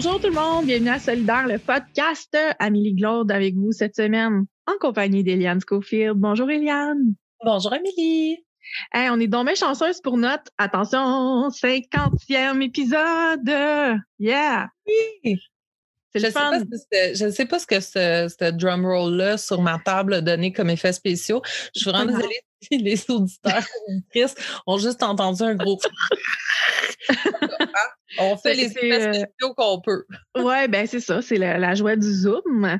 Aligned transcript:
Bonjour 0.00 0.20
tout 0.20 0.28
le 0.28 0.32
monde, 0.32 0.64
bienvenue 0.64 0.90
à 0.90 1.00
Solidaire, 1.00 1.48
le 1.48 1.58
podcast. 1.58 2.32
Amélie 2.60 2.94
Glaude 2.94 3.32
avec 3.32 3.56
vous 3.56 3.72
cette 3.72 3.96
semaine 3.96 4.44
en 4.68 4.74
compagnie 4.78 5.24
d'Eliane 5.24 5.58
Schofield. 5.60 6.14
Bonjour 6.14 6.48
Eliane. 6.48 7.14
Bonjour 7.44 7.72
Amélie. 7.72 8.36
Hey, 8.94 9.10
on 9.10 9.18
est 9.18 9.26
donc 9.26 9.46
bien 9.46 9.56
chanceuse 9.56 10.00
pour 10.00 10.16
notre, 10.16 10.52
attention, 10.56 11.48
50e 11.48 12.62
épisode. 12.62 14.00
Yeah! 14.20 14.68
Oui! 14.86 15.34
Je 16.14 16.26
ne 16.26 16.30
sais, 17.32 17.46
pas 17.46 17.58
ce 17.58 17.66
que 17.66 17.80
ce, 17.80 18.32
ce 18.38 18.52
drum 18.52 18.86
roll-là 18.86 19.36
sur 19.36 19.60
ma 19.60 19.80
table 19.80 20.14
a 20.14 20.20
donné 20.20 20.52
comme 20.52 20.70
effet 20.70 20.92
spéciaux. 20.92 21.42
Je 21.74 21.80
suis 21.80 21.90
vraiment 21.90 22.12
désolée 22.12 22.40
si 22.62 22.78
les 22.78 23.10
auditeurs 23.10 23.66
ont 24.68 24.78
juste 24.78 25.02
entendu 25.02 25.42
un 25.42 25.56
gros. 25.56 25.80
On 28.16 28.36
fait 28.36 28.54
les 28.54 28.66
effets 28.66 29.24
euh, 29.24 29.52
qu'on 29.56 29.80
peut. 29.80 30.04
Oui, 30.38 30.68
ben 30.68 30.86
c'est 30.86 31.00
ça, 31.00 31.20
c'est 31.20 31.36
la, 31.36 31.74
joie 31.74 31.96
du 31.96 32.10
Zoom. 32.10 32.78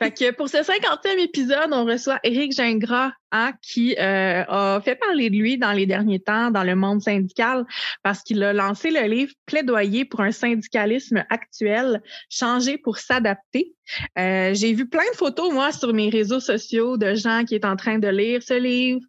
Fait 0.00 0.10
que 0.12 0.30
pour 0.32 0.48
ce 0.48 0.58
50e 0.58 1.18
épisode, 1.18 1.70
on 1.72 1.84
reçoit 1.84 2.20
Éric 2.22 2.52
Gingras 2.52 3.10
hein, 3.32 3.52
qui 3.62 3.96
euh, 3.98 4.44
a 4.46 4.80
fait 4.82 4.94
parler 4.94 5.28
de 5.28 5.34
lui 5.34 5.58
dans 5.58 5.72
les 5.72 5.86
derniers 5.86 6.20
temps 6.20 6.50
dans 6.50 6.62
le 6.62 6.76
monde 6.76 7.02
syndical 7.02 7.66
parce 8.02 8.22
qu'il 8.22 8.42
a 8.44 8.52
lancé 8.52 8.90
le 8.90 9.08
livre 9.08 9.32
Plaidoyer 9.46 10.04
pour 10.04 10.20
un 10.20 10.30
syndicalisme 10.30 11.24
actuel, 11.30 12.00
changer 12.28 12.78
pour 12.78 12.98
s'adapter. 12.98 13.74
Euh, 14.16 14.54
j'ai 14.54 14.72
vu 14.72 14.88
plein 14.88 15.10
de 15.10 15.16
photos, 15.16 15.52
moi, 15.52 15.72
sur 15.72 15.92
mes 15.92 16.10
réseaux 16.10 16.38
sociaux 16.38 16.96
de 16.96 17.16
gens 17.16 17.44
qui 17.44 17.56
est 17.56 17.64
en 17.64 17.74
train 17.74 17.98
de 17.98 18.06
lire 18.06 18.40
ce 18.40 18.54
livre, 18.54 19.00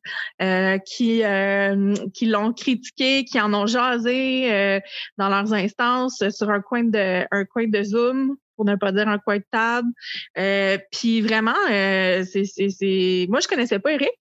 qui, 0.85 1.21
qui 2.13 2.25
l'ont 2.25 2.53
critiqué, 2.53 3.25
qui 3.25 3.39
en 3.39 3.53
ont 3.53 3.67
jasé 3.67 4.81
dans 5.17 5.29
leurs 5.29 5.53
instance 5.61 6.23
sur 6.29 6.49
un 6.49 6.61
coin 6.61 6.83
de 6.83 7.25
un 7.31 7.45
coin 7.45 7.67
de 7.67 7.83
Zoom 7.83 8.37
pour 8.55 8.65
ne 8.65 8.75
pas 8.75 8.91
dire 8.91 9.07
un 9.07 9.17
coin 9.17 9.37
de 9.37 9.45
table. 9.51 9.89
Euh, 10.37 10.77
puis 10.91 11.21
vraiment, 11.21 11.55
euh, 11.71 12.23
c'est, 12.23 13.25
moi 13.29 13.39
je 13.39 13.47
connaissais 13.47 13.79
pas 13.79 13.93
Eric. 13.93 14.11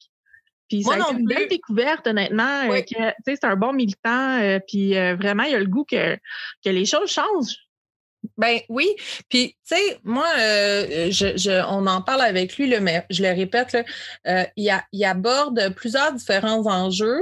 Puis 0.69 0.85
ça 0.85 0.95
a 0.95 0.99
été 0.99 1.21
une 1.21 1.27
belle 1.27 1.49
découverte, 1.49 2.07
honnêtement. 2.07 2.71
Euh, 2.71 3.11
c'est 3.27 3.45
un 3.45 3.57
bon 3.57 3.73
militant. 3.73 4.59
puis 4.69 4.93
vraiment, 4.93 5.43
il 5.43 5.55
a 5.55 5.59
le 5.59 5.67
goût 5.67 5.85
que, 5.85 6.17
que 6.65 6.71
les 6.71 6.85
choses 6.85 7.11
changent. 7.11 7.57
Ben 8.41 8.59
oui. 8.71 8.89
Puis, 9.29 9.55
tu 9.69 9.77
sais, 9.77 10.01
moi, 10.03 10.27
euh, 10.39 11.11
je, 11.11 11.63
on 11.69 11.87
en 11.87 12.01
parle 12.01 12.23
avec 12.23 12.57
lui, 12.57 12.67
là, 12.71 12.81
mais 12.81 13.05
je 13.11 13.23
le 13.23 13.29
répète, 13.29 13.73
là, 13.73 13.83
euh, 14.29 14.45
il, 14.57 14.71
a, 14.71 14.83
il, 14.93 15.05
aborde 15.05 15.75
plusieurs 15.77 16.15
différents 16.15 16.67
enjeux. 16.67 17.21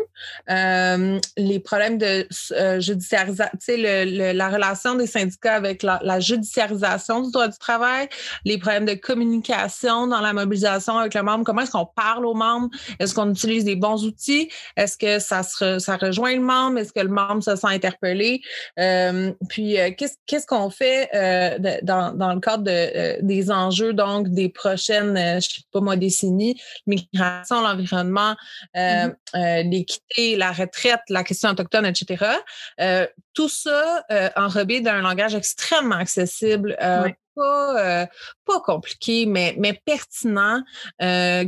Euh, 0.49 1.19
les 1.37 1.59
problèmes 1.59 1.99
de 1.99 2.29
judiciarisation, 2.79 3.51
tu 3.59 3.75
sais, 3.75 4.33
la 4.33 4.49
relation 4.49 4.95
des 4.95 5.09
syndicats 5.09 5.57
avec 5.57 5.83
la, 5.83 6.21
judiciarisation 6.21 7.23
du 7.23 7.33
droit 7.33 7.49
du 7.49 7.59
travail, 7.59 8.09
les 8.45 8.59
problèmes 8.59 8.87
de 8.87 8.95
communication 8.95 10.07
dans 10.07 10.21
la 10.21 10.33
mobilisation 10.33 10.99
avec 10.99 11.15
le 11.15 11.23
membre. 11.25 11.45
Comment 11.45 11.63
est-ce 11.63 11.73
qu'on 11.73 11.87
parle 11.87 12.27
aux 12.27 12.35
membres? 12.35 12.69
Est-ce 13.01 13.13
qu'on 13.13 13.31
utilise 13.31 13.65
des 13.65 13.77
bons 13.77 14.05
outils? 14.05 14.51
Est-ce 14.77 14.97
que 14.97 15.19
ça, 15.19 15.43
se, 15.43 15.81
ça 15.81 15.97
rejoint 15.97 16.37
le 16.37 16.43
membre? 16.43 16.79
Est-ce 16.79 16.93
que 16.93 17.01
le 17.01 17.09
membre 17.09 17.43
se 17.43 17.57
sent 17.57 17.67
interpellé? 17.67 18.41
puis, 19.49 19.77
qu'est-ce, 19.97 20.15
qu'est-ce 20.27 20.47
qu'on 20.47 20.71
fait? 20.71 21.08
Euh, 21.15 21.59
dans, 21.83 22.13
dans, 22.13 22.35
le 22.35 22.41
cadre 22.41 22.65
de, 22.65 22.71
euh, 22.71 23.17
des 23.23 23.51
enjeux 23.51 23.93
donc 23.93 24.29
des 24.29 24.49
prochaines, 24.49 25.17
euh, 25.17 25.41
sais 25.41 25.63
pas 25.73 25.81
moi, 25.81 25.97
décennies, 25.97 26.61
migration, 26.87 27.61
l'environnement, 27.61 28.37
mm-hmm. 28.75 29.69
l'équité, 29.69 30.37
la 30.37 30.53
retraite, 30.53 31.01
la 31.09 31.25
question 31.25 31.51
autochtone, 31.51 31.87
etc. 31.87 32.25
tout 33.35 33.49
ça 33.49 34.05
enrobé 34.37 34.81
d'un 34.81 35.01
langage 35.01 35.35
extrêmement 35.35 35.97
accessible. 35.97 36.77
Pas, 37.39 38.07
pas, 38.45 38.61
compliqué, 38.61 39.27
mais, 39.27 39.55
mais 39.59 39.81
pertinent, 39.85 40.63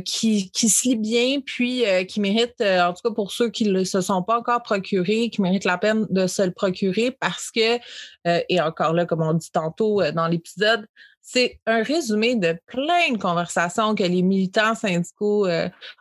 qui, 0.05 0.51
qui 0.51 0.69
se 0.69 0.87
lit 0.87 0.95
bien, 0.95 1.39
puis 1.45 1.83
qui 2.07 2.19
mérite, 2.19 2.61
en 2.61 2.93
tout 2.93 3.09
cas 3.09 3.13
pour 3.13 3.31
ceux 3.31 3.49
qui 3.49 3.65
ne 3.65 3.83
se 3.83 4.01
sont 4.01 4.23
pas 4.23 4.39
encore 4.39 4.63
procurés, 4.63 5.29
qui 5.29 5.41
méritent 5.41 5.65
la 5.65 5.77
peine 5.77 6.07
de 6.09 6.27
se 6.27 6.41
le 6.41 6.51
procurer 6.51 7.11
parce 7.11 7.51
que, 7.51 7.79
et 8.25 8.61
encore 8.61 8.93
là, 8.93 9.05
comme 9.05 9.21
on 9.21 9.33
dit 9.33 9.51
tantôt 9.51 10.01
dans 10.11 10.27
l'épisode, 10.27 10.85
c'est 11.21 11.59
un 11.67 11.83
résumé 11.83 12.35
de 12.35 12.57
plein 12.65 13.11
de 13.13 13.17
conversations 13.17 13.95
que 13.95 14.03
les 14.03 14.21
militants 14.21 14.75
syndicaux 14.75 15.47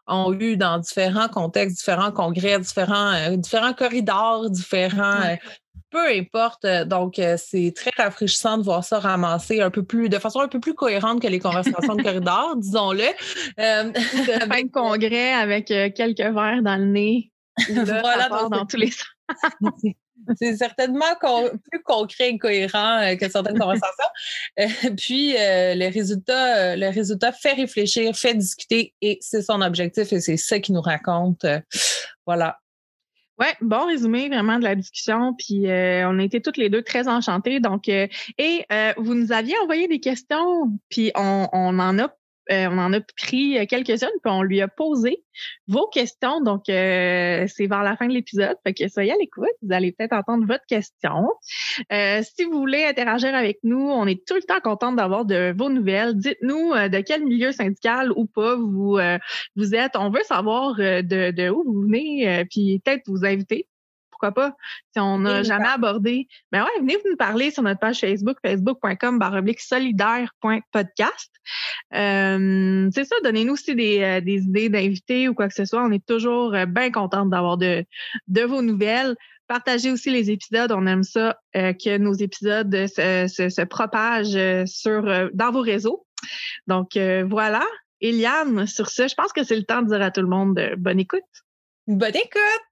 ont 0.06 0.33
eues 0.33 0.56
dans 0.56 0.79
différents 0.79 1.29
contextes, 1.29 1.77
différents 1.77 2.11
congrès, 2.11 2.59
différents, 2.59 3.37
différents 3.37 3.75
corridors, 3.75 4.50
différents 4.50 5.37
peu 5.91 6.06
importe. 6.08 6.66
Donc, 6.86 7.20
c'est 7.36 7.72
très 7.75 7.91
rafraîchissant 7.97 8.58
de 8.58 8.62
voir 8.62 8.84
ça 8.84 9.00
ramasser 9.00 9.60
un 9.60 9.70
peu 9.70 9.82
plus, 9.82 10.08
de 10.08 10.19
façon 10.19 10.41
un 10.41 10.48
peu 10.48 10.60
plus 10.60 10.75
cohérente 10.75 11.20
que 11.20 11.26
les 11.26 11.41
conversations 11.41 11.94
de 11.94 12.03
corridor, 12.03 12.56
disons-le. 12.58 13.04
Euh, 13.58 13.92
fin 13.92 14.62
de 14.62 14.70
congrès 14.70 15.32
avec 15.32 15.66
quelques 15.66 16.20
verres 16.20 16.62
dans 16.62 16.76
le 16.76 16.86
nez. 16.86 17.32
voilà, 17.69 18.28
dans 18.28 18.66
tous 18.66 18.76
les 18.76 18.91
sens. 18.91 19.06
C'est 20.38 20.56
certainement 20.56 21.16
plus 21.70 21.82
concret 21.82 22.31
et 22.31 22.38
cohérent 22.38 23.02
euh, 23.02 23.16
que 23.16 23.28
certaines 23.28 23.58
conversations. 23.58 24.04
Euh, 24.58 24.66
puis, 24.97 25.37
euh, 25.37 25.75
le, 25.75 25.92
résultat, 25.92 26.76
le 26.76 26.88
résultat 26.91 27.32
fait 27.32 27.52
réfléchir, 27.52 28.14
fait 28.14 28.34
discuter 28.34 28.94
et 29.00 29.19
c'est 29.20 29.42
son 29.42 29.60
objectif 29.60 30.12
et 30.12 30.20
c'est 30.20 30.37
ça 30.37 30.60
qui 30.60 30.72
nous 30.72 30.81
raconte. 30.81 31.47
voilà. 32.26 32.58
Ouais, 33.41 33.55
bon 33.62 33.87
résumé 33.87 34.28
vraiment 34.28 34.59
de 34.59 34.65
la 34.65 34.75
discussion. 34.75 35.34
Puis 35.34 35.62
on 35.67 36.19
a 36.19 36.23
été 36.23 36.41
toutes 36.43 36.59
les 36.59 36.69
deux 36.69 36.83
très 36.83 37.09
enchantées. 37.09 37.59
Donc, 37.59 37.89
et 37.89 38.67
vous 38.99 39.15
nous 39.15 39.33
aviez 39.33 39.59
envoyé 39.62 39.89
des 39.89 40.01
questions, 40.01 40.78
puis 40.91 41.11
on, 41.15 41.49
on 41.53 41.79
en 41.79 41.99
a 41.99 42.15
euh, 42.50 42.69
on 42.71 42.78
en 42.78 42.93
a 42.93 43.00
pris 43.00 43.59
euh, 43.59 43.66
quelques-unes, 43.66 44.09
puis 44.22 44.33
on 44.33 44.43
lui 44.43 44.61
a 44.61 44.69
posé 44.69 45.22
vos 45.69 45.87
questions. 45.88 46.41
Donc, 46.41 46.69
euh, 46.69 47.47
c'est 47.49 47.66
vers 47.66 47.83
la 47.83 47.97
fin 47.97 48.09
de 48.09 48.12
l'épisode. 48.12 48.56
Fait 48.65 48.75
que 48.75 48.88
soyez 48.88 49.12
à 49.12 49.16
l'écoute. 49.16 49.49
Vous 49.62 49.72
allez 49.72 49.93
peut-être 49.93 50.12
entendre 50.12 50.47
votre 50.47 50.65
question. 50.66 51.28
si 51.91 52.44
vous 52.44 52.59
voulez 52.59 52.84
interagir 52.84 53.34
avec 53.34 53.59
nous, 53.62 53.91
on 53.91 54.06
est 54.06 54.27
tout 54.27 54.34
le 54.34 54.43
temps 54.43 54.61
content 54.61 54.93
d'avoir 54.93 55.25
de 55.25 55.55
vos 55.56 55.71
nouvelles. 55.71 56.15
Dites-nous 56.16 56.73
de 56.73 57.00
quel 57.00 57.25
milieu 57.25 57.52
syndical 57.52 58.12
ou 58.12 58.26
pas 58.26 58.56
vous, 58.56 58.99
vous 59.56 59.75
êtes. 59.75 59.97
On 59.97 60.11
veut 60.11 60.23
savoir 60.25 60.76
de, 60.76 61.31
de 61.31 61.50
où 61.50 61.62
vous 61.64 61.82
venez, 61.82 62.44
puis 62.50 62.81
peut-être 62.85 63.02
vous 63.06 63.25
inviter 63.25 63.67
pourquoi 64.20 64.32
pas? 64.32 64.56
Si 64.93 65.00
on 65.00 65.20
n'a 65.20 65.43
jamais 65.43 65.69
abordé, 65.69 66.28
ben 66.52 66.62
ouais, 66.62 66.81
venez 66.81 66.96
vous 66.96 67.11
nous 67.11 67.17
parler 67.17 67.50
sur 67.50 67.62
notre 67.62 67.81
page 67.81 68.00
Facebook, 68.00 68.37
facebook.com 68.44 69.19
solidaire.podcast. 69.58 71.31
Euh, 71.94 72.90
c'est 72.93 73.05
ça, 73.05 73.17
donnez-nous 73.25 73.55
aussi 73.55 73.75
des, 73.75 74.02
euh, 74.02 74.20
des 74.20 74.43
idées 74.43 74.69
d'invités 74.69 75.28
ou 75.28 75.34
quoi 75.34 75.49
que 75.49 75.55
ce 75.55 75.64
soit. 75.64 75.82
On 75.82 75.90
est 75.90 76.05
toujours 76.05 76.55
euh, 76.55 76.67
bien 76.67 76.90
contente 76.90 77.31
d'avoir 77.31 77.56
de, 77.56 77.84
de 78.28 78.43
vos 78.43 78.61
nouvelles. 78.61 79.17
Partagez 79.46 79.90
aussi 79.90 80.11
les 80.11 80.31
épisodes. 80.31 80.70
On 80.70 80.87
aime 80.87 81.02
ça 81.02 81.37
que 81.55 81.96
nos 81.99 82.12
épisodes 82.12 82.73
se, 82.87 83.26
se, 83.26 83.62
propagent 83.62 84.66
sur 84.66 85.02
dans 85.34 85.50
vos 85.50 85.62
réseaux. 85.62 86.06
Donc 86.69 86.96
voilà. 86.96 87.64
Eliane, 88.00 88.69
sur 88.69 88.90
ce, 88.90 89.08
je 89.08 89.14
pense 89.16 89.32
que 89.32 89.43
c'est 89.43 89.56
le 89.56 89.64
temps 89.64 89.82
de 89.82 89.88
dire 89.88 90.02
à 90.02 90.12
tout 90.12 90.20
le 90.20 90.28
monde 90.28 90.61
bonne 90.78 91.00
écoute. 91.00 91.25
Bonne 91.88 92.14
écoute! 92.14 92.69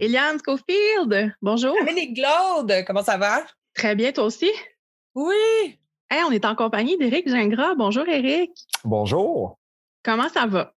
Eliane 0.00 0.38
Schofield, 0.44 1.34
bonjour. 1.40 1.74
Amélie 1.80 2.12
Glaude, 2.12 2.84
comment 2.86 3.02
ça 3.02 3.16
va? 3.16 3.42
Très 3.74 3.94
bien, 3.94 4.12
toi 4.12 4.24
aussi? 4.24 4.50
Oui. 5.14 5.78
Hey, 6.10 6.22
on 6.28 6.30
est 6.30 6.44
en 6.44 6.54
compagnie 6.54 6.98
d'Éric 6.98 7.28
Gingras. 7.28 7.74
Bonjour, 7.76 8.06
Éric. 8.08 8.52
Bonjour. 8.84 9.58
Comment 10.02 10.28
ça 10.28 10.46
va? 10.46 10.72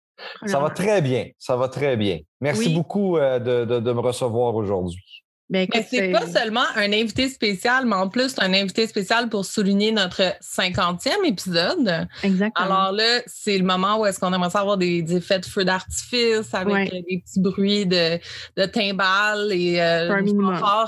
Ça 0.45 0.59
va 0.59 0.69
très 0.69 1.01
bien. 1.01 1.27
Ça 1.37 1.55
va 1.57 1.67
très 1.67 1.97
bien. 1.97 2.19
Merci 2.41 2.69
beaucoup 2.69 3.17
euh, 3.17 3.39
de 3.39 3.91
me 3.91 3.99
recevoir 3.99 4.55
aujourd'hui. 4.55 5.23
Ben, 5.49 5.65
mais 5.73 5.87
c'est 5.89 6.11
pas 6.11 6.27
seulement 6.27 6.65
un 6.75 6.91
invité 6.91 7.29
spécial, 7.29 7.85
mais 7.85 7.95
en 7.95 8.09
plus, 8.09 8.35
un 8.39 8.53
invité 8.53 8.85
spécial 8.85 9.29
pour 9.29 9.45
souligner 9.45 9.93
notre 9.93 10.21
50e 10.41 11.25
épisode. 11.25 12.07
Exactement. 12.21 12.65
Alors 12.65 12.91
là, 12.91 13.21
c'est 13.27 13.57
le 13.57 13.63
moment 13.63 13.99
où 13.99 14.05
est-ce 14.05 14.19
qu'on 14.19 14.33
aimerait 14.33 14.49
savoir 14.49 14.77
des, 14.77 15.01
des 15.01 15.17
effets 15.17 15.39
de 15.39 15.45
feu 15.45 15.63
d'artifice 15.63 16.53
avec 16.53 16.93
euh, 16.93 17.01
des 17.09 17.23
petits 17.25 17.39
bruits 17.39 17.85
de, 17.85 18.19
de 18.57 18.65
timbales 18.65 19.53
et 19.53 19.79
euh, 19.79 20.21
du 20.21 20.33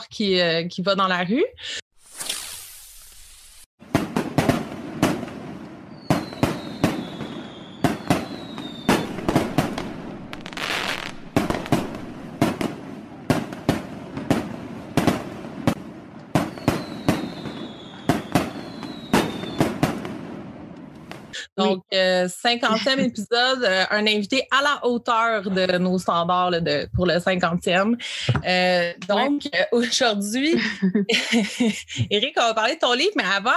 qui, 0.09 0.39
euh, 0.41 0.63
qui 0.67 0.81
va 0.81 0.95
dans 0.95 1.07
la 1.07 1.23
rue. 1.23 1.45
Donc, 21.59 21.83
50e 21.91 23.00
épisode, 23.00 23.63
un 23.89 24.07
invité 24.07 24.47
à 24.51 24.61
la 24.63 24.88
hauteur 24.88 25.50
de 25.50 25.77
nos 25.77 25.97
standards 25.97 26.51
de, 26.51 26.88
pour 26.95 27.06
le 27.06 27.15
50e. 27.15 27.95
donc, 29.07 29.44
aujourd'hui, 29.71 30.56
Éric, 32.09 32.35
on 32.38 32.41
va 32.41 32.53
parler 32.53 32.75
de 32.75 32.79
ton 32.79 32.94
livre, 32.94 33.13
mais 33.15 33.23
avant, 33.23 33.51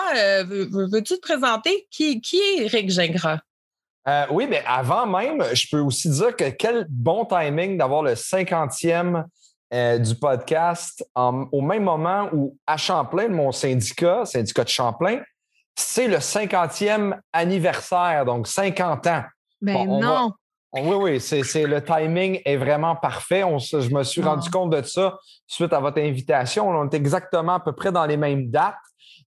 veux-tu 0.90 1.14
te 1.14 1.20
présenter? 1.20 1.87
Qui, 1.90 2.20
qui 2.20 2.37
est 2.37 2.64
Éric 2.64 2.90
Gingras? 2.90 3.38
oui, 4.31 4.46
mais 4.49 4.62
avant 4.66 5.06
même, 5.06 5.43
je 5.54 5.66
peux 5.70 5.81
aussi 5.81 6.10
dire 6.10 6.34
que 6.37 6.50
quel 6.50 6.87
bon 6.88 7.25
timing 7.25 7.78
d'avoir 7.78 8.02
le 8.02 8.14
50e 8.14 9.25
euh, 9.72 9.99
du 9.99 10.14
podcast 10.14 11.02
au 11.16 11.62
même 11.62 11.84
moment 11.84 12.28
où 12.31 12.58
à 12.66 12.76
Champlain, 12.76 13.28
mon 13.28 13.52
syndicat, 13.52 14.26
syndicat 14.26 14.64
de 14.64 14.69
Champlain, 14.69 15.20
c'est 15.75 16.09
le 16.09 16.19
50e 16.19 17.19
anniversaire, 17.33 18.25
donc 18.25 18.47
50 18.47 19.07
ans. 19.07 19.23
Mais 19.61 19.75
ben 19.75 20.01
non. 20.01 20.33
oui, 20.73 20.97
oui, 20.97 21.21
c'est, 21.21 21.65
le 21.65 21.83
timing 21.83 22.41
est 22.45 22.57
vraiment 22.57 22.97
parfait. 22.97 23.43
je 23.43 23.95
me 23.95 24.03
suis 24.03 24.23
rendu 24.23 24.51
compte 24.51 24.71
de 24.71 24.83
ça 24.83 25.19
suite 25.47 25.73
à 25.73 25.81
votre 25.81 26.01
invitation. 26.01 26.69
On 26.69 26.89
est 26.89 26.95
exactement 26.95 27.55
à 27.55 27.61
peu 27.61 27.73
près 27.73 27.93
dans 27.93 28.07
les 28.07 28.17
mêmes 28.17 28.51
dates. 28.51 28.75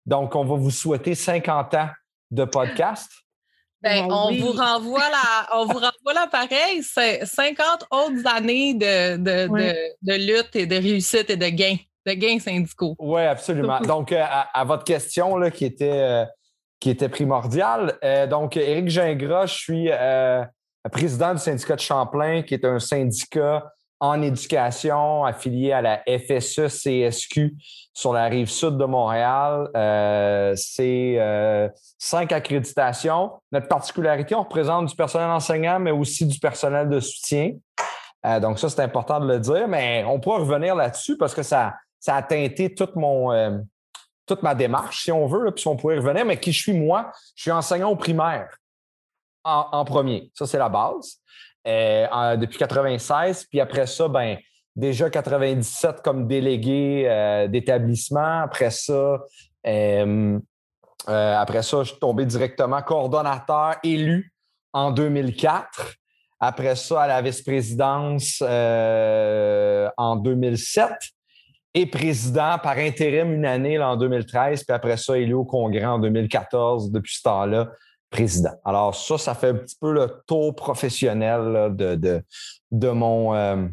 Donc, 0.06 0.36
on 0.36 0.46
va 0.46 0.56
vous 0.56 0.72
souhaiter 0.72 1.16
50 1.16 1.74
ans 1.74 1.90
de 2.32 2.46
podcast. 2.46 3.10
Ben, 3.82 4.08
on, 4.10 4.34
vous 4.34 4.52
renvoie 4.52 5.10
la, 5.10 5.58
on 5.58 5.66
vous 5.66 5.80
renvoie 5.80 6.14
l'appareil. 6.14 6.82
C'est 6.82 7.24
50 7.26 7.86
autres 7.92 8.26
années 8.26 8.74
de, 8.74 9.18
de, 9.18 10.14
lutte 10.14 10.56
et 10.56 10.66
de 10.66 10.76
réussite 10.76 11.30
et 11.30 11.38
de 11.38 11.50
gains, 11.50 11.78
de 12.06 12.14
gains 12.14 12.40
syndicaux. 12.40 12.96
Oui, 13.00 13.22
absolument. 13.22 13.80
Donc, 13.88 14.12
euh, 14.12 14.24
à, 14.24 14.64
votre 14.64 14.84
question 14.84 15.38
là, 15.38 15.52
qui, 15.52 15.66
était, 15.66 15.90
euh, 15.92 16.26
qui 16.80 16.90
était 16.90 17.10
primordiale, 17.10 17.98
euh, 18.04 18.28
donc, 18.28 18.58
Éric 18.58 18.90
Gingras, 18.90 19.48
je 19.48 19.54
suis 19.54 19.90
président 20.92 21.34
du 21.34 21.40
syndicat 21.40 21.76
de 21.76 21.82
Champlain, 21.82 22.44
qui 22.44 22.54
est 22.54 22.66
un 22.66 22.80
syndicat 22.80 23.64
en 24.00 24.22
éducation 24.22 25.24
affilié 25.24 25.72
à 25.72 25.82
la 25.82 26.04
FSE-CSQ 26.06 27.56
sur 27.94 28.14
la 28.14 28.26
rive 28.26 28.50
sud 28.50 28.78
de 28.78 28.86
Montréal. 28.86 29.70
Euh, 29.76 30.54
c'est 30.56 31.16
euh, 31.18 31.70
cinq 31.98 32.32
accréditations. 32.32 33.32
Notre 33.52 33.68
particularité, 33.68 34.36
on 34.36 34.44
représente 34.44 34.88
du 34.88 34.96
personnel 34.96 35.30
enseignant, 35.30 35.80
mais 35.80 35.92
aussi 35.92 36.26
du 36.26 36.40
personnel 36.40 36.90
de 36.90 37.00
soutien. 37.00 37.54
Euh, 38.26 38.40
donc 38.40 38.60
ça, 38.60 38.70
c'est 38.70 38.82
important 38.82 39.20
de 39.20 39.28
le 39.28 39.40
dire, 39.40 39.68
mais 39.68 40.04
on 40.08 40.20
pourra 40.20 40.40
revenir 40.40 40.76
là-dessus 40.76 41.18
parce 41.18 41.34
que 41.34 41.44
ça, 41.44 41.74
ça 42.06 42.18
a 42.18 42.22
teinté 42.22 42.74
toute, 42.74 42.96
mon, 42.96 43.64
toute 44.26 44.44
ma 44.44 44.54
démarche, 44.54 45.04
si 45.04 45.12
on 45.12 45.26
veut, 45.26 45.52
puis 45.52 45.68
on 45.68 45.76
pourrait 45.76 45.98
revenir. 45.98 46.26
Mais 46.26 46.40
qui 46.40 46.52
je 46.52 46.62
suis 46.62 46.74
moi? 46.74 47.12
Je 47.36 47.44
suis 47.44 47.52
enseignant 47.52 47.90
au 47.90 47.96
primaire 47.96 48.58
en, 49.44 49.86
premier. 49.86 50.32
Ça, 50.34 50.46
c'est 50.46 50.58
la 50.58 50.70
base. 50.70 51.20
depuis 51.66 52.58
96. 52.58 53.46
Puis 53.46 53.60
après 53.60 53.88
ça, 53.88 54.08
ben, 54.08 54.38
déjà 54.76 55.10
97 55.10 56.02
comme 56.04 56.28
délégué 56.28 57.06
euh, 57.08 57.48
d'établissement. 57.48 58.42
Après 58.42 58.72
ça, 58.72 59.20
euh, 59.68 60.40
euh, 61.08 61.38
après 61.38 61.64
ça, 61.64 61.84
je 61.84 61.92
suis 61.92 62.00
tombé 62.00 62.26
directement 62.26 62.82
coordonnateur 62.82 63.76
élu 63.84 64.34
en 64.74 64.92
2004. 64.92 65.94
Après 66.40 66.76
ça, 66.76 67.04
à 67.04 67.08
la 67.08 67.22
vice-présidence 67.22 68.42
en 68.42 70.16
2007 70.18 70.92
et 71.76 71.86
président 71.86 72.58
par 72.64 72.78
intérim 72.78 73.34
une 73.34 73.46
année 73.46 73.78
en 73.78 73.98
2013, 73.98 74.64
puis 74.64 74.74
après 74.74 74.98
ça, 74.98 75.18
élu 75.18 75.34
au 75.34 75.44
Congrès 75.44 75.86
en 75.86 76.00
2014, 76.00 76.90
depuis 76.90 77.16
ce 77.16 77.24
temps-là, 77.24 77.70
président. 78.10 78.54
Alors 78.64 78.96
ça, 78.96 79.18
ça 79.18 79.36
fait 79.36 79.50
un 79.50 79.56
petit 79.56 79.76
peu 79.80 79.92
le 79.92 80.24
tour 80.26 80.56
professionnel 80.56 81.76
de, 81.76 81.96
de, 81.96 82.24
de, 82.72 82.90
mon, 82.90 83.36
euh, 83.36 83.68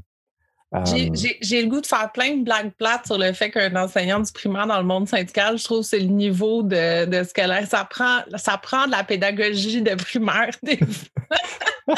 j'ai 0.84 1.62
le 1.62 1.69
goût 1.69 1.81
de 1.81 1.87
faire 1.87 2.10
plein 2.12 2.37
de 2.38 2.44
blagues 2.44 2.72
plates 2.78 3.06
sur 3.06 3.19
le 3.19 3.32
fait 3.32 3.50
qu'un 3.50 3.76
enseignant 3.76 4.20
du 4.20 4.32
primaire 4.32 4.66
dans 4.66 4.78
le 4.78 4.87
monde 4.87 5.06
syndical, 5.06 5.58
je 5.58 5.64
trouve 5.64 5.81
que 5.81 5.87
c'est 5.87 6.00
le 6.00 6.06
niveau 6.06 6.62
de, 6.62 7.04
de 7.04 7.22
scolaire. 7.25 7.66
Ça 7.66 7.84
prend, 7.84 8.20
ça 8.37 8.56
prend 8.56 8.87
de 8.87 8.90
la 8.90 9.04
pédagogie 9.04 9.82
de 9.82 9.94
primaire 9.94 10.50
des 10.62 10.81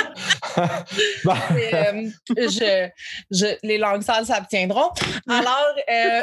ben. 1.24 1.36
euh, 1.58 2.10
je, 2.36 2.88
je, 3.30 3.46
les 3.62 3.78
langues 3.78 4.02
sales 4.02 4.26
s'abstiendront. 4.26 4.90
Alors, 5.28 5.74
euh, 5.90 6.22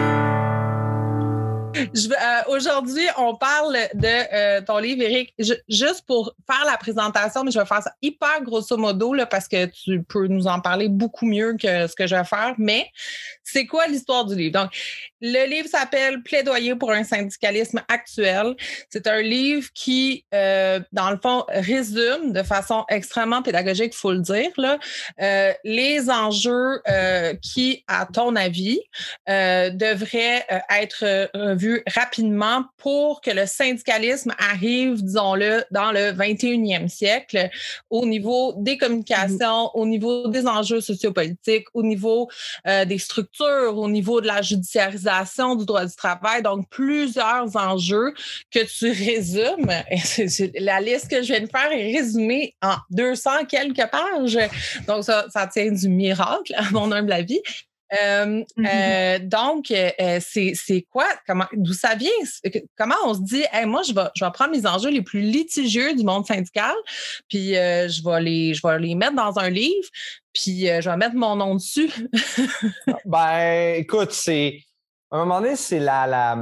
Euh, 1.76 2.42
aujourd'hui, 2.48 3.06
on 3.16 3.36
parle 3.36 3.76
de 3.94 4.60
ton 4.64 4.78
livre, 4.78 5.02
Eric. 5.02 5.34
juste 5.68 6.04
pour 6.06 6.34
faire 6.46 6.64
la 6.66 6.76
présentation, 6.76 7.44
mais 7.44 7.50
je 7.50 7.58
vais 7.58 7.66
faire 7.66 7.82
ça 7.82 7.92
hyper 8.02 8.42
grosso 8.42 8.76
modo 8.76 9.14
là, 9.14 9.26
parce 9.26 9.48
que 9.48 9.66
tu 9.66 10.02
peux 10.02 10.26
nous 10.26 10.46
en 10.46 10.60
parler 10.60 10.88
beaucoup 10.88 11.26
mieux 11.26 11.56
que 11.56 11.86
ce 11.86 11.94
que 11.94 12.06
je 12.06 12.16
vais 12.16 12.24
faire. 12.24 12.54
Mais 12.58 12.90
c'est 13.52 13.66
quoi 13.66 13.86
l'histoire 13.86 14.24
du 14.24 14.34
livre? 14.34 14.60
Donc, 14.60 14.70
le 15.20 15.46
livre 15.46 15.68
s'appelle 15.68 16.22
Plaidoyer 16.22 16.76
pour 16.76 16.92
un 16.92 17.04
syndicalisme 17.04 17.82
actuel. 17.88 18.54
C'est 18.88 19.06
un 19.06 19.20
livre 19.20 19.68
qui, 19.74 20.24
euh, 20.34 20.80
dans 20.92 21.10
le 21.10 21.18
fond, 21.22 21.44
résume 21.48 22.32
de 22.32 22.42
façon 22.42 22.84
extrêmement 22.88 23.42
pédagogique, 23.42 23.92
il 23.94 23.98
faut 23.98 24.12
le 24.12 24.20
dire, 24.20 24.50
là, 24.56 24.78
les 25.64 26.10
enjeux 26.10 26.80
qui, 27.42 27.84
à 27.86 28.06
ton 28.06 28.34
avis, 28.36 28.80
devraient 29.26 30.46
être 30.70 31.30
vus 31.56 31.82
rapidement 31.94 32.64
pour 32.78 33.20
que 33.20 33.30
le 33.30 33.46
syndicalisme 33.46 34.34
arrive, 34.38 35.02
disons-le, 35.02 35.64
dans 35.70 35.92
le 35.92 36.12
21e 36.12 36.88
siècle 36.88 37.50
au 37.90 38.06
niveau 38.06 38.54
des 38.56 38.78
communications, 38.78 39.66
mm-hmm. 39.66 39.70
au 39.74 39.86
niveau 39.86 40.28
des 40.28 40.46
enjeux 40.46 40.80
sociopolitiques, 40.80 41.66
au 41.74 41.82
niveau 41.82 42.28
euh, 42.66 42.84
des 42.84 42.98
structures, 42.98 43.39
au 43.44 43.88
niveau 43.88 44.20
de 44.20 44.26
la 44.26 44.42
judiciarisation 44.42 45.56
du 45.56 45.64
droit 45.64 45.84
du 45.84 45.94
travail. 45.94 46.42
Donc, 46.42 46.68
plusieurs 46.68 47.54
enjeux 47.56 48.14
que 48.50 48.60
tu 48.64 48.90
résumes. 49.04 49.70
La 50.58 50.80
liste 50.80 51.08
que 51.08 51.22
je 51.22 51.32
viens 51.32 51.40
de 51.40 51.50
faire 51.50 51.70
est 51.72 51.96
résumée 51.96 52.54
en 52.62 52.76
200 52.90 53.46
quelques 53.48 53.86
pages. 53.90 54.38
Donc, 54.86 55.04
ça, 55.04 55.26
ça 55.30 55.46
tient 55.46 55.72
du 55.72 55.88
miracle, 55.88 56.54
à 56.56 56.70
mon 56.70 56.90
humble 56.92 57.12
avis. 57.12 57.40
Euh, 57.98 58.44
mmh 58.56 58.66
euh, 58.66 59.18
donc, 59.20 59.70
euh, 59.70 60.20
c'est 60.20 60.86
quoi? 60.90 61.06
Comment, 61.26 61.46
d'où 61.52 61.72
ça 61.72 61.94
vient? 61.94 62.10
Comment 62.76 62.94
on 63.04 63.14
se 63.14 63.20
dit, 63.20 63.44
moi, 63.66 63.82
je 63.82 63.92
vais, 63.92 64.06
je 64.14 64.24
vais 64.24 64.30
prendre 64.30 64.52
les 64.52 64.66
enjeux 64.66 64.90
les 64.90 65.02
plus 65.02 65.20
litigieux 65.20 65.94
du 65.94 66.04
monde 66.04 66.26
syndical, 66.26 66.74
puis 67.28 67.54
je, 67.54 68.04
vais 68.04 68.20
les, 68.20 68.54
je 68.54 68.66
vais 68.66 68.78
les 68.78 68.94
mettre 68.94 69.16
dans 69.16 69.38
un 69.38 69.50
livre, 69.50 69.88
puis 70.32 70.66
je 70.66 70.88
vais 70.88 70.96
mettre 70.96 71.16
mon 71.16 71.36
nom 71.36 71.54
dessus. 71.54 71.90
ben, 73.04 73.74
écoute, 73.76 74.12
c'est. 74.12 74.60
À 75.12 75.16
un 75.16 75.24
moment 75.24 75.40
donné, 75.40 75.56
c'est 75.56 75.80
la, 75.80 76.06
la, 76.06 76.38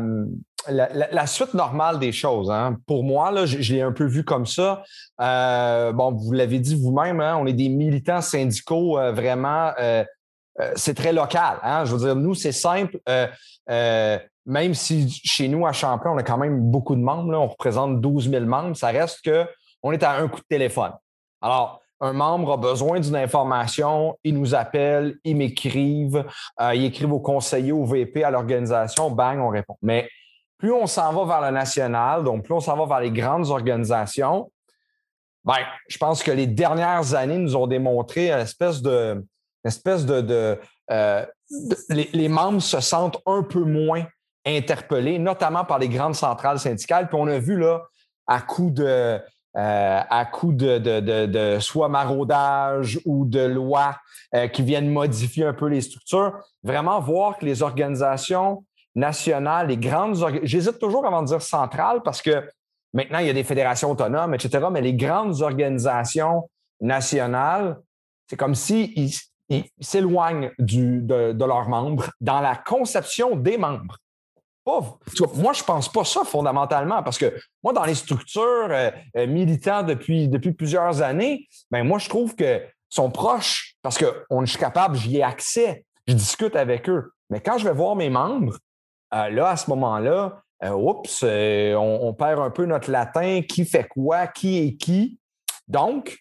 la, 1.11 1.27
suite 1.27 1.55
normale 1.55 1.99
des 1.99 2.13
choses. 2.13 2.51
Hein. 2.51 2.77
Pour 2.87 3.03
moi, 3.03 3.31
là, 3.31 3.47
je, 3.47 3.73
l'ai 3.73 3.81
un 3.81 3.93
peu 3.93 4.05
vu 4.05 4.25
comme 4.25 4.45
ça. 4.45 4.83
bon, 5.19 6.13
vous 6.13 6.33
l'avez 6.33 6.59
dit 6.59 6.75
vous-même, 6.75 7.23
hein, 7.23 7.39
on 7.41 7.47
est 7.47 7.55
des 7.55 7.71
militants 7.71 8.21
syndicaux 8.21 8.99
vraiment 9.15 9.73
euh, 10.61 10.73
c'est 10.77 10.95
très 10.95 11.13
local. 11.13 11.59
Hein? 11.63 11.85
Je 11.85 11.95
veux 11.95 11.99
dire, 11.99 12.17
nous, 12.17 12.35
c'est 12.35 12.53
simple. 12.53 12.99
Euh, 13.09 13.27
euh, 13.71 14.19
même 14.47 14.75
si 14.75 15.09
chez 15.25 15.49
nous, 15.49 15.67
à 15.67 15.73
Champlain, 15.73 16.13
on 16.13 16.19
a 16.19 16.23
quand 16.23 16.39
même 16.39 16.61
beaucoup 16.71 16.97
de 16.97 17.01
membres, 17.01 17.37
on 17.37 17.49
représente 17.49 18.01
12 18.01 18.31
000 18.31 18.45
membres, 18.47 18.77
ça 18.77 18.89
reste 18.89 19.21
qu'on 19.23 19.93
est 19.93 20.03
à 20.03 20.13
un 20.13 20.29
coup 20.29 20.41
de 20.41 20.47
téléphone. 20.49 20.93
Alors, 21.43 21.83
un 22.01 22.13
membre 22.13 22.53
a 22.53 22.57
besoin 22.57 22.99
d'une 23.01 23.17
information, 23.17 24.17
il 24.25 24.35
nous 24.35 24.55
appelle, 24.55 25.19
il 25.25 25.37
m'écrivent, 25.37 26.25
il 26.73 26.85
écrivent 26.85 27.13
au 27.13 27.21
conseiller, 27.21 27.73
au 27.73 27.85
VP, 27.85 28.25
à 28.25 28.31
l'organisation, 28.31 29.11
bang, 29.11 29.39
on 29.41 29.49
répond. 29.49 29.77
Mais 29.83 30.09
plus 30.57 30.73
on 30.73 30.87
s'en 30.87 31.13
va 31.13 31.25
vers 31.27 31.51
le 31.51 31.55
national, 31.55 32.25
donc 32.25 32.45
plus 32.45 32.55
on 32.55 32.61
s'en 32.61 32.77
va 32.77 32.87
vers 32.87 33.01
les 33.01 33.11
grandes 33.11 33.49
organisations, 33.51 34.51
ben, 35.45 35.59
je 35.89 35.99
pense 35.99 36.23
que 36.23 36.31
les 36.31 36.47
dernières 36.47 37.15
années 37.15 37.39
nous 37.39 37.57
ont 37.57 37.67
démontré 37.67 38.31
une 38.31 38.39
espèce 38.39 38.81
de, 38.81 39.23
espèce 39.69 40.05
de. 40.05 40.59
Euh, 40.91 41.27
les, 41.91 42.29
membres 42.29 42.61
se 42.61 42.81
sentent 42.81 43.19
un 43.27 43.43
peu 43.43 43.61
moins 43.61 44.05
interpellés, 44.45 45.19
notamment 45.19 45.65
par 45.65 45.79
les 45.79 45.89
grandes 45.89 46.15
centrales 46.15 46.59
syndicales. 46.59 47.09
Puis 47.09 47.19
on 47.19 47.27
a 47.27 47.39
vu 47.39 47.59
là, 47.59 47.83
à 48.27 48.41
coup 48.41 48.71
de. 48.71 49.21
Euh, 49.57 50.01
à 50.09 50.25
coup 50.27 50.53
de, 50.53 50.79
de, 50.79 51.59
soit 51.59 51.89
maraudage 51.89 53.01
ou 53.07 53.25
de 53.25 53.41
lois 53.41 53.97
euh, 54.35 54.47
qui 54.47 54.63
viennent 54.63 54.91
modifier 54.91 55.47
un 55.47 55.55
peu 55.55 55.67
les 55.67 55.81
structures, 55.81 56.39
vraiment 56.63 57.01
voir 57.01 57.39
que 57.39 57.47
les 57.47 57.63
organisations 57.63 58.65
nationales, 58.95 59.69
les 59.69 59.79
grandes 59.79 60.17
j'hésite 60.43 60.79
toujours 60.79 61.07
avant 61.07 61.23
de 61.23 61.29
dire 61.29 61.43
centrales 61.43 62.03
parce 62.05 62.21
que 62.21 62.47
maintenant 62.93 63.19
il 63.21 63.27
y 63.27 63.31
a 63.31 63.33
des 63.33 63.43
fédérations 63.43 63.91
autonomes, 63.91 64.35
etc., 64.35 64.67
mais 64.71 64.83
les 64.83 64.95
grandes 64.95 65.41
organisations 65.41 66.49
nationales, 66.81 67.79
c'est 68.29 68.37
comme 68.37 68.55
si 68.55 68.95
ils 69.49 69.65
s'éloignent 69.81 70.51
de, 70.59 71.33
de, 71.33 71.45
leurs 71.45 71.69
membres 71.69 72.11
dans 72.21 72.41
la 72.41 72.57
conception 72.57 73.37
des 73.37 73.57
membres. 73.57 73.99
pas. 74.65 74.99
Moi, 75.35 75.53
je 75.53 75.65
pense 75.65 75.91
pas 75.91 76.05
ça 76.05 76.25
fondamentalement 76.25 77.03
parce 77.03 77.19
que 77.19 77.35
moi, 77.63 77.73
dans 77.73 77.85
les 77.85 77.95
structures 77.95 78.69
euh, 78.71 78.91
euh, 79.17 79.27
militants 79.27 79.83
depuis, 79.83 80.29
depuis 80.29 80.53
plusieurs 80.53 81.03
années, 81.03 81.49
ben 81.71 81.83
moi, 81.85 81.99
je 81.99 82.09
trouve 82.09 82.35
que 82.35 82.63
sont 82.91 83.11
proches 83.11 83.75
parce 83.83 83.99
que 83.99 84.25
on, 84.31 84.45
je 84.45 84.59
capable, 84.59 84.97
j'y 84.97 85.19
ai 85.19 85.23
accès, 85.23 85.85
je 86.07 86.15
discute 86.15 86.57
avec 86.57 86.89
eux. 86.89 87.13
Mais 87.31 87.41
quand 87.41 87.59
je 87.59 87.65
vais 87.65 87.75
voir 87.75 87.97
mes 87.97 88.11
membres, 88.11 88.59
euh, 89.15 89.31
là, 89.31 89.51
à 89.51 89.57
ce 89.57 89.71
moment-là, 89.71 90.43
oups, 90.63 91.23
on, 91.23 92.15
perd 92.15 92.41
un 92.41 92.51
peu 92.51 92.65
notre 92.65 92.91
latin, 92.91 93.43
qui 93.49 93.65
fait 93.65 93.87
quoi, 93.87 94.27
qui 94.27 94.59
est 94.59 94.77
qui. 94.77 95.21
Donc, 95.69 96.19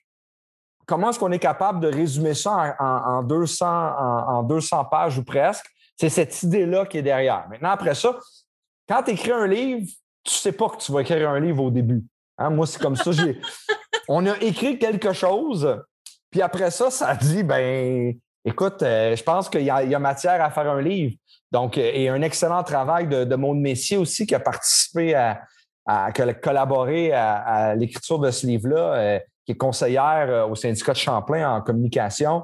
comment 0.87 1.09
est-ce 1.11 1.19
qu'on 1.19 1.31
est 1.31 1.39
capable 1.39 1.79
de 1.81 1.87
résumer 1.87 2.33
ça 2.33 2.75
en, 2.79 3.21
200, 3.21 3.67
en 3.67 4.43
200 4.43 4.85
pages 4.85 5.17
ou 5.19 5.23
presque? 5.23 5.65
C'est 5.95 6.09
cette 6.09 6.41
idée-là 6.43 6.85
qui 6.85 6.97
est 6.97 7.03
derrière. 7.03 7.47
Maintenant, 7.49 7.71
après 7.71 7.93
ça, 7.93 8.17
quand 8.87 9.03
tu 9.03 9.11
écris 9.11 9.31
un 9.31 9.47
livre, 9.47 9.85
tu 10.23 10.33
ne 10.33 10.37
sais 10.37 10.51
pas 10.51 10.69
que 10.69 10.77
tu 10.77 10.91
vas 10.91 11.01
écrire 11.01 11.29
un 11.29 11.39
livre 11.39 11.63
au 11.63 11.71
début. 11.71 12.03
Hein? 12.37 12.49
Moi, 12.49 12.65
c'est 12.65 12.81
comme 12.81 12.95
ça. 12.95 13.11
On 14.07 14.25
a 14.25 14.37
écrit 14.39 14.79
quelque 14.79 15.11
chose, 15.11 15.83
puis 16.31 16.41
après 16.41 16.71
ça, 16.71 16.89
ça 16.89 17.13
dit, 17.15 17.43
ben, 17.43 18.13
écoute, 18.45 18.81
euh, 18.81 19.15
je 19.15 19.23
pense 19.23 19.49
qu'il 19.49 19.63
y, 19.63 19.69
a 19.69 19.99
matière 19.99 20.41
à 20.41 20.49
faire 20.49 20.71
un 20.71 20.81
livre. 20.81 21.15
Donc, 21.51 21.77
euh, 21.77 21.91
et 21.93 22.07
un 22.07 22.21
excellent 22.21 22.63
travail 22.63 23.07
de, 23.07 23.25
de 23.25 23.35
Maud 23.35 23.57
Messier 23.57 23.97
aussi 23.97 24.25
qui 24.25 24.35
a 24.35 24.39
participé 24.39 25.13
à, 25.13 25.41
à, 25.85 26.11
collaborer 26.11 27.11
à, 27.13 27.75
l'écriture 27.75 28.19
de 28.19 28.31
ce 28.31 28.45
livre-là, 28.45 28.93
euh, 28.93 29.19
qui 29.47 29.53
est 29.53 29.57
conseillère 29.57 30.51
au 30.51 30.55
syndicat 30.55 30.91
de 30.91 30.97
Champlain 30.97 31.49
en 31.49 31.61
communication. 31.61 32.43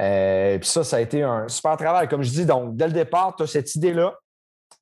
Euh, 0.00 0.58
puis 0.58 0.68
ça, 0.68 0.84
ça 0.84 0.96
a 0.96 1.00
été 1.00 1.22
un 1.22 1.48
super 1.48 1.76
travail. 1.76 2.08
Comme 2.08 2.22
je 2.22 2.30
dis, 2.30 2.46
donc, 2.46 2.76
dès 2.76 2.86
le 2.86 2.92
départ, 2.92 3.34
tu 3.36 3.42
as 3.42 3.46
cette 3.46 3.74
idée-là, 3.74 4.14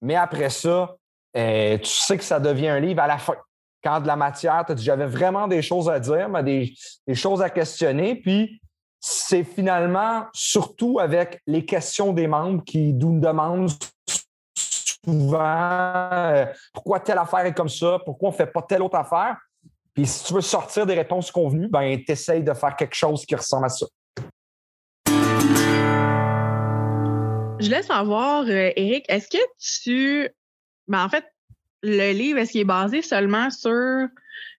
mais 0.02 0.16
après 0.16 0.50
ça, 0.50 0.96
euh, 1.36 1.78
tu 1.78 1.90
sais 1.90 2.18
que 2.18 2.24
ça 2.24 2.40
devient 2.40 2.68
un 2.68 2.80
livre 2.80 3.02
à 3.02 3.06
la 3.06 3.18
fin. 3.18 3.36
Quand 3.82 4.00
de 4.00 4.06
la 4.06 4.16
matière, 4.16 4.64
j'avais 4.76 5.06
vraiment 5.06 5.48
des 5.48 5.62
choses 5.62 5.88
à 5.88 6.00
dire, 6.00 6.28
mais 6.28 6.42
des, 6.42 7.14
choses 7.14 7.40
à 7.40 7.48
questionner. 7.48 8.16
Puis 8.16 8.60
c'est 9.00 9.44
finalement 9.44 10.24
surtout 10.34 10.98
avec 10.98 11.40
les 11.46 11.64
questions 11.64 12.12
des 12.12 12.26
membres 12.26 12.62
qui 12.64 12.92
nous 12.92 13.18
demandent 13.20 13.70
souvent 15.04 15.40
euh, 16.12 16.44
pourquoi 16.74 17.00
telle 17.00 17.16
affaire 17.16 17.46
est 17.46 17.54
comme 17.54 17.70
ça, 17.70 18.00
pourquoi 18.04 18.28
on 18.28 18.32
ne 18.32 18.36
fait 18.36 18.46
pas 18.46 18.60
telle 18.60 18.82
autre 18.82 18.96
affaire. 18.96 19.36
Puis 20.00 20.08
si 20.08 20.24
tu 20.24 20.32
veux 20.32 20.40
sortir 20.40 20.86
des 20.86 20.94
réponses 20.94 21.30
convenues, 21.30 21.68
ben, 21.68 22.02
tu 22.02 22.40
de 22.40 22.54
faire 22.54 22.74
quelque 22.74 22.94
chose 22.94 23.26
qui 23.26 23.34
ressemble 23.34 23.66
à 23.66 23.68
ça. 23.68 23.86
Je 27.58 27.68
laisse 27.68 27.86
savoir, 27.86 28.44
euh, 28.44 28.70
Eric, 28.76 29.04
est-ce 29.10 29.28
que 29.28 29.42
tu. 29.58 30.30
Ben, 30.88 31.04
en 31.04 31.10
fait, 31.10 31.26
le 31.82 32.12
livre, 32.12 32.38
est-ce 32.38 32.52
qu'il 32.52 32.62
est 32.62 32.64
basé 32.64 33.02
seulement 33.02 33.50
sur 33.50 34.08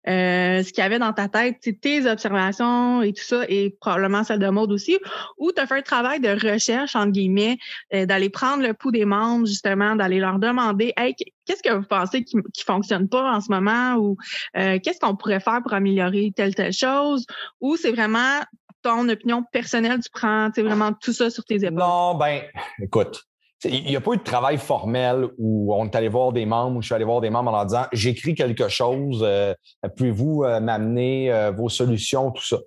euh, 0.07 0.63
ce 0.63 0.71
qu'il 0.71 0.83
y 0.83 0.85
avait 0.85 0.99
dans 0.99 1.13
ta 1.13 1.27
tête, 1.27 1.57
tes 1.81 2.09
observations 2.09 3.01
et 3.01 3.13
tout 3.13 3.23
ça, 3.23 3.43
et 3.47 3.75
probablement 3.79 4.23
celle 4.23 4.39
de 4.39 4.49
mode 4.49 4.71
aussi, 4.71 4.97
ou 5.37 5.51
tu 5.51 5.61
as 5.61 5.67
fait 5.67 5.79
un 5.79 5.81
travail 5.81 6.19
de 6.19 6.29
recherche, 6.29 6.95
entre 6.95 7.11
guillemets, 7.11 7.57
euh, 7.93 8.05
d'aller 8.05 8.29
prendre 8.29 8.63
le 8.65 8.73
pouls 8.73 8.91
des 8.91 9.05
membres, 9.05 9.45
justement, 9.45 9.95
d'aller 9.95 10.19
leur 10.19 10.39
demander 10.39 10.93
hey, 10.97 11.15
qu'est-ce 11.45 11.63
que 11.63 11.73
vous 11.73 11.87
pensez 11.87 12.23
qui 12.23 12.37
ne 12.37 12.41
fonctionne 12.65 13.09
pas 13.09 13.31
en 13.31 13.41
ce 13.41 13.51
moment, 13.51 13.95
ou 13.95 14.17
qu'est-ce 14.53 14.99
qu'on 14.99 15.15
pourrait 15.15 15.39
faire 15.39 15.61
pour 15.61 15.73
améliorer 15.73 16.31
telle, 16.35 16.55
telle 16.55 16.73
chose, 16.73 17.25
ou 17.59 17.75
c'est 17.75 17.91
vraiment 17.91 18.39
ton 18.81 19.07
opinion 19.09 19.43
personnelle, 19.51 19.99
tu 19.99 20.09
prends 20.11 20.49
vraiment 20.49 20.93
tout 20.93 21.13
ça 21.13 21.29
sur 21.29 21.43
tes 21.45 21.55
épaules? 21.55 21.73
Non, 21.73 22.15
ben, 22.15 22.41
écoute, 22.81 23.23
il 23.65 23.85
n'y 23.85 23.95
a 23.95 24.01
pas 24.01 24.13
eu 24.13 24.17
de 24.17 24.23
travail 24.23 24.57
formel 24.57 25.27
où 25.37 25.73
on 25.73 25.85
est 25.85 25.95
allé 25.95 26.09
voir 26.09 26.31
des 26.31 26.45
membres, 26.45 26.77
où 26.77 26.81
je 26.81 26.87
suis 26.87 26.95
allé 26.95 27.05
voir 27.05 27.21
des 27.21 27.29
membres 27.29 27.51
en 27.51 27.55
leur 27.57 27.65
disant 27.65 27.85
j'écris 27.91 28.33
quelque 28.33 28.67
chose, 28.69 29.21
euh, 29.23 29.53
pouvez-vous 29.97 30.43
euh, 30.43 30.59
m'amener 30.59 31.31
euh, 31.31 31.51
vos 31.51 31.69
solutions, 31.69 32.31
tout 32.31 32.43
ça. 32.43 32.57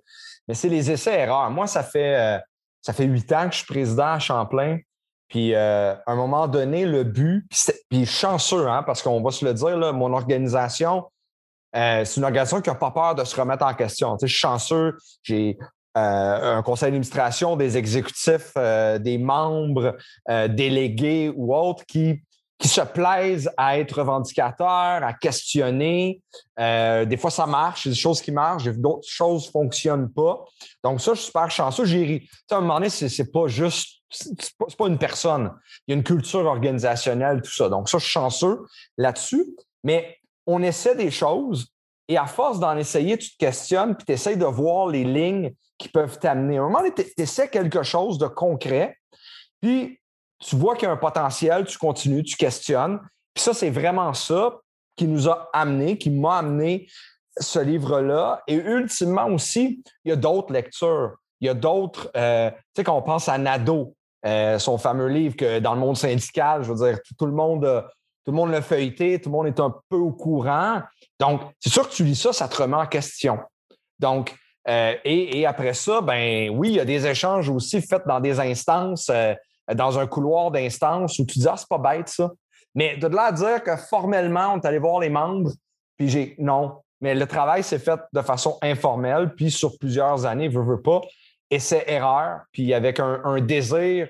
Mais 0.47 0.53
c'est 0.53 0.69
les 0.69 0.91
essais-erreurs. 0.91 1.49
Moi, 1.51 1.67
ça 1.67 1.83
fait 1.83 2.39
ça 2.81 2.93
fait 2.93 3.05
huit 3.05 3.31
ans 3.31 3.47
que 3.47 3.53
je 3.53 3.57
suis 3.57 3.65
président 3.65 4.13
à 4.13 4.19
Champlain. 4.19 4.77
Puis 5.27 5.55
à 5.55 6.03
un 6.05 6.15
moment 6.15 6.47
donné, 6.47 6.85
le 6.85 7.03
but, 7.03 7.47
puis 7.89 8.05
chanceux, 8.05 8.67
hein, 8.67 8.83
parce 8.83 9.01
qu'on 9.01 9.23
va 9.23 9.31
se 9.31 9.43
le 9.43 9.55
dire, 9.55 9.75
là, 9.75 9.91
mon 9.91 10.13
organisation, 10.13 11.05
c'est 11.73 12.17
une 12.17 12.23
organisation 12.23 12.61
qui 12.61 12.69
n'a 12.69 12.75
pas 12.75 12.91
peur 12.91 13.15
de 13.15 13.23
se 13.23 13.35
remettre 13.35 13.65
en 13.65 13.73
question. 13.73 14.15
je 14.21 14.27
suis 14.27 14.37
chanceux, 14.37 14.95
j'ai 15.23 15.57
euh, 15.97 16.57
un 16.57 16.61
conseil 16.61 16.87
d'administration, 16.87 17.55
des 17.55 17.77
exécutifs, 17.77 18.51
euh, 18.57 18.99
des 18.99 19.17
membres 19.17 19.95
euh, 20.29 20.49
délégués 20.49 21.31
ou 21.33 21.55
autres 21.55 21.85
qui, 21.85 22.21
qui 22.59 22.67
se 22.67 22.81
plaisent 22.81 23.49
à 23.55 23.79
être 23.79 23.99
revendicateurs, 23.99 24.67
à 25.03 25.13
questionner. 25.13 26.21
des 26.57 27.17
fois, 27.17 27.31
ça 27.31 27.45
marche, 27.45 27.87
des 27.87 27.95
choses 27.95 28.21
qui 28.21 28.31
marchent, 28.31 28.65
d'autres 28.65 29.07
choses 29.07 29.47
ne 29.47 29.51
fonctionnent 29.51 30.11
pas. 30.11 30.43
Donc, 30.83 30.99
ça, 30.99 31.13
je 31.13 31.19
suis 31.19 31.27
super 31.27 31.49
chanceux. 31.49 31.85
J'ai. 31.85 32.27
À 32.51 32.57
un 32.57 32.61
moment 32.61 32.75
donné, 32.75 32.89
c'est 32.89 33.31
pas 33.31 33.47
juste, 33.47 34.01
c'est 34.09 34.57
pas, 34.57 34.65
pas 34.77 34.87
une 34.87 34.97
personne. 34.97 35.51
Il 35.87 35.91
y 35.91 35.93
a 35.93 35.97
une 35.97 36.03
culture 36.03 36.45
organisationnelle, 36.45 37.41
tout 37.41 37.53
ça. 37.53 37.69
Donc, 37.69 37.87
ça, 37.87 37.99
je 37.99 38.03
suis 38.03 38.11
chanceux 38.11 38.65
là-dessus. 38.97 39.45
Mais 39.83 40.17
on 40.45 40.61
essaie 40.61 40.95
des 40.95 41.11
choses 41.11 41.74
et 42.07 42.17
à 42.17 42.25
force 42.25 42.59
d'en 42.59 42.77
essayer, 42.77 43.17
tu 43.17 43.31
te 43.31 43.37
questionnes 43.37 43.95
puis 43.95 44.05
tu 44.05 44.13
essaies 44.13 44.35
de 44.35 44.45
voir 44.45 44.87
les 44.87 45.03
lignes 45.03 45.53
qui 45.77 45.89
peuvent 45.89 46.19
t'amener. 46.19 46.57
À 46.57 46.61
un 46.61 46.65
moment 46.65 46.79
donné, 46.79 46.93
tu 46.93 47.21
essaies 47.21 47.49
quelque 47.49 47.83
chose 47.83 48.17
de 48.17 48.27
concret, 48.27 48.97
puis 49.61 49.99
tu 50.39 50.55
vois 50.55 50.75
qu'il 50.75 50.87
y 50.87 50.89
a 50.89 50.91
un 50.91 50.97
potentiel, 50.97 51.65
tu 51.65 51.77
continues, 51.77 52.23
tu 52.23 52.35
questionnes. 52.35 52.99
Puis 53.33 53.43
ça, 53.43 53.53
c'est 53.53 53.69
vraiment 53.69 54.13
ça 54.13 54.59
qui 54.95 55.07
nous 55.07 55.27
a 55.27 55.49
amené, 55.53 55.97
qui 55.97 56.09
m'a 56.09 56.37
amené 56.37 56.87
ce 57.37 57.59
livre-là. 57.59 58.43
Et 58.47 58.55
ultimement 58.55 59.27
aussi, 59.27 59.83
il 60.03 60.09
y 60.09 60.11
a 60.11 60.15
d'autres 60.15 60.53
lectures. 60.53 61.15
Il 61.41 61.47
y 61.47 61.49
a 61.49 61.53
d'autres, 61.53 62.09
euh, 62.15 62.49
tu 62.49 62.57
sais, 62.77 62.83
quand 62.83 62.95
on 62.95 63.01
pense 63.01 63.27
à 63.27 63.37
Nadeau, 63.37 63.95
euh, 64.25 64.57
son 64.57 64.77
fameux 64.77 65.07
livre 65.07 65.35
que 65.35 65.59
dans 65.59 65.73
le 65.73 65.79
monde 65.79 65.97
syndical, 65.97 66.63
je 66.63 66.71
veux 66.71 66.87
dire, 66.87 66.99
tout, 67.17 67.25
le 67.25 67.33
monde, 67.33 67.85
tout 68.25 68.31
le 68.31 68.37
monde 68.37 68.51
l'a 68.51 68.61
feuilleté, 68.61 69.21
tout 69.21 69.29
le 69.29 69.35
monde 69.35 69.47
est 69.47 69.59
un 69.59 69.73
peu 69.87 69.97
au 69.97 70.11
courant. 70.11 70.81
Donc, 71.19 71.41
c'est 71.59 71.69
sûr 71.69 71.87
que 71.87 71.93
tu 71.93 72.03
lis 72.03 72.15
ça, 72.15 72.33
ça 72.33 72.47
te 72.47 72.61
remet 72.61 72.75
en 72.75 72.87
question. 72.87 73.39
Donc, 73.99 74.35
euh, 74.67 74.95
et, 75.05 75.45
après 75.45 75.75
ça, 75.75 76.01
ben 76.01 76.49
oui, 76.49 76.69
il 76.69 76.75
y 76.75 76.79
a 76.79 76.85
des 76.85 77.05
échanges 77.05 77.49
aussi 77.49 77.81
faits 77.81 78.01
dans 78.07 78.19
des 78.19 78.39
instances, 78.39 79.11
euh, 79.13 79.35
dans 79.71 79.99
un 79.99 80.07
couloir 80.07 80.49
d'instances 80.49 81.19
où 81.19 81.25
tu 81.25 81.37
dis 81.37 81.47
Ah, 81.47 81.55
c'est 81.55 81.69
pas 81.69 81.77
bête 81.77 82.09
ça. 82.09 82.31
Mais 82.73 82.97
de 82.97 83.07
là 83.07 83.25
à 83.25 83.31
dire 83.31 83.63
que 83.63 83.75
formellement, 83.75 84.53
on 84.53 84.59
est 84.59 84.65
allé 84.65 84.79
voir 84.79 84.99
les 84.99 85.09
membres, 85.09 85.51
puis 85.97 86.09
j'ai 86.09 86.35
non. 86.39 86.77
Mais 87.01 87.13
le 87.13 87.27
travail 87.27 87.61
s'est 87.61 87.79
fait 87.79 87.99
de 88.11 88.21
façon 88.21 88.57
informelle, 88.63 89.35
puis 89.35 89.51
sur 89.51 89.77
plusieurs 89.77 90.25
années, 90.25 90.47
veux, 90.47 90.63
veux 90.63 90.81
pas, 90.81 91.01
et 91.51 91.59
c'est 91.59 91.85
erreur, 91.87 92.39
puis 92.51 92.73
avec 92.73 92.99
un 92.99 93.39
désir 93.39 94.07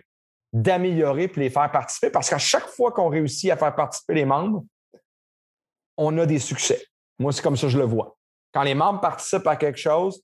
d'améliorer 0.56 1.28
puis 1.28 1.42
les 1.42 1.50
faire 1.50 1.70
participer, 1.70 2.10
parce 2.10 2.30
qu'à 2.30 2.38
chaque 2.38 2.68
fois 2.68 2.94
qu'on 2.94 3.10
réussit 3.10 3.52
à 3.52 3.58
faire 3.58 3.76
participer 3.76 4.14
les 4.14 4.26
membres, 4.26 4.64
on 5.98 6.18
a 6.18 6.26
des 6.26 6.40
succès. 6.40 6.82
Moi, 7.20 7.34
c'est 7.34 7.42
comme 7.42 7.58
ça 7.58 7.68
que 7.68 7.74
je 7.74 7.78
le 7.78 7.84
vois. 7.84 8.16
Quand 8.54 8.64
les 8.64 8.74
membres 8.74 9.02
participent 9.02 9.48
à 9.48 9.58
quelque 9.58 9.78
chose, 9.78 10.24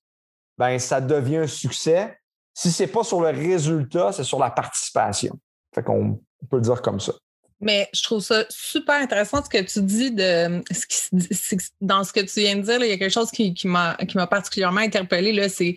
ben 0.57 0.79
ça 0.79 1.01
devient 1.01 1.37
un 1.37 1.47
succès. 1.47 2.17
Si 2.53 2.71
ce 2.71 2.83
n'est 2.83 2.87
pas 2.87 3.03
sur 3.03 3.19
le 3.19 3.27
résultat, 3.27 4.13
c'est 4.13 4.23
sur 4.23 4.39
la 4.39 4.49
participation. 4.49 5.37
Fait 5.75 5.83
qu'on 5.83 6.21
peut 6.49 6.57
le 6.57 6.61
dire 6.61 6.81
comme 6.81 7.01
ça. 7.01 7.13
Mais 7.61 7.87
je 7.93 8.01
trouve 8.01 8.21
ça 8.21 8.45
super 8.49 8.95
intéressant 8.95 9.43
ce 9.43 9.49
que 9.49 9.61
tu 9.61 9.81
dis 9.81 10.11
de 10.11 10.63
ce 10.71 11.55
dans 11.79 12.03
ce 12.03 12.11
que 12.11 12.21
tu 12.21 12.39
viens 12.39 12.55
de 12.55 12.61
dire. 12.61 12.83
il 12.83 12.89
y 12.89 12.91
a 12.91 12.97
quelque 12.97 13.13
chose 13.13 13.31
qui, 13.31 13.53
qui 13.53 13.67
m'a 13.67 13.95
particulièrement 14.29 14.81
interpellé, 14.81 15.47
c'est 15.47 15.75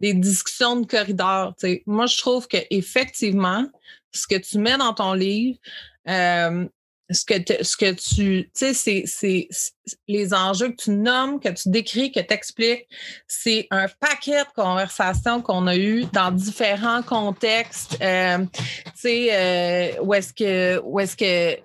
des 0.00 0.14
discussions 0.14 0.76
de 0.76 0.86
corridor. 0.86 1.54
Moi, 1.86 2.06
je 2.06 2.18
trouve 2.18 2.46
qu'effectivement, 2.46 3.66
ce 4.12 4.26
que 4.26 4.36
tu 4.36 4.58
mets 4.58 4.78
dans 4.78 4.94
ton 4.94 5.12
livre, 5.12 5.58
euh, 6.08 6.66
ce 7.10 7.24
que, 7.24 7.64
ce 7.64 7.76
que 7.76 7.92
tu, 7.92 8.50
tu 8.54 8.74
sais, 8.74 9.04
c'est 9.06 9.48
les 10.08 10.32
enjeux 10.34 10.70
que 10.70 10.76
tu 10.76 10.90
nommes, 10.90 11.40
que 11.40 11.48
tu 11.48 11.68
décris, 11.68 12.12
que 12.12 12.20
tu 12.20 12.32
expliques. 12.32 12.86
C'est 13.26 13.66
un 13.70 13.86
paquet 14.00 14.40
de 14.40 14.52
conversations 14.54 15.42
qu'on 15.42 15.66
a 15.66 15.76
eues 15.76 16.04
dans 16.12 16.30
différents 16.30 17.02
contextes. 17.02 17.98
Euh, 18.02 18.38
tu 18.38 18.92
sais, 18.94 19.28
euh, 19.32 20.02
où 20.02 20.14
est-ce 20.14 20.32
que, 20.32 20.80
où 20.84 21.00
est-ce 21.00 21.16
que, 21.16 21.56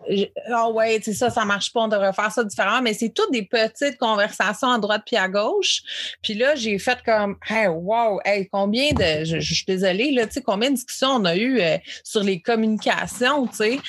ah 0.52 0.66
oh 0.68 0.74
ouais, 0.74 1.00
tu 1.00 1.06
sais, 1.06 1.14
ça, 1.14 1.30
ça 1.30 1.46
marche 1.46 1.72
pas, 1.72 1.82
on 1.82 1.88
devrait 1.88 2.14
faire 2.14 2.32
ça 2.32 2.44
différemment, 2.44 2.82
mais 2.82 2.94
c'est 2.94 3.10
toutes 3.10 3.32
des 3.32 3.44
petites 3.44 3.98
conversations 3.98 4.72
à 4.72 4.80
droite 4.80 5.04
puis 5.06 5.16
à 5.16 5.28
gauche. 5.28 5.82
Puis 6.22 6.34
là, 6.34 6.56
j'ai 6.56 6.78
fait 6.80 7.00
comme, 7.06 7.38
hey, 7.48 7.68
wow, 7.68 8.20
hey, 8.26 8.48
combien 8.52 8.92
de, 8.92 9.24
je, 9.24 9.40
suis 9.40 9.66
désolée, 9.66 10.12
là, 10.12 10.26
tu 10.28 10.34
sais, 10.34 10.42
combien 10.42 10.70
de 10.70 10.76
discussions 10.76 11.10
on 11.10 11.26
a 11.26 11.36
eues 11.36 11.60
euh, 11.62 11.78
sur 12.04 12.24
les 12.24 12.42
communications, 12.42 13.48
tu 13.48 13.56
sais. 13.56 13.80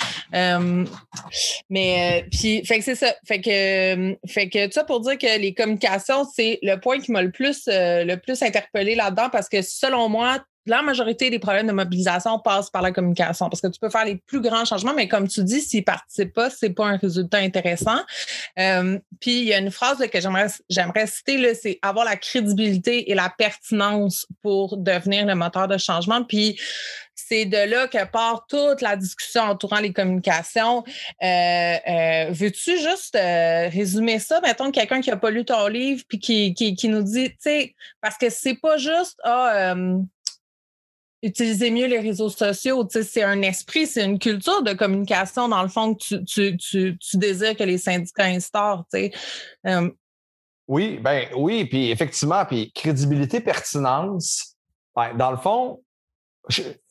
Mais 1.68 2.22
euh, 2.22 2.28
puis, 2.30 2.64
fait 2.64 2.78
que 2.78 2.84
c'est 2.84 2.94
ça. 2.94 3.14
Fait 3.26 3.40
que, 3.40 3.50
euh, 3.50 4.14
fait 4.26 4.48
que 4.48 4.70
ça 4.70 4.84
pour 4.84 5.00
dire 5.00 5.18
que 5.18 5.38
les 5.38 5.54
communications, 5.54 6.24
c'est 6.34 6.58
le 6.62 6.76
point 6.76 7.00
qui 7.00 7.12
m'a 7.12 7.22
le 7.22 7.30
plus, 7.30 7.62
euh, 7.68 8.04
le 8.04 8.16
plus 8.16 8.42
interpellé 8.42 8.94
là-dedans 8.94 9.28
parce 9.30 9.48
que 9.48 9.62
selon 9.62 10.08
moi, 10.08 10.38
la 10.66 10.82
majorité 10.82 11.30
des 11.30 11.38
problèmes 11.38 11.66
de 11.66 11.72
mobilisation 11.72 12.38
passent 12.38 12.70
par 12.70 12.82
la 12.82 12.92
communication 12.92 13.48
parce 13.48 13.60
que 13.60 13.68
tu 13.68 13.80
peux 13.80 13.88
faire 13.88 14.04
les 14.04 14.16
plus 14.16 14.40
grands 14.40 14.64
changements, 14.64 14.92
mais 14.94 15.08
comme 15.08 15.26
tu 15.26 15.42
dis, 15.42 15.60
s'ils 15.60 15.80
ne 15.80 15.84
participent 15.84 16.34
pas, 16.34 16.50
ce 16.50 16.66
n'est 16.66 16.72
pas 16.72 16.86
un 16.86 16.96
résultat 16.96 17.38
intéressant. 17.38 17.98
Euh, 18.58 18.98
puis 19.20 19.40
il 19.40 19.44
y 19.44 19.54
a 19.54 19.58
une 19.58 19.70
phrase 19.70 19.98
que 19.98 20.20
j'aimerais, 20.20 20.48
j'aimerais 20.68 21.06
citer, 21.06 21.54
c'est 21.54 21.78
avoir 21.82 22.04
la 22.04 22.16
crédibilité 22.16 23.10
et 23.10 23.14
la 23.14 23.32
pertinence 23.36 24.26
pour 24.42 24.76
devenir 24.76 25.24
le 25.24 25.34
moteur 25.34 25.66
de 25.66 25.78
changement. 25.78 26.24
Puis 26.24 26.60
c'est 27.30 27.44
de 27.44 27.56
là 27.56 27.86
que 27.86 28.04
part 28.06 28.46
toute 28.48 28.80
la 28.80 28.96
discussion 28.96 29.42
entourant 29.42 29.78
les 29.78 29.92
communications. 29.92 30.82
Euh, 31.22 31.26
euh, 31.26 32.30
veux-tu 32.30 32.78
juste 32.78 33.14
résumer 33.14 34.18
ça? 34.18 34.40
Mettons 34.40 34.70
quelqu'un 34.70 35.00
qui 35.00 35.10
n'a 35.10 35.16
pas 35.16 35.30
lu 35.30 35.44
ton 35.44 35.68
livre 35.68 36.02
puis 36.08 36.18
qui, 36.18 36.54
qui, 36.54 36.88
nous 36.88 37.02
dit, 37.02 37.30
tu 37.30 37.36
sais, 37.40 37.74
parce 38.00 38.16
que 38.18 38.30
c'est 38.30 38.56
pas 38.56 38.78
juste, 38.78 39.18
ah, 39.22 39.74
utiliser 41.22 41.70
mieux 41.70 41.86
les 41.86 42.00
réseaux 42.00 42.30
sociaux. 42.30 42.86
C'est 42.90 43.22
un 43.22 43.42
esprit, 43.42 43.86
c'est 43.86 44.04
une 44.04 44.18
culture 44.18 44.62
de 44.62 44.72
communication, 44.72 45.48
dans 45.48 45.62
le 45.62 45.68
fond, 45.68 45.94
que 45.94 46.16
tu, 46.24 46.56
tu, 46.56 46.96
tu, 46.98 47.16
désires 47.16 47.56
que 47.56 47.64
les 47.64 47.78
syndicats 47.78 48.24
instaurent. 48.24 48.84
Euh, 49.66 49.90
oui, 50.68 50.98
ben 50.98 51.28
oui, 51.36 51.64
puis 51.64 51.90
effectivement, 51.90 52.44
puis 52.44 52.72
crédibilité, 52.72 53.40
pertinence, 53.40 54.56
ben, 54.94 55.14
dans 55.14 55.30
le 55.30 55.36
fond, 55.36 55.82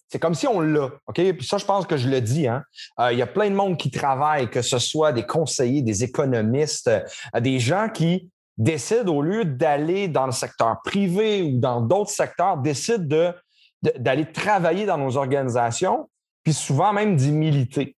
c'est 0.10 0.20
comme 0.20 0.34
si 0.34 0.48
on 0.48 0.60
l'a. 0.60 0.90
OK? 1.08 1.16
Puis 1.34 1.46
ça, 1.46 1.58
je 1.58 1.66
pense 1.66 1.86
que 1.86 1.96
je 1.96 2.10
le 2.10 2.20
dis. 2.20 2.48
Hein? 2.48 2.64
Euh, 3.00 3.14
il 3.14 3.20
y 3.20 3.22
a 3.22 3.28
plein 3.28 3.50
de 3.50 3.56
monde 3.56 3.78
qui 3.78 3.92
travaille, 3.92 4.50
que 4.50 4.62
ce 4.62 4.80
soit 4.80 5.12
des 5.12 5.26
conseillers, 5.26 5.82
des 5.82 6.04
économistes, 6.04 6.88
euh, 6.88 7.40
des 7.40 7.60
gens 7.60 7.90
qui 7.90 8.30
décident, 8.58 9.16
au 9.16 9.22
lieu 9.22 9.46
d'aller 9.46 10.08
dans 10.08 10.26
le 10.26 10.32
secteur 10.32 10.78
privé 10.84 11.44
ou 11.44 11.60
dans 11.60 11.82
d'autres 11.82 12.12
secteurs, 12.12 12.58
décident 12.58 13.06
de 13.06 13.34
d'aller 13.82 14.30
travailler 14.30 14.86
dans 14.86 14.98
nos 14.98 15.16
organisations, 15.16 16.10
puis 16.44 16.54
souvent 16.54 16.92
même 16.92 17.16
d'y 17.16 17.32
militer. 17.32 17.96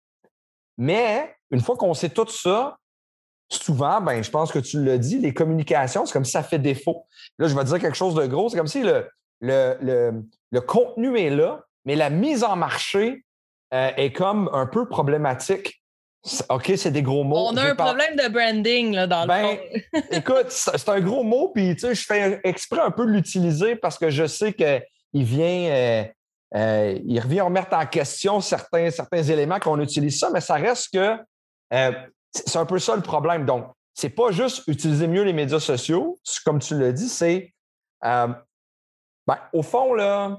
Mais 0.77 1.35
une 1.49 1.59
fois 1.59 1.75
qu'on 1.75 1.95
sait 1.95 2.09
tout 2.09 2.27
ça, 2.27 2.77
souvent, 3.49 3.99
ben, 3.99 4.23
je 4.23 4.29
pense 4.29 4.51
que 4.51 4.59
tu 4.59 4.83
l'as 4.83 4.97
dit, 4.97 5.17
les 5.17 5.33
communications, 5.33 6.05
c'est 6.05 6.13
comme 6.13 6.25
si 6.25 6.31
ça 6.31 6.43
fait 6.43 6.59
défaut. 6.59 7.07
Là, 7.37 7.47
je 7.47 7.55
vais 7.55 7.63
dire 7.63 7.79
quelque 7.79 7.97
chose 7.97 8.15
de 8.15 8.25
gros. 8.27 8.49
C'est 8.49 8.57
comme 8.57 8.67
si 8.67 8.83
le, 8.83 9.07
le, 9.41 10.21
le, 10.51 10.61
contenu 10.61 11.17
est 11.19 11.29
là, 11.29 11.63
mais 11.85 11.95
la 11.95 12.09
mise 12.09 12.43
en 12.43 12.55
marché 12.55 13.23
euh, 13.73 13.91
est 13.97 14.11
comme 14.11 14.49
un 14.53 14.65
peu 14.65 14.87
problématique. 14.87 15.81
OK, 16.49 16.73
c'est 16.75 16.91
des 16.91 17.01
gros 17.01 17.23
mots. 17.23 17.47
On 17.51 17.57
a 17.57 17.71
un 17.71 17.75
problème 17.75 18.15
de 18.15 18.27
branding 18.27 18.93
là, 18.93 19.07
dans 19.07 19.21
le 19.21 19.27
ben, 19.27 19.57
fond. 19.57 20.01
écoute, 20.11 20.51
c'est 20.51 20.89
un 20.89 20.99
gros 20.99 21.23
mot, 21.23 21.49
puis 21.49 21.75
tu 21.75 21.81
sais, 21.81 21.95
je 21.95 22.05
fais 22.05 22.39
exprès 22.43 22.81
un 22.81 22.91
peu 22.91 23.05
de 23.05 23.11
l'utiliser 23.11 23.75
parce 23.75 23.97
que 23.97 24.11
je 24.11 24.27
sais 24.27 24.53
que 24.53 24.81
il 25.13 25.23
vient, 25.23 25.71
euh, 25.71 26.03
euh, 26.55 26.99
il 27.05 27.19
revient 27.19 27.41
remettre 27.41 27.73
en 27.73 27.85
question 27.85 28.39
certains, 28.39 28.91
certains 28.91 29.23
éléments 29.23 29.59
qu'on 29.59 29.79
utilise 29.79 30.19
ça, 30.19 30.29
mais 30.29 30.41
ça 30.41 30.55
reste 30.55 30.93
que 30.93 31.17
euh, 31.73 31.91
c'est 32.31 32.57
un 32.57 32.65
peu 32.65 32.79
ça 32.79 32.95
le 32.95 33.01
problème. 33.01 33.45
Donc, 33.45 33.71
c'est 33.93 34.09
pas 34.09 34.31
juste 34.31 34.63
utiliser 34.67 35.07
mieux 35.07 35.23
les 35.23 35.33
médias 35.33 35.59
sociaux, 35.59 36.19
comme 36.45 36.59
tu 36.59 36.77
l'as 36.77 36.91
dit, 36.91 37.09
c'est 37.09 37.53
ben, 38.01 39.37
au 39.53 39.61
fond, 39.61 39.93
là, 39.93 40.37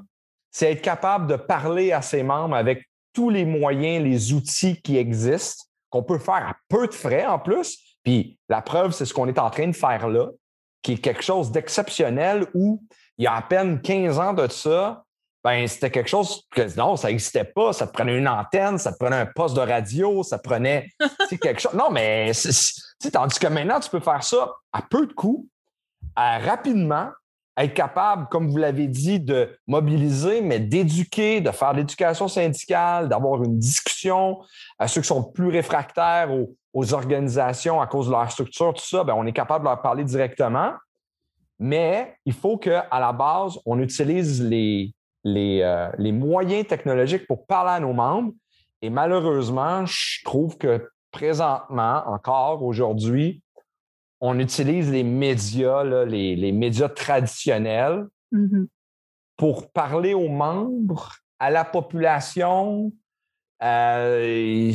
c'est 0.53 0.71
être 0.71 0.83
capable 0.83 1.27
de 1.27 1.37
parler 1.37 1.93
à 1.93 2.03
ses 2.03 2.23
membres 2.23 2.55
avec 2.55 2.89
tous 3.13 3.31
les 3.31 3.45
moyens, 3.45 4.05
les 4.05 4.33
outils 4.33 4.81
qui 4.81 4.97
existent, 4.97 5.65
qu'on 5.91 6.03
peut 6.03 6.19
faire 6.19 6.47
à 6.47 6.57
peu 6.69 6.87
de 6.87 6.95
frais 6.95 7.27
en 7.27 7.39
plus. 7.39 7.79
Puis 8.05 8.39
la 8.49 8.63
preuve, 8.63 8.93
c'est 8.93 9.05
ce 9.05 9.13
qu'on 9.13 9.29
est 9.29 9.39
en 9.39 9.51
train 9.51 9.69
de 9.69 9.77
faire 9.77 10.09
là, 10.09 10.29
qui 10.83 10.93
est 10.93 10.99
quelque 10.99 11.23
chose 11.23 11.51
d'exceptionnel 11.51 12.47
où 12.55 12.83
il 13.19 13.25
y 13.25 13.27
a 13.27 13.35
à 13.35 13.43
peine 13.43 13.81
15 13.81 14.19
ans 14.19 14.33
de 14.33 14.49
ça, 14.49 15.05
ben, 15.45 15.67
c'était 15.67 15.91
quelque 15.91 16.09
chose 16.09 16.47
que 16.51 16.77
non, 16.77 16.97
ça 16.97 17.09
n'existait 17.09 17.45
pas. 17.45 17.73
Ça 17.73 17.87
prenait 17.87 18.17
une 18.17 18.29
antenne, 18.29 18.79
ça 18.79 18.93
prenait 18.93 19.17
un 19.17 19.27
poste 19.27 19.57
de 19.57 19.61
radio, 19.61 20.23
ça 20.23 20.39
prenait 20.39 20.89
quelque 21.41 21.61
chose. 21.61 21.75
Non, 21.75 21.91
mais 21.91 22.31
tandis 23.13 23.39
que 23.39 23.49
maintenant, 23.49 23.81
tu 23.81 23.91
peux 23.91 24.01
faire 24.01 24.23
ça 24.23 24.53
à 24.73 24.83
peu 24.83 25.07
de 25.07 25.13
coûts, 25.13 25.49
rapidement, 26.17 27.11
être 27.57 27.75
capable, 27.75 28.29
comme 28.29 28.49
vous 28.49 28.57
l'avez 28.57 28.87
dit, 28.87 29.21
de 29.21 29.59
mobiliser, 29.67 30.41
mais 30.41 30.59
d'éduquer, 30.59 31.41
de 31.41 31.51
faire 31.51 31.73
l'éducation 31.73 32.29
syndicale, 32.29 33.09
d'avoir 33.09 33.43
une 33.43 33.59
discussion 33.59 34.41
à 34.79 34.89
ceux 34.89 35.03
qui 35.03 35.09
sont 35.09 35.23
plus 35.23 35.49
réfractaires 35.49 36.31
aux, 36.75 36.95
organisations 36.95 37.83
à 37.83 37.87
cause 37.87 38.07
de 38.07 38.13
leur 38.13 38.31
structure, 38.31 38.73
tout 38.73 38.85
ça, 38.85 39.05
ben, 39.05 39.15
on 39.15 39.27
est 39.27 39.33
capable 39.33 39.65
de 39.65 39.69
leur 39.69 39.83
parler 39.83 40.05
directement. 40.05 40.73
Mais 41.59 42.17
il 42.25 42.33
faut 42.33 42.57
qu'à 42.57 42.89
la 42.91 43.13
base, 43.13 43.59
on 43.67 43.79
utilise 43.79 44.43
euh, 44.43 45.91
les, 45.99 46.13
moyens 46.13 46.67
technologiques 46.67 47.27
pour 47.27 47.47
parler 47.47 47.73
à 47.73 47.81
nos 47.81 47.93
membres. 47.93 48.33
Et 48.81 48.89
malheureusement, 48.89 49.85
je 49.87 50.25
trouve 50.25 50.57
que 50.57 50.89
présentement, 51.11 52.03
encore 52.07 52.63
aujourd'hui, 52.63 53.42
on 54.25 54.39
utilise 54.39 54.91
les 54.91 55.03
médias, 55.03 55.83
les, 56.05 56.53
médias 56.53 56.89
traditionnels 56.89 58.07
mm-hmm. 58.33 58.67
pour 59.37 59.73
parler 59.73 60.15
aux 60.15 60.29
membres, 60.29 61.17
à 61.41 61.51
la 61.51 61.65
population. 61.65 62.93
Euh, 63.65 64.73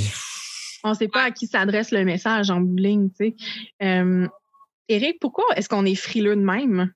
on 0.83 0.89
ne 0.89 0.93
sait 0.93 1.07
pas 1.07 1.23
à 1.23 1.31
qui 1.31 1.47
s'adresse 1.47 1.91
le 1.91 2.03
message 2.03 2.51
en 2.51 2.59
bout 2.59 2.75
de 2.75 3.07
Tu 3.07 3.15
sais. 3.15 3.35
Euh, 3.81 4.27
Éric, 4.89 5.17
pourquoi 5.21 5.45
est-ce 5.55 5.69
qu'on 5.69 5.85
est 5.85 5.95
frileux 5.95 6.35
de 6.35 6.41
même 6.41 6.91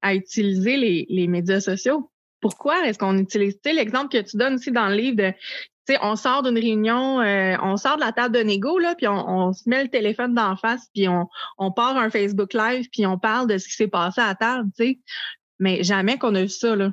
à 0.00 0.14
utiliser 0.14 0.76
les, 1.08 1.26
médias 1.26 1.60
sociaux? 1.60 2.12
Pourquoi 2.40 2.86
est-ce 2.86 2.98
qu'on 2.98 3.18
utilise, 3.18 3.54
tu 3.54 3.70
sais, 3.70 3.72
l'exemple 3.72 4.16
que 4.16 4.22
tu 4.22 4.36
donnes 4.36 4.54
aussi 4.54 4.70
dans 4.70 4.88
le 4.88 4.94
livre 4.94 5.16
de, 5.16 5.32
sais, 5.92 5.98
on 6.02 6.16
sort 6.16 6.42
d'une 6.42 6.58
réunion, 6.58 7.20
euh, 7.20 7.56
on 7.62 7.76
sort 7.76 7.96
de 7.96 8.00
la 8.00 8.12
table 8.12 8.34
de 8.34 8.40
négo, 8.40 8.78
là, 8.78 8.94
puis 8.94 9.08
on, 9.08 9.52
se 9.52 9.68
met 9.68 9.82
le 9.82 9.90
téléphone 9.90 10.34
d'en 10.34 10.56
face, 10.56 10.86
puis 10.94 11.08
on, 11.08 11.28
on 11.56 11.72
part 11.72 11.96
un 11.96 12.10
Facebook 12.10 12.52
Live, 12.52 12.88
puis 12.92 13.06
on 13.06 13.18
parle 13.18 13.48
de 13.48 13.58
ce 13.58 13.66
qui 13.66 13.74
s'est 13.74 13.88
passé 13.88 14.20
à 14.20 14.28
la 14.28 14.34
table, 14.34 14.70
tu 14.76 14.84
sais. 14.84 14.98
Mais 15.58 15.82
jamais 15.82 16.18
qu'on 16.18 16.34
a 16.34 16.42
vu 16.42 16.48
ça, 16.48 16.76
là. 16.76 16.90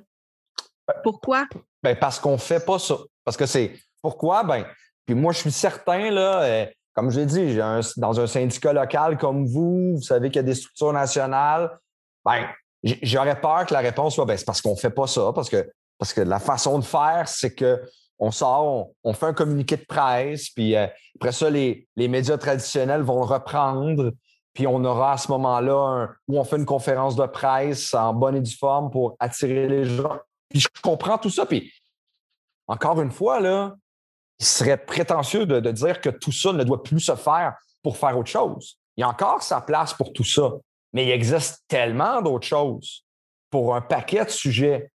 Pourquoi? 1.04 1.46
Ben 1.84 1.96
parce 1.96 2.20
qu'on 2.20 2.38
fait 2.38 2.64
pas 2.64 2.80
ça. 2.80 2.98
Parce 3.24 3.38
que 3.38 3.46
c'est, 3.46 3.74
pourquoi? 4.02 4.44
Ben, 4.44 4.66
puis 5.06 5.16
moi, 5.16 5.34
je 5.34 5.40
suis 5.40 5.52
certain, 5.52 6.10
là, 6.10 6.42
euh, 6.44 6.66
comme 6.94 7.12
je 7.12 7.20
l'ai 7.20 7.26
dit, 7.26 7.58
dans 7.98 8.20
un 8.20 8.28
syndicat 8.28 8.74
local 8.74 9.18
comme 9.18 9.46
vous, 9.46 9.96
vous 9.96 10.02
savez 10.02 10.30
qu'il 10.30 10.38
y 10.38 10.40
a 10.40 10.44
des 10.44 10.56
structures 10.56 10.94
nationales, 10.94 11.78
ben, 12.24 12.48
j'aurais 13.02 13.40
peur 13.40 13.66
que 13.66 13.74
la 13.74 13.82
réponse 13.82 14.16
soit 14.16 14.26
ben, 14.26 14.38
c'est 14.38 14.46
parce 14.46 14.62
qu'on 14.62 14.72
ne 14.72 14.80
fait 14.80 14.90
pas 14.90 15.08
ça, 15.08 15.32
parce 15.34 15.50
que, 15.50 15.70
parce 15.98 16.14
que 16.14 16.22
la 16.22 16.40
façon 16.40 16.80
de 16.80 16.86
faire, 16.86 17.28
c'est 17.28 17.54
que 17.54 17.82
on 18.20 18.32
sort, 18.32 18.90
on, 19.04 19.14
fait 19.14 19.26
un 19.26 19.34
communiqué 19.34 19.78
de 19.78 19.86
presse, 19.86 20.50
puis 20.50 20.76
euh, 20.76 20.88
après 21.16 21.32
ça, 21.32 21.50
les, 21.50 21.88
médias 21.98 22.38
traditionnels 22.38 23.02
vont 23.02 23.20
le 23.20 23.26
reprendre, 23.26 24.12
puis 24.54 24.68
on 24.68 24.84
aura 24.86 25.14
à 25.14 25.18
ce 25.18 25.30
moment-là 25.32 26.08
où 26.28 26.40
on 26.40 26.44
fait 26.44 26.56
une 26.56 26.66
conférence 26.66 27.16
de 27.16 27.26
presse 27.26 27.94
en 27.94 28.14
bonne 28.14 28.38
et 28.38 28.42
due 28.42 28.56
forme 28.56 28.90
pour 28.90 29.18
attirer 29.20 29.68
les 29.68 29.86
gens. 29.86 30.18
Puis 30.50 30.62
je 30.62 30.68
comprends 30.82 31.18
tout 31.18 31.30
ça. 31.30 31.46
Puis 31.46 31.74
encore 32.68 33.02
une 33.02 33.12
fois, 33.12 33.40
là, 33.40 33.76
il 34.40 34.46
serait 34.46 34.78
prétentieux 34.78 35.46
de, 35.46 35.72
dire 35.72 36.02
que 36.02 36.10
tout 36.10 36.32
ça 36.32 36.52
ne 36.54 36.64
doit 36.64 36.84
plus 36.84 37.00
se 37.00 37.16
faire 37.16 37.56
pour 37.84 37.98
faire 37.98 38.18
autre 38.18 38.30
chose. 38.30 38.80
Il 38.98 39.02
y 39.02 39.04
a 39.04 39.10
encore 39.10 39.44
sa 39.44 39.62
place 39.62 39.94
pour 39.94 40.14
tout 40.14 40.24
ça, 40.24 40.52
mais 40.94 41.06
il 41.06 41.12
existe 41.12 41.64
tellement 41.68 42.22
d'autres 42.22 42.48
choses 42.48 43.06
pour 43.50 43.76
un 43.76 43.82
paquet 43.82 44.26
de 44.26 44.30
sujets. 44.30 44.90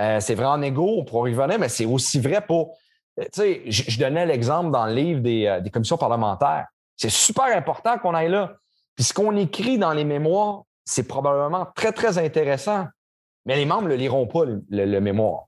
Euh, 0.00 0.20
c'est 0.20 0.34
vrai 0.34 0.46
en 0.46 0.62
égo, 0.62 1.04
y 1.04 1.10
revenir, 1.10 1.58
mais 1.58 1.68
c'est 1.68 1.86
aussi 1.86 2.20
vrai 2.20 2.40
pour. 2.40 2.76
Euh, 3.20 3.24
tu 3.24 3.42
sais, 3.42 3.62
je, 3.66 3.98
donnais 3.98 4.24
l'exemple 4.24 4.70
dans 4.70 4.86
le 4.86 4.94
livre 4.94 5.20
des, 5.20 5.46
euh, 5.46 5.60
des 5.60 5.70
commissions 5.70 5.98
parlementaires. 5.98 6.66
C'est 6.96 7.10
super 7.10 7.56
important 7.56 7.98
qu'on 7.98 8.14
aille 8.14 8.30
là. 8.30 8.54
Puis 8.94 9.04
ce 9.04 9.12
qu'on 9.12 9.36
écrit 9.36 9.78
dans 9.78 9.92
les 9.92 10.04
mémoires, 10.04 10.62
c'est 10.84 11.06
probablement 11.06 11.66
très, 11.74 11.92
très 11.92 12.18
intéressant. 12.18 12.86
Mais 13.44 13.56
les 13.56 13.66
membres 13.66 13.84
ne 13.84 13.88
le 13.88 13.96
liront 13.96 14.26
pas, 14.26 14.44
le 14.46 15.00
mémoire. 15.00 15.46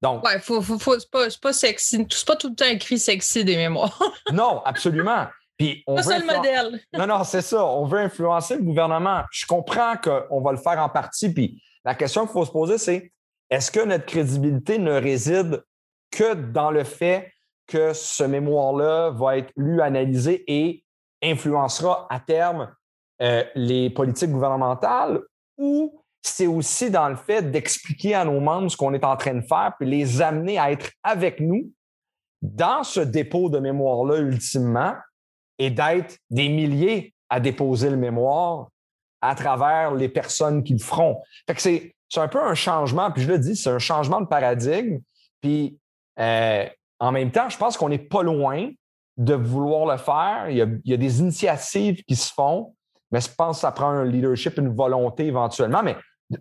Donc, 0.00 0.24
ouais, 0.24 0.38
faut, 0.38 0.62
c'est 0.62 1.10
pas, 1.10 1.26
pas, 1.42 1.52
sexy. 1.52 2.06
C'est 2.10 2.26
pas 2.26 2.36
tout 2.36 2.50
le 2.50 2.54
temps 2.54 2.66
écrit 2.66 2.98
sexy 2.98 3.44
des 3.44 3.56
mémoires. 3.56 4.00
non, 4.32 4.62
absolument. 4.64 5.26
Puis 5.56 5.82
on 5.88 5.96
pas 5.96 6.02
veut 6.02 6.20
le 6.20 6.36
modèle. 6.36 6.80
non, 6.92 7.06
non, 7.06 7.24
c'est 7.24 7.42
ça. 7.42 7.64
On 7.64 7.84
veut 7.84 7.98
influencer 7.98 8.56
le 8.56 8.62
gouvernement. 8.62 9.22
Je 9.32 9.44
comprends 9.44 9.96
qu'on 9.96 10.40
va 10.40 10.52
le 10.52 10.58
faire 10.58 10.78
en 10.78 10.88
partie. 10.88 11.32
Puis 11.32 11.60
la 11.84 11.96
question 11.96 12.22
qu'il 12.26 12.32
faut 12.32 12.44
se 12.44 12.52
poser, 12.52 12.78
c'est 12.78 13.12
est-ce 13.50 13.70
que 13.70 13.84
notre 13.84 14.06
crédibilité 14.06 14.78
ne 14.78 14.92
réside 14.92 15.62
que 16.10 16.34
dans 16.34 16.70
le 16.70 16.84
fait 16.84 17.32
que 17.66 17.92
ce 17.92 18.24
mémoire-là 18.24 19.10
va 19.10 19.38
être 19.38 19.52
lu, 19.56 19.80
analysé 19.80 20.44
et 20.46 20.84
influencera 21.22 22.06
à 22.10 22.20
terme 22.20 22.74
euh, 23.20 23.44
les 23.54 23.90
politiques 23.90 24.30
gouvernementales 24.30 25.20
ou 25.58 26.02
c'est 26.22 26.46
aussi 26.46 26.90
dans 26.90 27.08
le 27.08 27.16
fait 27.16 27.50
d'expliquer 27.50 28.14
à 28.14 28.24
nos 28.24 28.40
membres 28.40 28.70
ce 28.70 28.76
qu'on 28.76 28.94
est 28.94 29.04
en 29.04 29.16
train 29.16 29.34
de 29.34 29.40
faire, 29.40 29.74
puis 29.78 29.88
les 29.88 30.20
amener 30.22 30.58
à 30.58 30.70
être 30.70 30.90
avec 31.02 31.40
nous 31.40 31.70
dans 32.42 32.84
ce 32.84 33.00
dépôt 33.00 33.48
de 33.48 33.58
mémoire-là 33.58 34.18
ultimement 34.18 34.94
et 35.58 35.70
d'être 35.70 36.18
des 36.30 36.48
milliers 36.48 37.14
à 37.28 37.40
déposer 37.40 37.90
le 37.90 37.96
mémoire 37.96 38.68
à 39.20 39.34
travers 39.34 39.94
les 39.94 40.08
personnes 40.08 40.62
qui 40.62 40.74
le 40.74 40.78
feront. 40.78 41.20
C'est, 41.56 41.94
c'est 42.08 42.20
un 42.20 42.28
peu 42.28 42.42
un 42.42 42.54
changement, 42.54 43.10
puis 43.10 43.22
je 43.22 43.28
le 43.28 43.38
dis, 43.38 43.56
c'est 43.56 43.70
un 43.70 43.78
changement 43.78 44.20
de 44.20 44.26
paradigme. 44.26 44.98
Puis 45.40 45.78
euh, 46.18 46.66
en 46.98 47.12
même 47.12 47.30
temps, 47.30 47.48
je 47.48 47.56
pense 47.56 47.76
qu'on 47.76 47.88
n'est 47.88 47.98
pas 47.98 48.22
loin 48.22 48.70
de 49.16 49.34
vouloir 49.34 49.86
le 49.86 49.98
faire. 49.98 50.46
Il 50.48 50.80
y, 50.84 50.94
a, 50.94 50.96
des 50.96 51.20
initiatives 51.20 52.02
qui 52.04 52.16
se 52.16 52.32
font, 52.32 52.74
mais 53.10 53.20
je 53.20 53.28
pense 53.36 53.58
que 53.58 53.60
ça 53.62 53.72
prend 53.72 53.88
un 53.88 54.04
leadership, 54.04 54.58
une 54.58 54.74
volonté 54.74 55.26
éventuellement. 55.26 55.82
Mais 55.82 55.96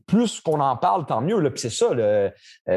plus 0.06 0.42
qu'on 0.42 0.60
en 0.60 0.76
parle, 0.78 1.06
tant 1.06 1.22
mieux. 1.22 1.42
Puis 1.52 1.62
c'est 1.62 1.70
ça, 1.70 1.88
euh, 1.92 2.30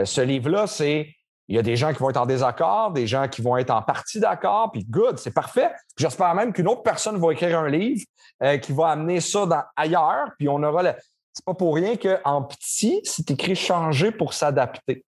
ce 0.04 0.20
livre-là, 0.20 0.66
c'est 0.66 1.14
il 1.50 1.56
y 1.56 1.58
a 1.58 1.62
des 1.62 1.74
gens 1.74 1.92
qui 1.92 1.98
vont 1.98 2.10
être 2.10 2.16
en 2.16 2.26
désaccord, 2.26 2.92
des 2.92 3.08
gens 3.08 3.26
qui 3.26 3.42
vont 3.42 3.56
être 3.56 3.70
en 3.70 3.82
partie 3.82 4.20
d'accord, 4.20 4.70
puis 4.70 4.84
good, 4.84 5.18
c'est 5.18 5.34
parfait. 5.34 5.72
J'espère 5.98 6.32
même 6.36 6.52
qu'une 6.52 6.68
autre 6.68 6.84
personne 6.84 7.18
va 7.18 7.32
écrire 7.32 7.58
un 7.58 7.68
livre 7.68 8.04
euh, 8.44 8.56
qui 8.58 8.72
va 8.72 8.90
amener 8.90 9.20
ça 9.20 9.46
dans, 9.46 9.62
ailleurs, 9.74 10.28
puis 10.38 10.48
on 10.48 10.62
aura 10.62 10.84
le. 10.84 10.92
C'est 11.40 11.46
pas 11.46 11.54
pour 11.54 11.74
rien 11.74 11.96
qu'en 11.96 12.42
petit, 12.42 13.00
c'est 13.04 13.30
écrit 13.30 13.56
changer 13.56 14.12
pour 14.12 14.34
s'adapter. 14.34 15.06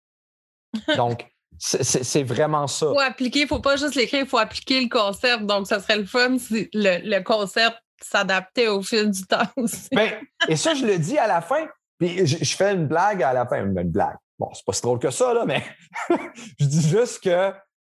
Donc, 0.96 1.26
c'est 1.58 2.22
vraiment 2.22 2.68
ça. 2.68 2.86
Il 2.86 2.94
faut 2.94 3.00
appliquer, 3.00 3.38
il 3.40 3.42
ne 3.42 3.48
faut 3.48 3.58
pas 3.58 3.74
juste 3.74 3.96
l'écrire, 3.96 4.20
il 4.20 4.28
faut 4.28 4.38
appliquer 4.38 4.80
le 4.80 4.88
concept. 4.88 5.42
Donc, 5.42 5.66
ça 5.66 5.80
serait 5.80 5.98
le 5.98 6.06
fun 6.06 6.38
si 6.38 6.70
le, 6.72 7.20
concept 7.22 7.76
s'adaptait 8.00 8.68
au 8.68 8.80
fil 8.80 9.10
du 9.10 9.22
temps 9.26 9.48
aussi. 9.56 9.88
Ben, 9.90 10.12
et 10.48 10.54
ça, 10.54 10.74
je 10.74 10.86
le 10.86 10.98
dis 10.98 11.18
à 11.18 11.26
la 11.26 11.40
fin, 11.40 11.66
puis 11.98 12.24
je, 12.24 12.44
je, 12.44 12.56
fais 12.56 12.74
une 12.74 12.86
blague 12.86 13.24
à 13.24 13.32
la 13.32 13.44
fin, 13.44 13.64
une 13.64 13.74
blague. 13.90 14.16
Bon, 14.38 14.50
c'est 14.54 14.64
pas 14.64 14.72
si 14.72 14.82
drôle 14.82 15.00
que 15.00 15.10
ça, 15.10 15.34
là, 15.34 15.44
mais 15.44 15.64
je 16.60 16.64
dis 16.64 16.88
juste 16.88 17.24
que 17.24 17.52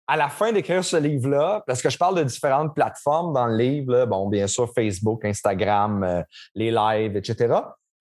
à 0.07 0.17
la 0.17 0.29
fin 0.29 0.51
d'écrire 0.51 0.83
ce 0.83 0.97
livre-là, 0.97 1.63
parce 1.65 1.81
que 1.81 1.89
je 1.89 1.97
parle 1.97 2.17
de 2.17 2.23
différentes 2.23 2.75
plateformes 2.75 3.33
dans 3.33 3.47
le 3.47 3.57
livre, 3.57 4.05
bon, 4.05 4.27
bien 4.27 4.47
sûr, 4.47 4.71
Facebook, 4.73 5.23
Instagram, 5.23 6.03
euh, 6.03 6.21
les 6.53 6.71
lives, 6.71 7.15
etc. 7.15 7.55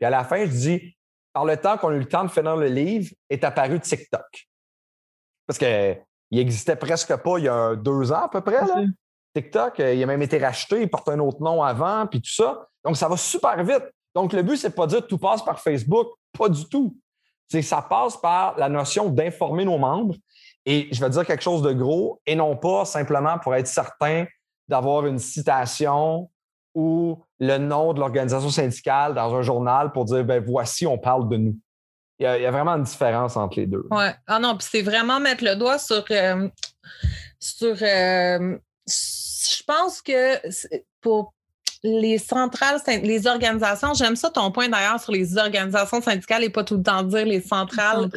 Puis 0.05 0.07
à 0.07 0.11
la 0.11 0.25
fin, 0.25 0.45
je 0.45 0.51
dis, 0.51 0.97
par 1.33 1.47
le 1.47 1.57
temps 1.57 1.79
qu'on 1.79 1.89
a 1.89 1.95
eu 1.95 2.01
le 2.01 2.05
temps 2.05 2.25
de 2.25 2.31
finir 2.31 2.57
le 2.57 2.67
livre, 2.67 3.11
est 3.31 3.43
apparu 3.43 3.81
TikTok. 3.81 4.47
Parce 5.47 5.59
qu'il 5.59 5.99
n'existait 6.31 6.77
presque 6.77 7.17
pas 7.17 7.39
il 7.39 7.45
y 7.45 7.49
a 7.49 7.75
deux 7.75 8.13
ans 8.13 8.25
à 8.25 8.29
peu 8.29 8.43
près. 8.43 8.67
Là. 8.67 8.85
TikTok, 9.35 9.81
euh, 9.81 9.95
il 9.95 10.03
a 10.03 10.07
même 10.07 10.21
été 10.21 10.39
racheté, 10.39 10.83
il 10.83 10.91
porte 10.91 11.09
un 11.09 11.19
autre 11.21 11.43
nom 11.43 11.63
avant, 11.63 12.07
puis 12.07 12.21
tout 12.21 12.35
ça. 12.35 12.69
Donc, 12.85 12.99
ça 12.99 13.09
va 13.09 13.17
super 13.17 13.65
vite. 13.65 13.85
Donc, 14.15 14.35
le 14.35 14.43
but, 14.43 14.59
c'est 14.59 14.75
pas 14.75 14.85
de 14.85 14.91
dire 14.91 15.01
que 15.01 15.07
tout 15.07 15.19
passe 15.19 15.43
par 15.43 15.59
Facebook. 15.59 16.09
Pas 16.37 16.51
du 16.51 16.69
tout 16.69 16.95
c'est 17.49 17.63
ça 17.63 17.83
passe 17.83 18.17
par 18.17 18.59
la 18.59 18.69
notion 18.69 19.09
d'informer 19.09 19.65
nos 19.65 19.79
membres. 19.79 20.15
Et 20.67 20.89
je 20.93 21.01
vais 21.01 21.11
dire 21.11 21.27
quelque 21.27 21.43
chose 21.43 21.63
de 21.63 21.73
gros 21.73 22.21
et 22.27 22.35
non 22.35 22.57
pas 22.57 22.85
simplement 22.85 23.39
pour 23.39 23.55
être 23.55 23.67
certain 23.67 24.27
d'avoir 24.67 25.07
une 25.07 25.19
citation 25.19 26.31
ou 26.75 27.23
le 27.41 27.59
nom 27.59 27.93
de 27.93 28.01
l'organisation 28.01 28.51
syndicale 28.51 29.15
dans 29.15 29.35
un 29.35 29.43
journal 29.43 29.93
pour 29.93 30.05
dire 30.05 30.25
ben 30.25 30.43
voici, 30.45 30.87
on 30.87 30.99
parle 30.99 31.29
de 31.29 31.37
nous. 31.37 31.59
Il 32.21 32.25
y 32.25 32.27
a, 32.27 32.51
vraiment 32.51 32.77
une 32.77 32.85
différence 32.85 33.37
entre 33.37 33.59
les 33.59 33.67
deux. 33.67 33.87
Oui. 33.91 34.05
Ah 34.27 34.39
non, 34.39 34.57
puis 34.57 34.67
c'est 34.71 34.83
vraiment 34.83 35.19
mettre 35.19 35.43
le 35.43 35.57
doigt 35.57 35.79
sur, 35.79 36.05
euh, 36.13 36.49
sur 37.41 37.77
euh, 37.83 38.57
je 38.87 39.63
pense 39.67 40.01
que 40.01 40.39
pour, 41.01 41.35
les 41.85 42.17
centrales, 42.17 42.81
les 42.87 43.27
organisations, 43.27 43.93
j'aime 43.93 44.17
ça 44.17 44.31
ton 44.31 44.51
point 44.51 44.69
d'ailleurs 44.71 44.99
sur 44.99 45.13
les 45.13 45.37
organisations 45.37 46.01
syndicales 46.01 46.43
et 46.43 46.49
pas 46.49 46.65
tout 46.65 46.79
le 46.79 46.83
temps 46.83 47.03
dire 47.03 47.27
les 47.27 47.43
centrales. 47.43 48.09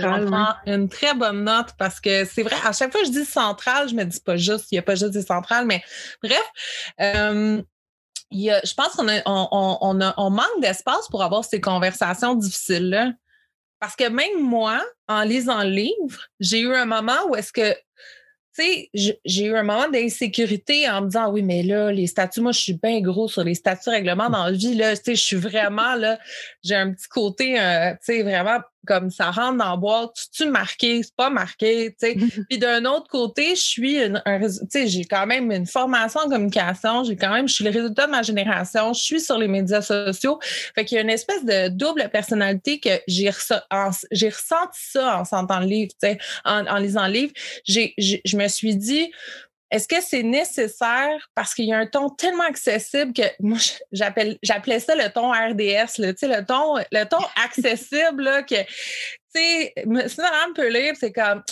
une 0.65 0.87
très 0.87 1.13
bonne 1.13 1.43
note 1.43 1.73
parce 1.77 1.99
que 1.99 2.23
c'est 2.23 2.43
vrai, 2.43 2.55
à 2.65 2.71
chaque 2.71 2.93
fois 2.93 3.01
que 3.01 3.07
je 3.07 3.11
dis 3.11 3.25
centrale, 3.25 3.89
je 3.89 3.93
me 3.93 4.05
dis 4.05 4.21
pas 4.21 4.37
juste, 4.37 4.71
il 4.71 4.75
n'y 4.75 4.79
a 4.79 4.83
pas 4.83 4.95
juste 4.95 5.11
des 5.11 5.21
centrales, 5.21 5.65
mais 5.65 5.83
bref. 6.23 6.41
Euh, 7.01 7.61
je 8.31 8.73
pense 8.73 8.95
qu'on 8.95 9.07
on, 9.25 10.13
on 10.17 10.29
manque 10.29 10.61
d'espace 10.61 11.07
pour 11.09 11.23
avoir 11.23 11.45
ces 11.45 11.61
conversations 11.61 12.35
difficiles-là. 12.35 13.13
Parce 13.79 13.95
que 13.95 14.09
même 14.09 14.41
moi, 14.41 14.83
en 15.07 15.21
lisant 15.21 15.63
le 15.63 15.69
livre, 15.69 16.25
j'ai 16.39 16.61
eu 16.61 16.73
un 16.73 16.85
moment 16.85 17.27
où 17.29 17.35
est-ce 17.35 17.53
que 17.53 17.75
sais, 18.57 18.89
j'ai 19.25 19.45
eu 19.45 19.55
un 19.55 19.63
moment 19.63 19.89
d'insécurité 19.89 20.89
en 20.89 21.01
me 21.01 21.07
disant 21.07 21.31
oui, 21.31 21.43
mais 21.43 21.63
là, 21.63 21.91
les 21.91 22.07
statuts, 22.07 22.41
moi, 22.41 22.51
je 22.51 22.59
suis 22.59 22.73
bien 22.73 23.01
gros 23.01 23.27
sur 23.27 23.43
les 23.43 23.55
statuts 23.55 23.89
règlements 23.89 24.29
dans 24.29 24.45
la 24.45 24.51
vie. 24.51 24.75
Là, 24.75 24.95
tu 24.95 25.03
sais, 25.03 25.15
je 25.15 25.23
suis 25.23 25.35
vraiment 25.35 25.95
là, 25.95 26.19
j'ai 26.63 26.75
un 26.75 26.91
petit 26.91 27.07
côté, 27.07 27.59
euh, 27.59 27.91
tu 27.93 27.97
sais, 28.01 28.23
vraiment 28.23 28.59
comme 28.87 29.11
ça 29.11 29.31
rentre 29.31 29.57
dans 29.57 29.71
la 29.71 29.77
boîte, 29.77 30.15
tu 30.31 30.49
marqué, 30.49 31.03
c'est 31.03 31.15
pas 31.15 31.29
marqué, 31.29 31.95
tu 31.99 32.07
sais. 32.07 32.17
Puis 32.49 32.57
d'un 32.57 32.85
autre 32.85 33.07
côté, 33.07 33.55
je 33.55 33.61
suis 33.61 33.97
une, 33.97 34.21
un, 34.25 34.39
tu 34.39 34.49
sais, 34.69 34.87
j'ai 34.87 35.05
quand 35.05 35.27
même 35.27 35.51
une 35.51 35.65
formation 35.65 36.21
en 36.21 36.29
communication, 36.29 37.03
j'ai 37.03 37.15
quand 37.15 37.31
même, 37.31 37.47
je 37.47 37.53
suis 37.53 37.63
le 37.63 37.71
résultat 37.71 38.05
de 38.05 38.11
ma 38.11 38.21
génération, 38.21 38.93
je 38.93 39.01
suis 39.01 39.21
sur 39.21 39.37
les 39.37 39.47
médias 39.47 39.81
sociaux. 39.81 40.39
Fait 40.75 40.85
qu'il 40.85 40.95
y 40.95 40.99
a 40.99 41.01
une 41.01 41.09
espèce 41.09 41.43
de 41.43 41.69
double 41.69 42.09
personnalité 42.09 42.79
que 42.79 42.89
j'ai 43.07 43.29
j'ai 44.11 44.29
ressenti 44.29 44.79
ça 44.91 45.19
en 45.19 45.25
sentant 45.25 45.59
le 45.59 45.65
livre, 45.65 45.91
tu 45.91 46.07
sais, 46.07 46.17
en, 46.45 46.65
en 46.65 46.77
lisant 46.77 47.07
le 47.07 47.13
livre. 47.13 47.33
J'ai, 47.65 47.93
je 47.97 48.37
me 48.37 48.47
suis 48.47 48.75
dit, 48.75 49.11
est-ce 49.69 49.87
que 49.87 50.01
c'est 50.01 50.23
nécessaire? 50.23 51.29
Parce 51.35 51.53
qu'il 51.53 51.65
y 51.65 51.73
a 51.73 51.77
un 51.77 51.87
ton 51.87 52.09
tellement 52.09 52.43
accessible 52.43 53.13
que 53.13 53.23
moi 53.39 53.57
j'appelle 53.91 54.37
j'appelais 54.43 54.79
ça 54.79 54.95
le 54.95 55.09
ton 55.11 55.31
RDS, 55.31 55.99
là, 55.99 56.13
le 56.21 56.45
ton 56.45 56.75
le 56.91 57.03
ton 57.05 57.23
accessible 57.43 58.23
là, 58.23 58.43
que 58.43 58.61
tu 58.63 58.67
sais 59.35 59.73
Mme 59.85 60.53
peut 60.55 60.69
lire 60.69 60.93
c'est 60.99 61.11
comme 61.11 61.43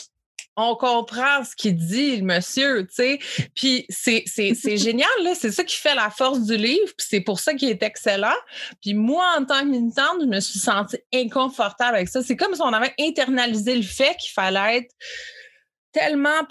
on 0.58 0.76
comprend 0.76 1.44
ce 1.44 1.56
qu'il 1.56 1.76
dit, 1.76 2.18
le 2.18 2.24
monsieur, 2.24 2.88
tu 2.88 2.94
sais. 2.94 3.20
Puis 3.56 3.86
c'est, 3.90 4.24
génial, 4.78 5.10
là. 5.24 5.36
C'est 5.36 5.52
ça 5.52 5.64
qui 5.64 5.76
fait 5.76 5.96
la 5.96 6.10
force 6.10 6.42
du 6.42 6.56
livre, 6.56 6.94
puis 6.98 7.08
c'est 7.10 7.22
pour 7.22 7.40
ça 7.40 7.54
qu'il 7.54 7.70
est 7.70 7.84
excellent. 7.84 8.38
Puis 8.82 8.94
moi, 8.94 9.26
en 9.38 9.44
tant 9.44 9.62
que 9.62 9.66
militante, 9.66 10.22
je 10.22 10.28
me 10.28 10.40
suis 10.40 10.60
sentie 10.60 10.98
inconfortable 11.14 11.96
avec 11.96 12.08
ça. 12.08 12.22
C'est 12.24 12.38
comme 12.38 12.56
si 12.56 12.62
on 12.62 12.72
avait 12.72 12.94
internalisé 13.00 13.76
le 13.76 13.84
fait 13.84 14.16
qu'il 14.16 14.32
fallait 14.32 14.78
être 14.78 14.96
tellement 15.96 16.42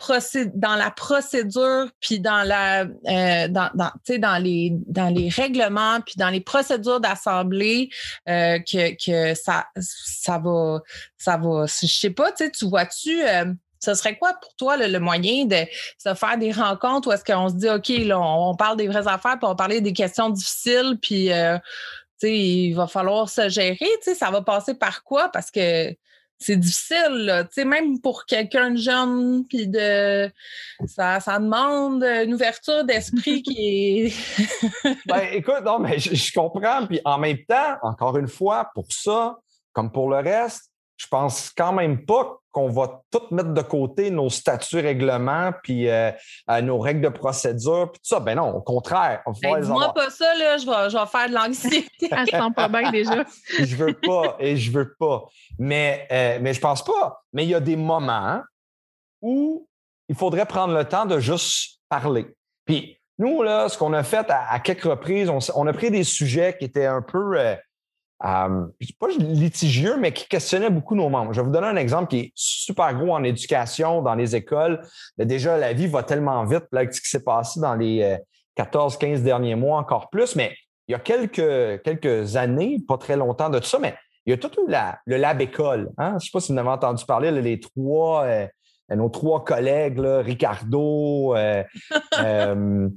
dans 0.55 0.75
la 0.75 0.91
procédure, 0.91 1.91
puis 2.01 2.19
dans 2.19 2.43
la 2.49 2.85
euh, 2.85 3.49
dans, 3.49 3.71
dans, 3.75 4.43
les, 4.43 4.73
dans 4.87 5.15
les 5.15 5.29
règlements, 5.29 6.01
puis 6.01 6.15
dans 6.17 6.31
les 6.31 6.41
procédures 6.41 6.99
d'assemblée, 6.99 7.91
euh, 8.27 8.59
que, 8.61 8.97
que 8.97 9.35
ça, 9.35 9.67
ça 9.79 10.39
va, 10.39 10.81
ça 11.19 11.37
va. 11.37 11.67
Je 11.67 11.87
sais 11.87 12.09
pas, 12.09 12.33
tu 12.33 12.67
vois-tu. 12.67 13.23
Euh, 13.23 13.53
ce 13.81 13.93
serait 13.93 14.17
quoi 14.17 14.33
pour 14.41 14.57
toi 14.57 14.79
le, 14.79 14.99
moyen 14.99 15.45
de 15.45 15.59
se 15.99 16.15
faire 16.15 16.39
des 16.39 16.51
rencontres 16.51 17.09
où 17.09 17.13
est-ce 17.13 17.23
qu'on 17.25 17.51
se 17.51 17.55
dit, 17.57 17.69
OK, 17.69 17.89
là, 18.07 18.19
on, 18.19 18.57
parle 18.57 18.79
des 18.79 18.89
vraies 18.89 19.07
affaires, 19.07 19.39
puis 19.39 19.47
on 19.47 19.55
parler 19.55 19.83
des 19.83 19.93
questions 19.93 20.31
difficiles, 20.31 20.97
puis 21.03 21.29
il 22.23 22.73
va 22.73 22.87
falloir 22.87 23.29
se 23.29 23.51
gérer, 23.51 23.91
ça 24.01 24.31
va 24.31 24.41
passer 24.41 24.73
par 24.73 25.05
quoi? 25.05 25.29
Parce 25.29 25.51
que 25.51 25.95
c'est 26.45 26.57
difficile, 26.57 27.49
sais, 27.51 27.65
même 27.65 28.01
pour 28.01 28.27
quelqu'un 28.27 28.73
de 28.73 28.77
jeune, 28.77 29.47
puis 29.49 29.67
de 29.67 30.31
ça, 30.87 31.21
ça 31.21 31.39
demande 31.39 32.03
une 32.03 32.35
ouverture 32.35 32.85
d'esprit 32.85 33.43
qui 33.43 34.07
est. 34.07 34.97
ben, 35.07 35.23
écoute, 35.33 35.63
non, 35.65 35.79
mais 35.79 35.99
je, 35.99 36.33
comprends, 36.33 36.87
puis 36.87 37.01
en 37.05 37.19
même 37.19 37.39
temps, 37.49 37.77
encore 37.83 38.19
une 38.19 38.29
fois, 38.29 38.71
pour 38.75 38.93
ça, 38.93 39.39
comme 39.73 39.91
pour 39.91 40.11
le 40.11 40.17
reste, 40.17 40.71
je 40.97 41.07
pense 41.09 41.51
quand 41.51 41.73
même 41.73 42.05
pas 42.05 42.39
qu'on 42.55 42.71
va 42.71 43.03
tout 43.11 43.23
mettre 43.33 43.53
de 43.53 43.63
côté 43.63 44.11
nos 44.11 44.31
statuts 44.31 44.79
règlements 44.79 45.51
puis 45.65 45.89
euh, 45.89 46.13
euh, 46.49 46.61
nos 46.61 46.79
règles 46.79 47.01
de 47.01 47.09
procédure 47.09 47.91
puis 47.91 48.01
tout 48.01 48.15
ça. 48.15 48.21
Ben 48.21 48.37
non, 48.37 48.55
au 48.55 48.63
contraire. 48.63 49.23
Dis-moi 49.27 49.93
pas 49.93 50.09
ça, 50.11 50.35
là, 50.37 50.57
je 50.57 50.65
vais, 50.65 50.91
je 50.91 50.97
vais 50.97 51.07
faire 51.07 51.29
de 51.29 51.35
l'anxiété. 51.35 52.09
Elle 52.13 52.29
sent 52.29 52.53
pas 52.55 52.69
bien 52.69 52.93
déjà. 52.93 53.25
je 53.59 53.75
veux 53.75 53.95
pas 53.95 54.37
et 54.39 54.57
je 54.57 54.71
veux 54.71 54.95
pas. 54.95 55.25
Mais, 55.59 56.07
euh, 56.13 56.39
mais 56.41 56.55
je 56.55 56.61
pense 56.61 56.85
pas. 56.85 57.23
Mais 57.33 57.43
il 57.45 57.51
y 57.51 57.55
a 57.57 57.61
des 57.61 57.77
moments 57.77 58.41
où 59.21 59.67
il 60.09 60.15
faudrait 60.15 60.47
prendre 60.47 60.75
le 60.75 60.85
temps 60.85 61.07
de 61.07 61.19
juste 61.19 61.81
parler. 61.89 62.37
Puis 62.67 63.01
nous, 63.19 63.43
là, 63.43 63.69
ce 63.69 63.77
qu'on 63.77 63.93
a 63.95 64.05
fait 64.05 64.27
à, 64.29 64.61
quelques 64.61 64.85
reprises, 64.85 65.29
on, 65.55 65.67
a 65.67 65.73
pris 65.73 65.91
des 65.91 66.05
sujets 66.05 66.57
qui 66.57 66.67
étaient 66.67 66.87
un 66.87 67.03
peu 67.03 67.37
euh, 68.23 68.67
pas 68.99 69.09
litigieux, 69.19 69.97
mais 69.99 70.13
qui 70.13 70.27
questionnait 70.29 70.71
beaucoup 70.71 70.95
nos 70.95 71.09
membres. 71.09 71.33
Je 71.33 71.41
vais 71.41 71.47
vous 71.47 71.53
donner 71.53 71.67
un 71.67 71.77
exemple 71.77 72.09
qui 72.09 72.19
est 72.19 72.33
super 72.35 72.95
gros 72.95 73.13
en 73.13 73.25
éducation, 73.25 74.03
dans 74.03 74.15
les 74.15 74.37
écoles. 74.37 74.81
déjà, 75.19 75.59
la 75.59 75.73
vie 75.73 75.89
va 75.89 76.03
tellement 76.03 76.45
vite, 76.45 76.65
là, 76.73 76.83
ce 76.91 77.01
qui 77.01 77.09
s'est 77.09 77.25
passé 77.25 77.61
dans 77.61 77.75
les 77.75 78.19
14, 78.55 78.95
euh, 78.95 78.99
15 78.99 79.23
derniers 79.23 79.57
mois, 79.57 79.79
encore 79.79 80.11
plus, 80.11 80.37
mais 80.37 80.55
il 80.87 80.93
y 80.93 80.95
a 80.95 80.99
quelques, 80.99 81.83
quelques 81.83 82.37
années, 82.37 82.79
pas 82.87 82.99
très 82.99 83.17
longtemps 83.17 83.51
de 83.51 83.59
tout 83.59 83.67
ça, 83.67 83.79
mais 83.79 83.95
il 84.27 84.31
y 84.31 84.33
a 84.33 84.39
tout 84.39 84.51
eu 84.59 84.71
le 85.07 85.17
lab 85.17 85.41
école. 85.41 85.91
Hein? 85.99 86.11
Je 86.11 86.15
ne 86.15 86.19
sais 86.21 86.31
pas 86.33 86.41
si 86.41 86.53
vous 86.53 86.59
en 86.59 86.61
avez 86.61 86.71
entendu 86.71 87.05
parler, 87.05 87.31
les 87.31 87.61
trois, 87.61 88.25
euh, 88.25 88.47
nos 88.91 89.09
trois 89.09 89.45
collègues, 89.45 89.99
là, 89.99 90.21
Ricardo, 90.21 91.35
euh, 91.35 91.63
euh, 92.21 92.89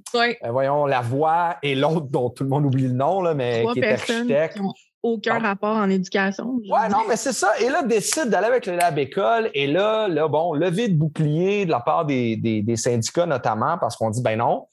voyons, 0.49 0.86
Lavoie 0.86 1.58
et 1.63 1.75
l'autre 1.75 2.08
dont 2.10 2.30
tout 2.30 2.43
le 2.43 2.49
monde 2.49 2.65
oublie 2.65 2.88
le 2.88 2.93
nom, 2.93 3.21
là, 3.21 3.34
mais 3.34 3.65
qui 3.73 3.80
est 3.80 3.93
architecte 3.93 4.60
aucun 5.03 5.39
rapport 5.39 5.77
en 5.77 5.89
éducation. 5.89 6.55
Oui, 6.55 6.89
non, 6.91 6.99
mais 7.07 7.15
c'est 7.15 7.33
ça. 7.33 7.51
Et 7.60 7.69
là, 7.69 7.83
décide 7.83 8.29
d'aller 8.29 8.47
avec 8.47 8.65
le 8.65 8.75
lab 8.75 8.97
école. 8.97 9.49
Et 9.53 9.67
là, 9.67 10.07
là, 10.07 10.27
bon, 10.27 10.53
lever 10.53 10.89
de 10.89 10.95
bouclier 10.95 11.65
de 11.65 11.71
la 11.71 11.79
part 11.79 12.05
des, 12.05 12.63
syndicats 12.75 13.25
notamment, 13.25 13.77
parce 13.77 13.95
qu'on 13.95 14.10
dit 14.10 14.21
ben 14.21 14.38
non. 14.38 14.67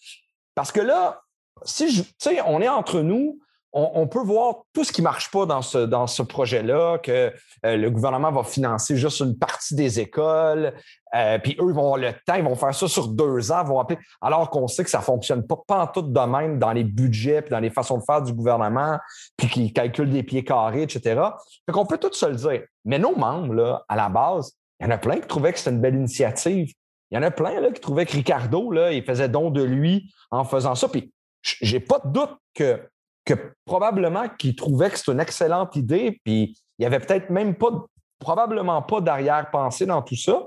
Parce 0.55 0.73
que 0.73 0.81
là, 0.81 1.21
si 1.65 1.91
je, 1.91 2.03
tu 2.03 2.13
sais, 2.19 2.41
on 2.47 2.61
est 2.61 2.69
entre 2.69 3.01
nous, 3.01 3.39
on, 3.77 4.07
peut 4.07 4.23
voir 4.23 4.63
tout 4.73 4.85
ce 4.85 4.93
qui 4.93 5.01
ne 5.01 5.05
marche 5.05 5.33
pas 5.33 5.47
dans 5.47 5.61
ce, 5.61 6.23
projet-là, 6.23 6.99
que 6.99 7.33
euh, 7.67 7.77
le 7.77 7.91
gouvernement 7.91 8.31
va 8.31 8.45
financer 8.45 8.97
juste 8.97 9.19
une 9.19 9.37
partie 9.37 9.75
des 9.75 9.99
écoles, 9.99 10.75
euh, 11.17 11.39
puis 11.41 11.57
eux, 11.61 11.67
ils 11.69 11.75
vont 11.75 11.93
avoir 11.93 11.97
le 11.97 12.13
temps, 12.25 12.37
ils 12.37 12.45
vont 12.45 12.55
faire 12.55 12.73
ça 12.73 12.87
sur 12.87 13.09
deux 13.09 13.51
ans, 13.51 13.65
vont 13.65 13.85
alors 14.23 14.51
qu'on 14.51 14.69
sait 14.69 14.85
que 14.85 14.91
ça 14.91 14.99
ne 14.99 15.03
fonctionne 15.03 15.45
pas, 15.45 15.57
pas 15.67 15.87
tout 15.89 16.03
de 16.03 16.21
même 16.21 16.61
dans 16.61 16.73
les 16.73 16.85
budgets, 16.85 17.43
puis 17.43 17.51
dans 17.51 17.59
les 17.59 17.71
façons 17.71 17.99
de 17.99 18.05
faire 18.05 18.23
du 18.23 18.33
gouvernement, 18.33 18.99
puis 19.37 19.49
qu'ils 19.49 19.73
calculent 19.73 20.11
des 20.11 20.23
pieds 20.23 20.45
carrés, 20.45 20.83
etc. 20.83 21.21
Fait 21.67 21.73
qu'on 21.73 21.87
peut 21.87 21.99
tout 21.99 22.13
se 22.13 22.27
le 22.27 22.37
dire. 22.37 22.63
Mais 22.85 23.01
nos 23.01 23.17
membres, 23.17 23.55
là, 23.55 23.85
à 23.89 23.97
la 23.97 24.09
base, 24.09 24.53
il 24.79 24.87
y 24.87 24.87
en 24.87 24.93
a 24.93 24.99
plein 24.99 25.17
qui 25.17 25.27
trouvaient 25.27 25.53
que 25.53 25.59
c'était 25.59 25.71
une 25.71 25.81
belle 25.81 25.97
initiative. 25.97 26.73
Il 27.11 27.17
y 27.17 27.19
en 27.19 27.23
a 27.23 27.33
plein 27.33 27.61
là, 27.61 27.73
qui 27.73 27.81
trouvaient 27.81 28.07
que 28.07 28.13
Ricardo, 28.13 28.71
là, 28.71 28.93
il 28.93 29.03
faisait 29.03 29.29
don 29.29 29.51
de 29.51 29.63
lui 29.63 30.13
en 30.31 30.45
faisant 30.45 30.77
ça. 30.77 30.89
Puis 30.89 31.13
j'ai 31.43 31.81
pas 31.81 31.99
de 32.05 32.13
doute 32.13 32.37
que 32.55 32.81
que 33.25 33.35
probablement 33.65 34.29
qu'ils 34.29 34.57
trouvaient 34.57 34.91
que 34.91 34.99
c'était 34.99 35.13
une 35.13 35.21
excellente 35.21 35.77
idée, 35.77 36.21
puis 36.25 36.57
il 36.79 36.83
n'y 36.83 36.87
avait 36.87 37.01
peut-être 37.01 37.31
même 37.31 37.55
pas, 37.55 37.71
probablement 38.19 38.83
pas 38.83 39.01
d'arrière-pensée 39.01 39.87
dans 39.87 40.03
tout 40.03 40.17
ça. 40.17 40.47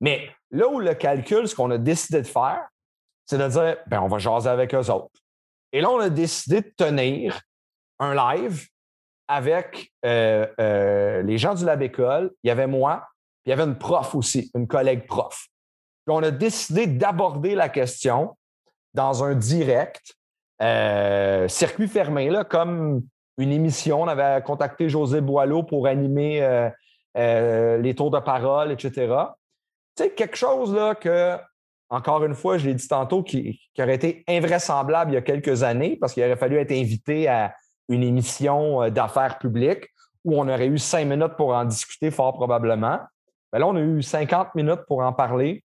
Mais 0.00 0.28
là 0.50 0.68
où 0.68 0.80
le 0.80 0.94
calcul, 0.94 1.48
ce 1.48 1.54
qu'on 1.54 1.70
a 1.70 1.78
décidé 1.78 2.22
de 2.22 2.26
faire, 2.26 2.68
c'est 3.26 3.38
de 3.38 3.48
dire, 3.48 3.76
ben, 3.86 4.00
on 4.00 4.08
va 4.08 4.18
jaser 4.18 4.48
avec 4.48 4.74
eux 4.74 4.90
autres. 4.90 5.20
Et 5.72 5.80
là, 5.80 5.90
on 5.90 5.98
a 5.98 6.10
décidé 6.10 6.60
de 6.60 6.72
tenir 6.76 7.40
un 7.98 8.14
live 8.14 8.68
avec 9.26 9.92
euh, 10.04 10.46
euh, 10.60 11.22
les 11.22 11.38
gens 11.38 11.54
du 11.54 11.64
Lab 11.64 11.82
École. 11.82 12.32
Il 12.42 12.48
y 12.48 12.50
avait 12.50 12.66
moi, 12.66 13.08
puis 13.42 13.46
il 13.46 13.50
y 13.50 13.52
avait 13.52 13.64
une 13.64 13.78
prof 13.78 14.14
aussi, 14.14 14.50
une 14.54 14.68
collègue 14.68 15.06
prof. 15.06 15.48
Puis 16.06 16.14
on 16.14 16.22
a 16.22 16.30
décidé 16.30 16.86
d'aborder 16.86 17.54
la 17.54 17.68
question 17.68 18.36
dans 18.92 19.24
un 19.24 19.34
direct 19.34 20.14
euh, 20.62 21.48
circuit 21.48 21.88
fermé, 21.88 22.30
comme 22.48 23.02
une 23.38 23.52
émission. 23.52 24.02
On 24.02 24.08
avait 24.08 24.42
contacté 24.42 24.88
José 24.88 25.20
Boileau 25.20 25.62
pour 25.62 25.86
animer 25.86 26.42
euh, 26.42 26.70
euh, 27.16 27.78
les 27.78 27.94
tours 27.94 28.10
de 28.10 28.20
parole, 28.20 28.70
etc. 28.72 29.12
Tu 29.96 30.04
sais, 30.04 30.10
quelque 30.10 30.36
chose 30.36 30.78
que, 31.00 31.36
encore 31.90 32.24
une 32.24 32.34
fois, 32.34 32.58
je 32.58 32.66
l'ai 32.66 32.74
dit 32.74 32.88
tantôt, 32.88 33.22
qui, 33.22 33.60
aurait 33.78 33.94
été 33.94 34.24
invraisemblable 34.28 35.12
il 35.12 35.14
y 35.14 35.18
a 35.18 35.22
quelques 35.22 35.62
années 35.62 35.96
parce 36.00 36.14
qu'il 36.14 36.24
aurait 36.24 36.36
fallu 36.36 36.56
être 36.56 36.72
invité 36.72 37.28
à 37.28 37.54
une 37.88 38.02
émission 38.02 38.88
d'affaires 38.90 39.38
publiques 39.38 39.88
où 40.24 40.40
on 40.40 40.48
aurait 40.48 40.68
eu 40.68 40.78
cinq 40.78 41.06
minutes 41.06 41.34
pour 41.36 41.50
en 41.50 41.64
discuter 41.64 42.10
fort 42.10 42.32
probablement. 42.32 42.98
Mais 43.52 43.60
ben 43.60 43.66
là, 43.66 43.66
on 43.68 43.76
a 43.76 43.80
eu 43.80 44.02
50 44.02 44.54
minutes 44.54 44.80
pour 44.88 45.00
en 45.00 45.12
parler. 45.12 45.62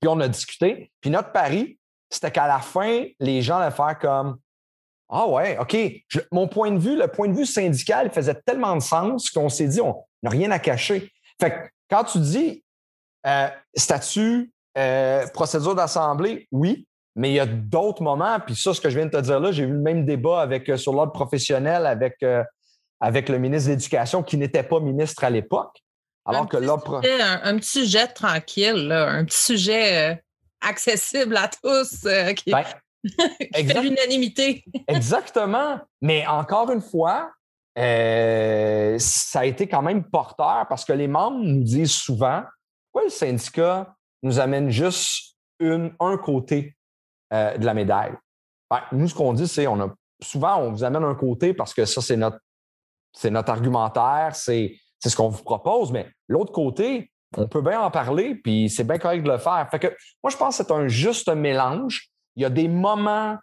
Puis 0.00 0.08
on 0.08 0.18
a 0.20 0.28
discuté. 0.28 0.90
Puis 1.00 1.10
notre 1.10 1.30
pari, 1.30 1.78
c'était 2.12 2.30
qu'à 2.30 2.46
la 2.46 2.58
fin, 2.58 3.04
les 3.20 3.42
gens 3.42 3.58
allaient 3.58 3.74
faire 3.74 3.98
comme 3.98 4.38
Ah 5.08 5.26
ouais, 5.26 5.58
OK. 5.58 5.76
mon 6.30 6.46
point 6.46 6.70
de 6.70 6.78
vue, 6.78 6.96
le 6.96 7.08
point 7.08 7.28
de 7.28 7.34
vue 7.34 7.46
syndical 7.46 8.10
faisait 8.10 8.34
tellement 8.46 8.76
de 8.76 8.82
sens 8.82 9.30
qu'on 9.30 9.48
s'est 9.48 9.66
dit 9.66 9.80
on 9.80 10.04
n'a 10.22 10.30
rien 10.30 10.50
à 10.50 10.58
cacher. 10.58 11.10
Fait 11.40 11.50
que 11.50 11.56
quand 11.90 12.04
tu 12.04 12.18
dis 12.18 12.62
euh, 13.26 13.48
statut, 13.74 14.52
euh, 14.76 15.26
procédure 15.28 15.74
d'assemblée, 15.74 16.48
oui, 16.52 16.86
mais 17.16 17.30
il 17.30 17.34
y 17.34 17.40
a 17.40 17.46
d'autres 17.46 18.02
moments, 18.02 18.38
puis 18.40 18.54
ça, 18.54 18.72
ce 18.74 18.80
que 18.80 18.90
je 18.90 18.96
viens 18.96 19.06
de 19.06 19.10
te 19.10 19.20
dire 19.20 19.40
là, 19.40 19.52
j'ai 19.52 19.64
eu 19.64 19.72
le 19.72 19.78
même 19.78 20.04
débat 20.04 20.40
avec, 20.40 20.68
euh, 20.68 20.76
sur 20.76 20.92
l'ordre 20.92 21.12
professionnel 21.12 21.86
avec, 21.86 22.24
avec 23.00 23.28
le 23.28 23.38
ministre 23.38 23.68
de 23.68 23.74
l'Éducation 23.74 24.22
qui 24.22 24.36
n'était 24.36 24.62
pas 24.62 24.80
ministre 24.80 25.24
à 25.24 25.30
l'époque. 25.30 25.82
Alors 26.24 26.48
que 26.48 26.56
l'ordre. 26.56 27.00
Un, 27.42 27.56
petit 27.56 27.80
sujet 27.80 28.06
tranquille, 28.06 28.92
un 28.92 29.24
petit 29.24 29.42
sujet 29.42 30.21
accessible 30.62 31.36
à 31.36 31.48
tous, 31.48 32.04
euh, 32.06 32.32
qui, 32.32 32.50
ben, 32.50 32.64
fait 33.54 33.82
l'unanimité. 33.82 34.64
Exactement. 34.88 35.80
Mais 36.00 36.26
encore 36.26 36.70
une 36.70 36.80
fois, 36.80 37.30
euh, 37.78 38.96
ça 38.98 39.40
a 39.40 39.44
été 39.44 39.66
quand 39.66 39.82
même 39.82 40.04
porteur 40.04 40.66
parce 40.68 40.84
que 40.84 40.92
les 40.92 41.08
membres 41.08 41.38
nous 41.38 41.62
disent 41.62 41.92
souvent 41.92 42.44
pourquoi 42.92 43.06
le 43.06 43.10
syndicat 43.10 43.94
nous 44.22 44.38
amène 44.38 44.70
juste 44.70 45.36
une, 45.58 45.94
un 46.00 46.16
côté 46.18 46.76
euh, 47.32 47.56
de 47.56 47.64
la 47.64 47.74
médaille. 47.74 48.12
Ben, 48.70 48.80
nous, 48.92 49.08
ce 49.08 49.14
qu'on 49.14 49.32
dit, 49.32 49.48
c'est 49.48 49.66
on 49.66 49.80
a 49.80 49.94
souvent, 50.20 50.58
on 50.58 50.70
vous 50.70 50.84
amène 50.84 51.04
un 51.04 51.14
côté 51.14 51.54
parce 51.54 51.74
que 51.74 51.84
ça, 51.84 52.00
c'est 52.00 52.16
notre, 52.16 52.38
c'est 53.12 53.30
notre 53.30 53.50
argumentaire, 53.50 54.34
c'est, 54.34 54.76
c'est 54.98 55.08
ce 55.08 55.16
qu'on 55.16 55.28
vous 55.28 55.42
propose, 55.42 55.92
mais 55.92 56.08
l'autre 56.28 56.52
côté, 56.52 57.11
on 57.36 57.48
peut 57.48 57.62
bien 57.62 57.80
en 57.80 57.90
parler, 57.90 58.34
puis 58.34 58.68
c'est 58.68 58.84
bien 58.84 58.98
correct 58.98 59.22
de 59.22 59.30
le 59.30 59.38
faire. 59.38 59.66
Fait 59.70 59.78
que 59.78 59.88
moi, 60.22 60.30
je 60.30 60.36
pense 60.36 60.58
que 60.58 60.64
c'est 60.64 60.72
un 60.72 60.88
juste 60.88 61.28
mélange. 61.28 62.08
Il 62.36 62.42
y 62.42 62.46
a 62.46 62.50
des 62.50 62.68
moments 62.68 63.36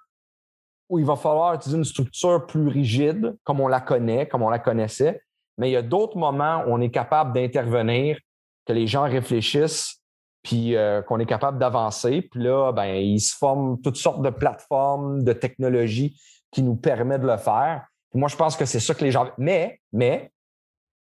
où 0.89 0.99
il 0.99 1.05
va 1.05 1.15
falloir 1.15 1.53
utiliser 1.53 1.77
une 1.77 1.85
structure 1.85 2.45
plus 2.47 2.67
rigide, 2.67 3.35
comme 3.43 3.59
on 3.59 3.67
la 3.67 3.79
connaît, 3.79 4.27
comme 4.27 4.41
on 4.41 4.49
la 4.49 4.59
connaissait, 4.59 5.21
mais 5.57 5.69
il 5.69 5.73
y 5.73 5.77
a 5.77 5.81
d'autres 5.81 6.17
moments 6.17 6.63
où 6.65 6.69
on 6.69 6.81
est 6.81 6.89
capable 6.89 7.33
d'intervenir, 7.33 8.17
que 8.65 8.73
les 8.73 8.87
gens 8.87 9.03
réfléchissent, 9.03 9.99
puis 10.41 10.75
euh, 10.75 11.01
qu'on 11.01 11.19
est 11.19 11.25
capable 11.25 11.59
d'avancer. 11.59 12.21
Puis 12.21 12.41
là, 12.41 12.71
ben, 12.71 12.95
il 12.95 13.19
se 13.19 13.35
forment 13.35 13.79
toutes 13.81 13.97
sortes 13.97 14.21
de 14.21 14.29
plateformes, 14.29 15.23
de 15.23 15.33
technologies 15.33 16.19
qui 16.51 16.63
nous 16.63 16.75
permettent 16.75 17.21
de 17.21 17.27
le 17.27 17.37
faire. 17.37 17.85
moi, 18.13 18.29
je 18.29 18.35
pense 18.35 18.55
que 18.55 18.65
c'est 18.65 18.79
ça 18.79 18.93
que 18.93 19.03
les 19.03 19.11
gens. 19.11 19.29
Mais, 19.37 19.79
mais, 19.91 20.31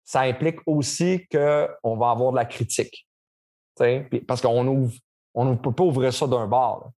ça 0.09 0.21
implique 0.21 0.57
aussi 0.65 1.27
qu'on 1.31 1.95
va 1.95 2.09
avoir 2.09 2.31
de 2.31 2.37
la 2.37 2.45
critique. 2.45 3.07
Parce 4.27 4.41
qu'on 4.41 4.63
ne 4.63 5.55
peut 5.55 5.71
pas 5.71 5.83
ouvrir 5.83 6.11
ça 6.11 6.25
d'un 6.25 6.47
bar. 6.47 6.89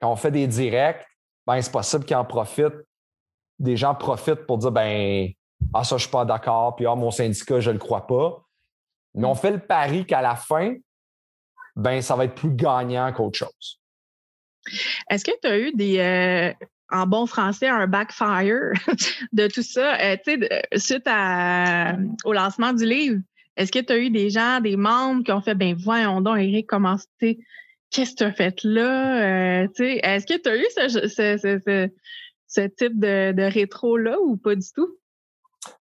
Quand 0.00 0.12
on 0.12 0.14
fait 0.14 0.30
des 0.30 0.46
directs, 0.46 1.04
ben, 1.44 1.60
c'est 1.60 1.72
possible 1.72 2.04
qu'ils 2.04 2.14
en 2.14 2.24
profitent. 2.24 2.86
Des 3.58 3.76
gens 3.76 3.96
profitent 3.96 4.46
pour 4.46 4.58
dire 4.58 4.70
ben 4.70 5.32
Ah, 5.74 5.82
ça, 5.82 5.88
je 5.88 5.94
ne 5.94 5.98
suis 5.98 6.10
pas 6.10 6.24
d'accord, 6.24 6.76
puis 6.76 6.86
ah, 6.86 6.94
mon 6.94 7.10
syndicat, 7.10 7.58
je 7.58 7.70
ne 7.70 7.72
le 7.72 7.80
crois 7.80 8.06
pas. 8.06 8.40
Mais 9.14 9.26
on 9.26 9.34
fait 9.34 9.50
le 9.50 9.58
pari 9.58 10.06
qu'à 10.06 10.22
la 10.22 10.36
fin, 10.36 10.76
ben, 11.74 12.00
ça 12.00 12.14
va 12.14 12.26
être 12.26 12.36
plus 12.36 12.54
gagnant 12.54 13.12
qu'autre 13.12 13.36
chose. 13.36 13.80
Est-ce 15.10 15.24
que 15.24 15.32
tu 15.42 15.48
as 15.48 15.58
eu 15.58 15.72
des, 15.72 15.98
euh, 15.98 16.66
en 16.90 17.06
bon 17.06 17.26
français, 17.26 17.68
un 17.68 17.86
backfire 17.86 18.72
de 19.32 19.46
tout 19.46 19.62
ça. 19.62 19.98
Euh, 20.00 20.16
tu 20.24 20.38
sais, 20.40 20.62
suite 20.76 21.08
au 22.24 22.32
lancement 22.32 22.72
du 22.72 22.84
livre, 22.84 23.20
est-ce 23.56 23.72
que 23.72 23.78
tu 23.78 23.92
as 23.92 23.98
eu 23.98 24.10
des 24.10 24.30
gens, 24.30 24.60
des 24.60 24.76
membres 24.76 25.22
qui 25.24 25.32
ont 25.32 25.40
fait, 25.40 25.54
ben 25.54 25.74
voyons 25.74 26.20
donc, 26.20 26.38
Eric, 26.38 26.66
comment 26.66 26.96
qu'est-ce 27.18 28.12
que 28.12 28.16
tu 28.16 28.24
as 28.24 28.32
fait 28.32 28.62
là? 28.64 29.62
Euh, 29.62 29.68
est-ce 29.78 30.26
que 30.26 30.40
tu 30.40 30.48
as 30.48 30.56
eu 30.56 30.66
ce, 32.46 32.66
type 32.66 32.98
de, 32.98 33.52
rétro-là 33.52 34.18
ou 34.20 34.36
pas 34.36 34.54
du 34.54 34.72
tout? 34.74 34.96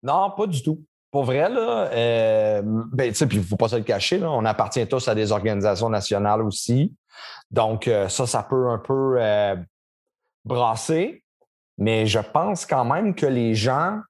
Non, 0.02 0.30
pas 0.30 0.46
du 0.46 0.62
tout. 0.62 0.82
Pour 1.10 1.24
vrai, 1.24 1.48
là, 1.48 1.88
euh, 1.92 2.62
ben, 2.64 3.08
tu 3.08 3.14
sais, 3.14 3.26
puis 3.26 3.38
il 3.38 3.40
ne 3.40 3.46
faut 3.46 3.56
pas 3.56 3.68
se 3.68 3.76
le 3.76 3.82
cacher, 3.82 4.22
on 4.22 4.44
appartient 4.44 4.86
tous 4.86 5.06
à 5.08 5.14
des 5.14 5.32
organisations 5.32 5.88
nationales 5.88 6.42
aussi. 6.42 6.94
Donc, 7.50 7.88
ça, 8.08 8.26
ça 8.26 8.42
peut 8.42 8.68
un 8.68 8.78
peu 8.78 9.18
brasser, 10.46 11.22
mais 11.76 12.06
je 12.06 12.20
pense 12.20 12.64
quand 12.64 12.84
même 12.84 13.14
que 13.14 13.26
les 13.26 13.54
gens. 13.54 14.00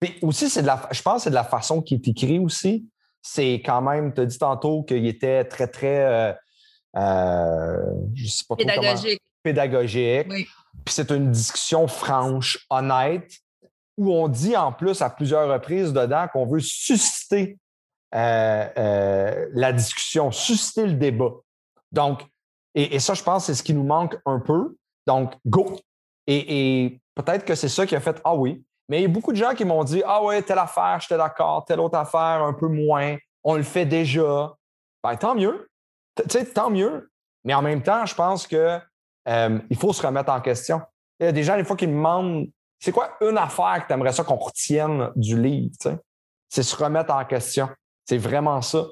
Puis 0.00 0.18
aussi, 0.22 0.50
c'est 0.50 0.62
de 0.62 0.66
la, 0.66 0.88
je 0.90 1.00
pense 1.02 1.16
que 1.16 1.22
c'est 1.24 1.30
de 1.30 1.34
la 1.34 1.44
façon 1.44 1.80
qui 1.82 1.94
est 1.94 2.08
écrit 2.08 2.38
aussi. 2.38 2.88
C'est 3.20 3.62
quand 3.64 3.82
même, 3.82 4.12
tu 4.12 4.22
as 4.22 4.26
dit 4.26 4.38
tantôt 4.38 4.82
qu'il 4.82 5.06
était 5.06 5.44
très, 5.44 5.68
très. 5.68 6.04
Euh, 6.04 6.32
euh, 6.96 7.76
je 8.14 8.26
sais 8.26 8.44
pas 8.48 8.56
pédagogique. 8.56 9.20
pédagogique. 9.42 10.28
Puis 10.28 10.94
c'est 10.94 11.10
une 11.10 11.30
discussion 11.30 11.86
franche, 11.86 12.66
honnête, 12.68 13.30
où 13.96 14.12
on 14.12 14.26
dit 14.26 14.56
en 14.56 14.72
plus 14.72 15.00
à 15.02 15.10
plusieurs 15.10 15.48
reprises 15.48 15.92
dedans 15.92 16.26
qu'on 16.32 16.46
veut 16.46 16.60
susciter 16.60 17.58
euh, 18.14 19.46
la 19.52 19.72
discussion, 19.72 20.32
susciter 20.32 20.86
le 20.86 20.94
débat. 20.94 21.30
Donc, 21.92 22.26
et, 22.74 22.96
et 22.96 22.98
ça, 22.98 23.14
je 23.14 23.22
pense, 23.22 23.46
c'est 23.46 23.54
ce 23.54 23.62
qui 23.62 23.74
nous 23.74 23.84
manque 23.84 24.16
un 24.26 24.40
peu. 24.40 24.76
Donc, 25.06 25.34
go. 25.46 25.78
Et, 26.26 27.00
peut-être 27.14 27.44
que 27.44 27.54
c'est 27.54 27.68
ça 27.68 27.86
qui 27.86 27.96
a 27.96 28.00
fait 28.00 28.20
Ah 28.24 28.34
oui. 28.34 28.64
Mais 28.88 28.98
il 28.98 29.02
y 29.02 29.06
a 29.06 29.08
beaucoup 29.08 29.32
de 29.32 29.36
gens 29.36 29.54
qui 29.54 29.64
m'ont 29.64 29.84
dit 29.84 30.02
Ah 30.06 30.22
ouais, 30.22 30.42
telle 30.42 30.58
affaire, 30.58 30.98
j'étais 31.00 31.16
d'accord, 31.16 31.64
telle 31.64 31.80
autre 31.80 31.98
affaire, 31.98 32.42
un 32.42 32.52
peu 32.52 32.68
moins, 32.68 33.16
on 33.44 33.56
le 33.56 33.62
fait 33.62 33.86
déjà. 33.86 34.54
Ben, 35.02 35.16
tant 35.16 35.34
mieux. 35.34 35.68
Tu 36.16 36.24
sais, 36.30 36.44
tant 36.46 36.70
mieux. 36.70 37.10
Mais 37.44 37.54
en 37.54 37.62
même 37.62 37.82
temps, 37.82 38.06
je 38.06 38.14
pense 38.14 38.46
que 38.46 38.78
euh, 39.28 39.58
il 39.70 39.76
faut 39.76 39.92
se 39.92 40.04
remettre 40.04 40.30
en 40.30 40.40
question. 40.40 40.80
Il 41.20 41.26
y 41.26 41.28
a 41.28 41.32
des 41.32 41.42
gens, 41.42 41.56
des 41.56 41.64
fois, 41.64 41.76
qui 41.76 41.86
me 41.86 41.92
demandent 41.92 42.48
c'est 42.78 42.92
quoi 42.92 43.16
une 43.20 43.38
affaire 43.38 43.82
que 43.82 43.86
tu 43.86 43.92
aimerais 43.92 44.12
ça 44.12 44.24
qu'on 44.24 44.36
retienne 44.36 45.10
du 45.14 45.40
livre? 45.40 45.74
C'est 46.48 46.62
se 46.62 46.76
remettre 46.76 47.14
en 47.14 47.24
question. 47.24 47.68
C'est 48.04 48.18
vraiment 48.18 48.60
ça. 48.60 48.86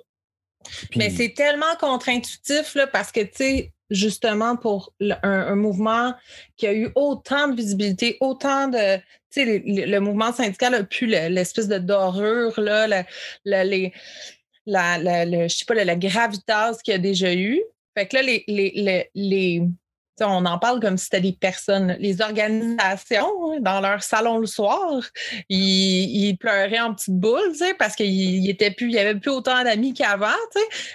Mais 0.94 1.10
c'est 1.10 1.34
tellement 1.34 1.74
contre-intuitif 1.78 2.76
parce 2.92 3.10
que, 3.10 3.20
tu 3.20 3.30
sais, 3.34 3.72
justement 3.90 4.56
pour 4.56 4.92
un, 5.22 5.54
mouvement 5.56 6.14
qui 6.56 6.66
a 6.66 6.72
eu 6.72 6.90
autant 6.94 7.48
de 7.48 7.56
visibilité, 7.56 8.16
autant 8.20 8.68
de. 8.68 8.96
Tu 9.32 9.44
sais, 9.44 9.62
le, 9.64 9.98
mouvement 10.00 10.32
syndical 10.32 10.74
a 10.74 10.82
pu 10.84 11.06
l'espèce 11.06 11.68
de 11.68 11.78
dorure, 11.78 12.58
la, 12.58 13.04
je 13.44 13.90
la, 14.66 15.96
gravitas 15.96 16.78
qu'il 16.82 16.92
y 16.92 16.94
a 16.94 16.98
déjà 16.98 17.34
eu. 17.34 17.60
Fait 17.96 18.06
que 18.06 18.16
là, 18.16 18.22
les, 19.14 19.62
on 20.28 20.44
en 20.44 20.58
parle 20.58 20.80
comme 20.80 20.96
si 20.96 21.04
c'était 21.04 21.20
des 21.20 21.32
personnes. 21.32 21.96
Les 21.98 22.20
organisations, 22.20 23.52
hein, 23.52 23.58
dans 23.60 23.80
leur 23.80 24.02
salon 24.02 24.38
le 24.38 24.46
soir, 24.46 25.02
ils, 25.48 26.36
pleuraient 26.38 26.80
en 26.80 26.94
petite 26.94 27.14
boule, 27.14 27.52
parce 27.78 27.94
qu'il 27.96 28.48
était 28.48 28.70
plus, 28.70 28.96
avait 28.96 29.14
plus 29.14 29.30
autant 29.30 29.62
d'amis 29.62 29.94
qu'avant, 29.94 30.28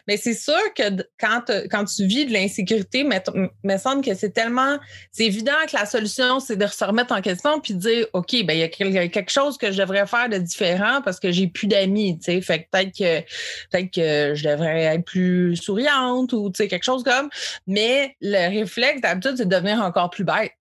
Mais 0.07 0.17
c'est 0.17 0.33
sûr 0.33 0.73
que 0.75 0.83
quand, 1.19 1.51
quand 1.69 1.85
tu 1.85 2.05
vis 2.05 2.25
de 2.25 2.33
l'insécurité, 2.33 2.99
il 2.99 3.49
me 3.63 3.77
semble 3.77 4.03
que 4.03 4.13
c'est 4.13 4.31
tellement, 4.31 4.77
c'est 5.11 5.25
évident 5.25 5.53
que 5.69 5.75
la 5.75 5.85
solution, 5.85 6.39
c'est 6.39 6.55
de 6.55 6.67
se 6.67 6.83
remettre 6.83 7.13
en 7.13 7.21
question 7.21 7.59
puis 7.59 7.73
de 7.73 7.79
dire, 7.79 8.07
OK, 8.13 8.31
ben, 8.45 8.53
il 8.53 8.91
y 8.91 8.97
a 8.97 9.07
quelque 9.07 9.31
chose 9.31 9.57
que 9.57 9.71
je 9.71 9.77
devrais 9.77 10.07
faire 10.07 10.29
de 10.29 10.37
différent 10.37 11.01
parce 11.03 11.19
que 11.19 11.31
j'ai 11.31 11.47
plus 11.47 11.67
d'amis. 11.67 12.19
Fait 12.23 12.41
que 12.41 12.69
peut-être 12.71 12.97
que, 12.97 13.19
peut-être 13.71 13.91
que 13.91 14.35
je 14.35 14.47
devrais 14.47 14.83
être 14.83 15.05
plus 15.05 15.55
souriante 15.55 16.33
ou, 16.33 16.51
quelque 16.51 16.83
chose 16.83 17.03
comme. 17.03 17.29
Mais 17.67 18.15
le 18.21 18.49
réflexe, 18.49 19.01
c'est 19.21 19.45
de 19.45 19.55
devenir 19.55 19.81
encore 19.81 20.09
plus 20.09 20.23
bête. 20.23 20.51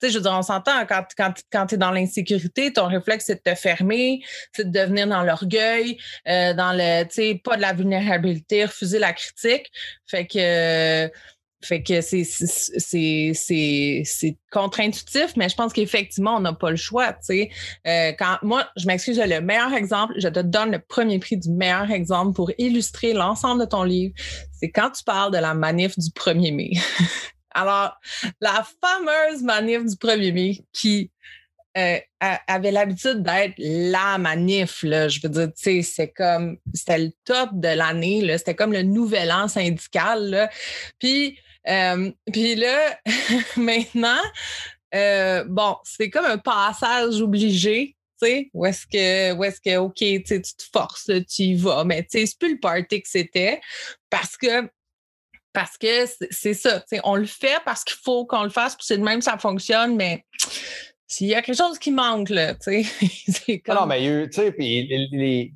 Tu 0.00 0.08
sais, 0.08 0.12
je 0.12 0.18
veux 0.18 0.22
dire, 0.22 0.34
on 0.34 0.42
s'entend, 0.42 0.84
quand, 0.86 1.04
quand, 1.16 1.32
quand 1.50 1.66
tu 1.66 1.76
es 1.76 1.78
dans 1.78 1.90
l'insécurité, 1.90 2.70
ton 2.70 2.86
réflexe, 2.86 3.24
c'est 3.26 3.36
de 3.36 3.50
te 3.50 3.54
fermer, 3.54 4.20
c'est 4.52 4.70
de 4.70 4.78
devenir 4.78 5.06
dans 5.06 5.22
l'orgueil, 5.22 5.96
euh, 6.28 6.52
dans 6.52 6.72
le, 6.72 7.04
tu 7.04 7.14
sais, 7.14 7.40
pas 7.42 7.56
de 7.56 7.62
la 7.62 7.72
vulnérabilité, 7.72 8.66
refuser 8.66 8.98
la 8.98 9.14
critique. 9.14 9.70
Fait 10.06 10.26
que, 10.26 11.10
fait 11.66 11.82
que 11.82 12.02
c'est, 12.02 12.22
contre-intuitif, 14.52 15.34
mais 15.36 15.48
je 15.48 15.56
pense 15.56 15.72
qu'effectivement, 15.72 16.36
on 16.36 16.40
n'a 16.40 16.52
pas 16.52 16.70
le 16.70 16.76
choix. 16.76 17.16
Euh, 17.30 18.12
quand, 18.18 18.36
moi, 18.42 18.68
je 18.76 18.86
m'excuse, 18.86 19.18
le 19.18 19.40
meilleur 19.40 19.72
exemple, 19.72 20.12
je 20.18 20.28
te 20.28 20.40
donne 20.40 20.72
le 20.72 20.78
premier 20.78 21.18
prix 21.18 21.38
du 21.38 21.50
meilleur 21.50 21.90
exemple 21.90 22.34
pour 22.34 22.50
illustrer 22.58 23.14
l'ensemble 23.14 23.62
de 23.62 23.66
ton 23.66 23.82
livre. 23.82 24.14
C'est 24.52 24.70
quand 24.70 24.90
tu 24.90 25.02
parles 25.04 25.32
de 25.32 25.38
la 25.38 25.54
manif 25.54 25.98
du 25.98 26.10
1er 26.10 26.54
mai. 26.54 26.72
Alors, 27.56 27.98
la 28.40 28.64
fameuse 28.82 29.42
manif 29.42 29.84
du 29.84 29.96
1er 29.96 30.32
mai 30.32 30.64
qui 30.72 31.10
euh, 31.76 31.98
avait 32.20 32.70
l'habitude 32.70 33.22
d'être 33.22 33.54
la 33.58 34.18
manif, 34.18 34.82
là, 34.82 35.08
je 35.08 35.20
veux 35.22 35.28
dire, 35.28 35.48
tu 35.48 35.62
sais, 35.62 35.82
c'est 35.82 36.08
comme, 36.10 36.58
c'était 36.74 36.98
le 36.98 37.12
top 37.24 37.50
de 37.54 37.68
l'année, 37.68 38.36
c'était 38.38 38.54
comme 38.54 38.72
le 38.72 38.82
nouvel 38.82 39.32
an 39.32 39.48
syndical, 39.48 40.30
là. 40.30 40.50
Puis, 40.98 41.38
euh, 41.68 42.10
puis 42.32 42.54
là, 42.56 42.98
maintenant, 43.56 44.22
euh, 44.94 45.44
bon, 45.48 45.76
c'est 45.84 46.10
comme 46.10 46.26
un 46.26 46.38
passage 46.38 47.20
obligé, 47.20 47.96
où 48.54 48.64
est-ce 48.64 48.86
que, 48.86 49.44
est-ce 49.44 49.60
que, 49.60 49.76
OK, 49.76 49.96
tu 49.96 50.42
te 50.42 50.62
forces, 50.72 51.10
tu 51.28 51.42
y 51.42 51.54
vas, 51.54 51.84
mais 51.84 52.06
c'est 52.08 52.26
plus 52.38 52.54
le 52.54 52.60
party 52.60 53.02
que 53.02 53.08
c'était 53.08 53.60
parce 54.10 54.36
que 54.36 54.68
parce 55.56 55.78
que 55.78 56.04
c'est 56.30 56.52
ça, 56.52 56.84
on 57.02 57.16
le 57.16 57.24
fait 57.24 57.62
parce 57.64 57.82
qu'il 57.82 57.96
faut 58.04 58.26
qu'on 58.26 58.42
le 58.42 58.50
fasse, 58.50 58.76
puis 58.76 58.84
c'est 58.86 58.98
de 58.98 59.02
même 59.02 59.22
ça 59.22 59.38
fonctionne, 59.38 59.96
mais 59.96 60.22
s'il 61.06 61.28
y 61.28 61.34
a 61.34 61.40
quelque 61.40 61.56
chose 61.56 61.78
qui 61.78 61.92
manque, 61.92 62.28
là, 62.28 62.54
tu 62.56 62.84
sais. 62.84 63.58
Comme... 63.64 63.74
Non, 63.74 63.86
mais 63.86 64.02
il 64.02 64.04
y 64.04 64.08
a 64.08 64.20
eu, 64.20 64.28
tu 64.28 64.42
sais, 64.42 64.54
les, 64.58 65.54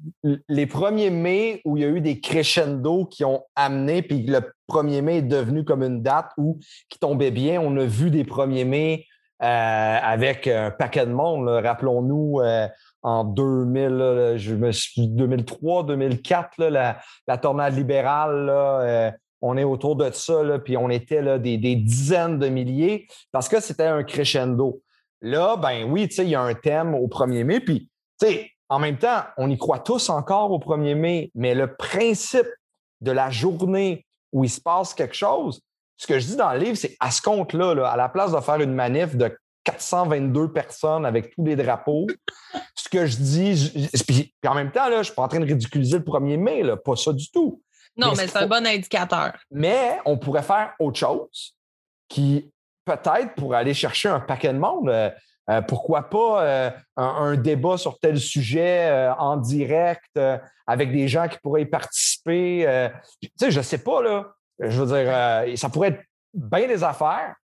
les, 0.48 0.66
premiers 0.66 1.10
mai 1.10 1.60
où 1.66 1.76
il 1.76 1.82
y 1.82 1.84
a 1.84 1.88
eu 1.88 2.00
des 2.00 2.18
crescendo 2.18 3.04
qui 3.04 3.26
ont 3.26 3.44
amené, 3.54 4.00
puis 4.00 4.22
le 4.22 4.40
1er 4.70 5.02
mai 5.02 5.16
est 5.18 5.22
devenu 5.22 5.64
comme 5.64 5.82
une 5.82 6.02
date 6.02 6.30
où 6.38 6.58
qui 6.88 6.98
tombait 6.98 7.30
bien. 7.30 7.60
On 7.60 7.76
a 7.76 7.84
vu 7.84 8.10
des 8.10 8.24
1er 8.24 8.64
mai 8.64 9.04
euh, 9.42 9.98
avec 10.02 10.46
un 10.46 10.70
paquet 10.70 11.04
de 11.04 11.12
monde. 11.12 11.46
Rappelons-nous, 11.46 12.40
euh, 12.40 12.66
en 13.02 13.24
2000, 13.24 14.36
je 14.36 14.54
me 14.54 14.72
suis 14.72 15.08
2003, 15.08 15.84
2004, 15.84 16.64
la, 16.70 17.00
la 17.28 17.36
tornade 17.36 17.76
libérale, 17.76 18.46
là, 18.46 18.80
euh, 18.80 19.10
on 19.42 19.56
est 19.56 19.64
autour 19.64 19.96
de 19.96 20.10
ça, 20.10 20.42
là, 20.42 20.58
puis 20.58 20.76
on 20.76 20.90
était 20.90 21.22
là, 21.22 21.38
des, 21.38 21.56
dizaines 21.56 22.38
de 22.38 22.48
milliers 22.48 23.06
parce 23.32 23.48
que 23.48 23.60
c'était 23.60 23.86
un 23.86 24.02
crescendo. 24.02 24.82
Là, 25.22 25.56
ben 25.56 25.90
oui, 25.90 26.08
il 26.18 26.28
y 26.28 26.34
a 26.34 26.42
un 26.42 26.54
thème 26.54 26.94
au 26.94 27.06
1er 27.08 27.44
mai, 27.44 27.60
puis, 27.60 27.90
en 28.68 28.78
même 28.78 28.98
temps, 28.98 29.22
on 29.36 29.50
y 29.50 29.58
croit 29.58 29.80
tous 29.80 30.08
encore 30.10 30.50
au 30.52 30.58
1er 30.58 30.94
mai, 30.94 31.30
mais 31.34 31.54
le 31.54 31.74
principe 31.74 32.48
de 33.00 33.10
la 33.10 33.30
journée 33.30 34.06
où 34.32 34.44
il 34.44 34.50
se 34.50 34.60
passe 34.60 34.94
quelque 34.94 35.16
chose, 35.16 35.60
ce 35.96 36.06
que 36.06 36.18
je 36.18 36.26
dis 36.26 36.36
dans 36.36 36.52
le 36.52 36.58
livre, 36.58 36.76
c'est 36.76 36.96
à 37.00 37.10
ce 37.10 37.20
compte-là, 37.20 37.74
là, 37.74 37.90
à 37.90 37.96
la 37.96 38.08
place 38.08 38.32
de 38.32 38.40
faire 38.40 38.60
une 38.60 38.72
manif 38.72 39.16
de 39.16 39.36
422 39.64 40.52
personnes 40.52 41.04
avec 41.04 41.34
tous 41.34 41.44
les 41.44 41.56
drapeaux, 41.56 42.06
ce 42.74 42.88
que 42.88 43.06
je 43.06 43.16
dis, 43.16 43.90
puis, 44.06 44.32
en 44.46 44.54
même 44.54 44.70
temps, 44.70 44.88
là, 44.88 44.96
je 44.96 44.98
ne 44.98 45.02
suis 45.04 45.14
pas 45.14 45.22
en 45.22 45.28
train 45.28 45.40
de 45.40 45.46
ridiculiser 45.46 45.98
le 45.98 46.04
1er 46.04 46.38
mai, 46.38 46.62
là, 46.62 46.76
pas 46.76 46.96
ça 46.96 47.12
du 47.12 47.30
tout. 47.30 47.62
Non, 47.96 48.12
mais, 48.16 48.26
c'est 48.28 48.38
un 48.38 48.46
bon 48.46 48.66
indicateur. 48.66 49.32
Mais 49.50 49.98
on 50.04 50.16
pourrait 50.16 50.42
faire 50.42 50.74
autre 50.78 50.98
chose 50.98 51.56
qui 52.08 52.50
peut-être 52.84 53.34
pour 53.34 53.54
aller 53.54 53.74
chercher 53.74 54.08
un 54.08 54.20
paquet 54.20 54.52
de 54.52 54.58
monde. 54.58 54.88
Euh, 54.88 55.10
euh, 55.48 55.62
pourquoi 55.62 56.08
pas 56.08 56.44
euh, 56.44 56.70
un, 56.96 57.36
débat 57.36 57.76
sur 57.76 57.98
tel 57.98 58.20
sujet 58.20 59.10
en 59.18 59.36
direct 59.36 60.18
avec 60.66 60.92
des 60.92 61.08
gens 61.08 61.26
qui 61.28 61.38
pourraient 61.38 61.62
y 61.62 61.66
participer? 61.66 62.90
tu 63.20 63.30
sais, 63.36 63.50
je 63.50 63.58
ne 63.58 63.64
sais 63.64 63.78
pas, 63.78 64.02
là. 64.02 64.32
Je 64.60 64.82
veux 64.82 64.86
dire, 64.86 65.58
ça 65.58 65.68
pourrait 65.68 65.88
être 65.88 66.02
bien 66.34 66.68
des 66.68 66.84
affaires 66.84 67.34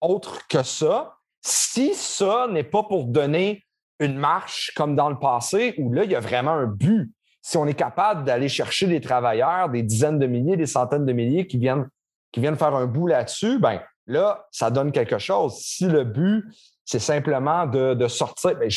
autres 0.00 0.46
que 0.48 0.62
ça. 0.62 1.14
Si 1.42 1.94
ça 1.94 2.48
n'est 2.50 2.64
pas 2.64 2.82
pour 2.82 3.04
donner 3.04 3.64
une 4.00 4.16
marche 4.16 4.72
comme 4.74 4.96
dans 4.96 5.10
le 5.10 5.18
passé, 5.18 5.74
où 5.78 5.92
là, 5.92 6.04
il 6.04 6.10
y 6.10 6.16
a 6.16 6.20
vraiment 6.20 6.52
un 6.52 6.66
but. 6.66 7.12
Si 7.42 7.56
on 7.56 7.66
est 7.66 7.74
capable 7.74 8.24
d'aller 8.24 8.48
chercher 8.48 8.86
des 8.86 9.00
travailleurs, 9.00 9.68
des 9.68 9.82
dizaines 9.82 10.18
de 10.18 10.26
milliers, 10.26 10.56
des 10.56 10.66
centaines 10.66 11.06
de 11.06 11.12
milliers 11.12 11.46
qui 11.46 11.58
viennent, 11.58 11.88
qui 12.32 12.40
viennent 12.40 12.56
faire 12.56 12.74
un 12.74 12.86
bout 12.86 13.06
là-dessus, 13.06 13.58
ben 13.58 13.80
Là, 14.10 14.48
ça 14.50 14.72
donne 14.72 14.90
quelque 14.90 15.18
chose. 15.18 15.58
Si 15.58 15.86
le 15.86 16.02
but, 16.02 16.44
c'est 16.84 16.98
simplement 16.98 17.64
de, 17.66 18.08
sortir, 18.08 18.56
ben, 18.58 18.68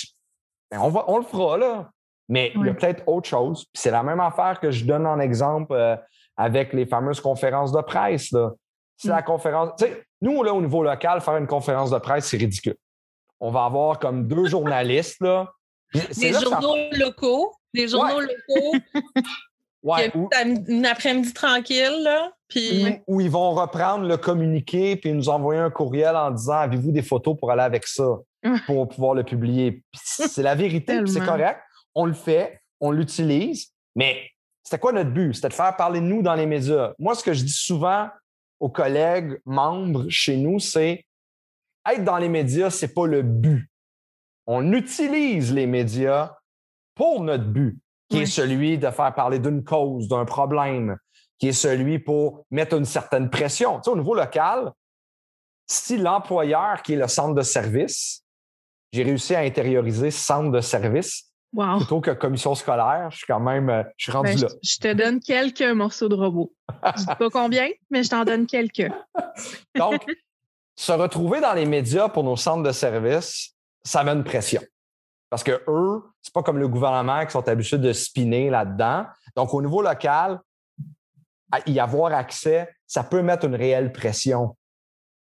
ben, 0.69 0.79
on, 0.79 0.89
va, 0.89 1.05
on 1.07 1.17
le 1.17 1.23
fera 1.23 1.57
là. 1.57 1.89
Mais 2.29 2.51
il 2.53 2.65
y 2.67 2.69
a 2.69 2.73
peut-être 2.75 3.03
autre 3.07 3.27
chose. 3.27 3.65
C'est 3.73 3.89
la 3.89 4.03
même 4.03 4.19
affaire 4.19 4.59
que 4.59 4.69
je 4.69 4.85
donne 4.85 5.07
en 5.07 5.19
exemple 5.19 5.73
euh, 5.73 5.95
avec 6.37 6.71
les 6.73 6.85
fameuses 6.85 7.19
conférences 7.19 7.71
de 7.71 7.81
presse. 7.81 8.31
Là. 8.31 8.51
Si 8.95 9.07
la 9.07 9.23
conférence. 9.23 9.71
nous, 10.21 10.43
là, 10.43 10.53
au 10.53 10.61
niveau 10.61 10.83
local, 10.83 11.19
faire 11.19 11.37
une 11.37 11.47
conférence 11.47 11.89
de 11.89 11.97
presse, 11.97 12.27
c'est 12.27 12.37
ridicule. 12.37 12.77
On 13.39 13.49
va 13.49 13.65
avoir 13.65 13.97
comme 13.97 14.27
deux 14.27 14.45
journalistes. 14.45 15.19
Là. 15.19 15.51
Des 15.93 16.33
journaux 16.33 16.75
locaux. 16.93 17.53
Des 17.73 17.87
journaux 17.87 18.19
locaux. 18.19 18.77
Ouais, 19.83 20.13
une 20.69 20.85
après-midi 20.85 21.33
tranquille, 21.33 22.03
là. 22.03 22.31
Puis... 22.47 22.85
Où, 23.05 23.19
ils 23.19 23.29
vont 23.29 23.51
reprendre 23.51 24.07
le 24.07 24.15
communiqué 24.15 24.95
puis 24.95 25.11
nous 25.11 25.27
envoyer 25.27 25.59
un 25.59 25.69
courriel 25.69 26.15
en 26.15 26.31
disant 26.31 26.59
Avez-vous 26.59 26.91
des 26.93 27.01
photos 27.01 27.37
pour 27.37 27.51
aller 27.51 27.63
avec 27.63 27.85
ça, 27.85 28.17
pour 28.65 28.87
pouvoir 28.87 29.13
le 29.13 29.23
publier? 29.23 29.83
C'est 29.93 30.41
la 30.41 30.55
vérité, 30.55 31.01
c'est 31.05 31.19
correct. 31.19 31.59
On 31.95 32.05
le 32.05 32.13
fait, 32.13 32.61
on 32.79 32.91
l'utilise, 32.91 33.73
mais 33.95 34.17
c'était 34.63 34.79
quoi 34.79 34.93
notre 34.93 35.09
but? 35.09 35.33
C'était 35.33 35.49
de 35.49 35.53
faire 35.53 35.75
parler 35.75 35.99
de 35.99 36.05
nous 36.05 36.21
dans 36.21 36.35
les 36.35 36.45
médias. 36.45 36.93
Moi, 36.97 37.15
ce 37.15 37.23
que 37.23 37.33
je 37.33 37.43
dis 37.43 37.51
souvent 37.51 38.07
aux 38.59 38.69
collègues 38.69 39.39
membres 39.45 40.05
chez 40.07 40.37
nous, 40.37 40.59
c'est 40.59 41.05
être 41.91 42.03
dans 42.03 42.17
les 42.17 42.29
médias, 42.29 42.69
c'est 42.69 42.93
pas 42.93 43.05
le 43.05 43.21
but. 43.21 43.69
On 44.45 44.73
utilise 44.73 45.53
les 45.53 45.67
médias 45.67 46.35
pour 46.95 47.21
notre 47.21 47.45
but 47.45 47.79
qui 48.09 48.19
est 48.19 48.25
celui 48.25 48.77
de 48.77 48.89
faire 48.91 49.13
parler 49.15 49.39
d'une 49.39 49.63
cause, 49.63 50.07
d'un 50.07 50.25
problème, 50.25 50.97
qui 51.39 51.47
est 51.47 51.53
celui 51.53 51.97
pour 51.97 52.45
mettre 52.51 52.77
une 52.77 52.85
certaine 52.85 53.29
pression. 53.29 53.77
Tu 53.77 53.85
sais, 53.85 53.89
au 53.89 53.97
niveau 53.97 54.13
local, 54.13 54.71
si 55.65 55.97
l'employeur 55.97 56.83
qui 56.83 56.93
est 56.93 56.97
le 56.97 57.07
centre 57.07 57.33
de 57.33 57.41
service, 57.41 58.23
j'ai 58.91 59.03
réussi 59.03 59.33
à 59.33 59.39
intérioriser 59.39 60.11
centre 60.11 60.51
de 60.51 60.61
service 60.61 61.33
plutôt 61.77 62.01
que 62.01 62.11
commission 62.11 62.55
scolaire, 62.55 63.09
je 63.11 63.17
suis 63.17 63.27
quand 63.27 63.39
même, 63.39 63.69
euh, 63.69 63.83
je 63.97 64.05
suis 64.05 64.11
rendu 64.11 64.33
ben, 64.33 64.41
là. 64.41 64.47
Je, 64.63 64.77
te 64.77 64.93
donne 64.93 65.19
quelques 65.19 65.61
morceaux 65.61 66.09
de 66.09 66.15
robot. 66.15 66.51
je 66.95 67.01
sais 67.01 67.15
pas 67.15 67.29
combien, 67.31 67.69
mais 67.89 68.03
je 68.03 68.09
t'en 68.09 68.25
donne 68.25 68.47
quelques. 68.47 68.91
Donc, 69.75 70.03
se 70.75 70.91
retrouver 70.91 71.41
dans 71.41 71.53
les 71.53 71.65
médias 71.65 72.09
pour 72.09 72.23
nos 72.23 72.35
centres 72.35 72.63
de 72.63 72.71
service, 72.71 73.55
ça 73.83 74.03
met 74.03 74.11
une 74.11 74.23
pression. 74.23 74.61
Parce 75.29 75.43
que 75.43 75.63
eux, 75.67 76.03
c'est 76.21 76.33
pas 76.33 76.43
comme 76.43 76.59
le 76.59 76.67
gouvernement 76.67 77.25
qui 77.25 77.31
sont 77.31 77.47
habitués 77.47 77.79
de 77.79 77.91
spinner 77.91 78.49
là-dedans. 78.49 79.05
Donc, 79.35 79.53
au 79.53 79.61
niveau 79.61 79.81
local, 79.81 80.39
y 81.65 81.79
avoir 81.79 82.13
accès, 82.13 82.69
ça 82.87 83.03
peut 83.03 83.21
mettre 83.21 83.45
une 83.45 83.55
réelle 83.55 83.91
pression. 83.91 84.55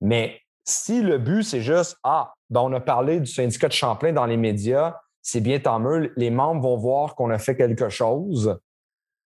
Mais 0.01 0.41
si 0.63 1.01
le 1.01 1.17
but, 1.17 1.43
c'est 1.43 1.61
juste, 1.61 1.97
ah, 2.03 2.33
ben 2.49 2.61
on 2.61 2.73
a 2.73 2.79
parlé 2.79 3.19
du 3.19 3.25
syndicat 3.25 3.67
de 3.67 3.73
Champlain 3.73 4.13
dans 4.13 4.25
les 4.25 4.37
médias, 4.37 4.95
c'est 5.21 5.41
bien 5.41 5.59
tant 5.59 5.79
mieux, 5.79 6.13
les 6.15 6.31
membres 6.31 6.61
vont 6.61 6.77
voir 6.77 7.15
qu'on 7.15 7.29
a 7.29 7.37
fait 7.37 7.55
quelque 7.55 7.89
chose. 7.89 8.57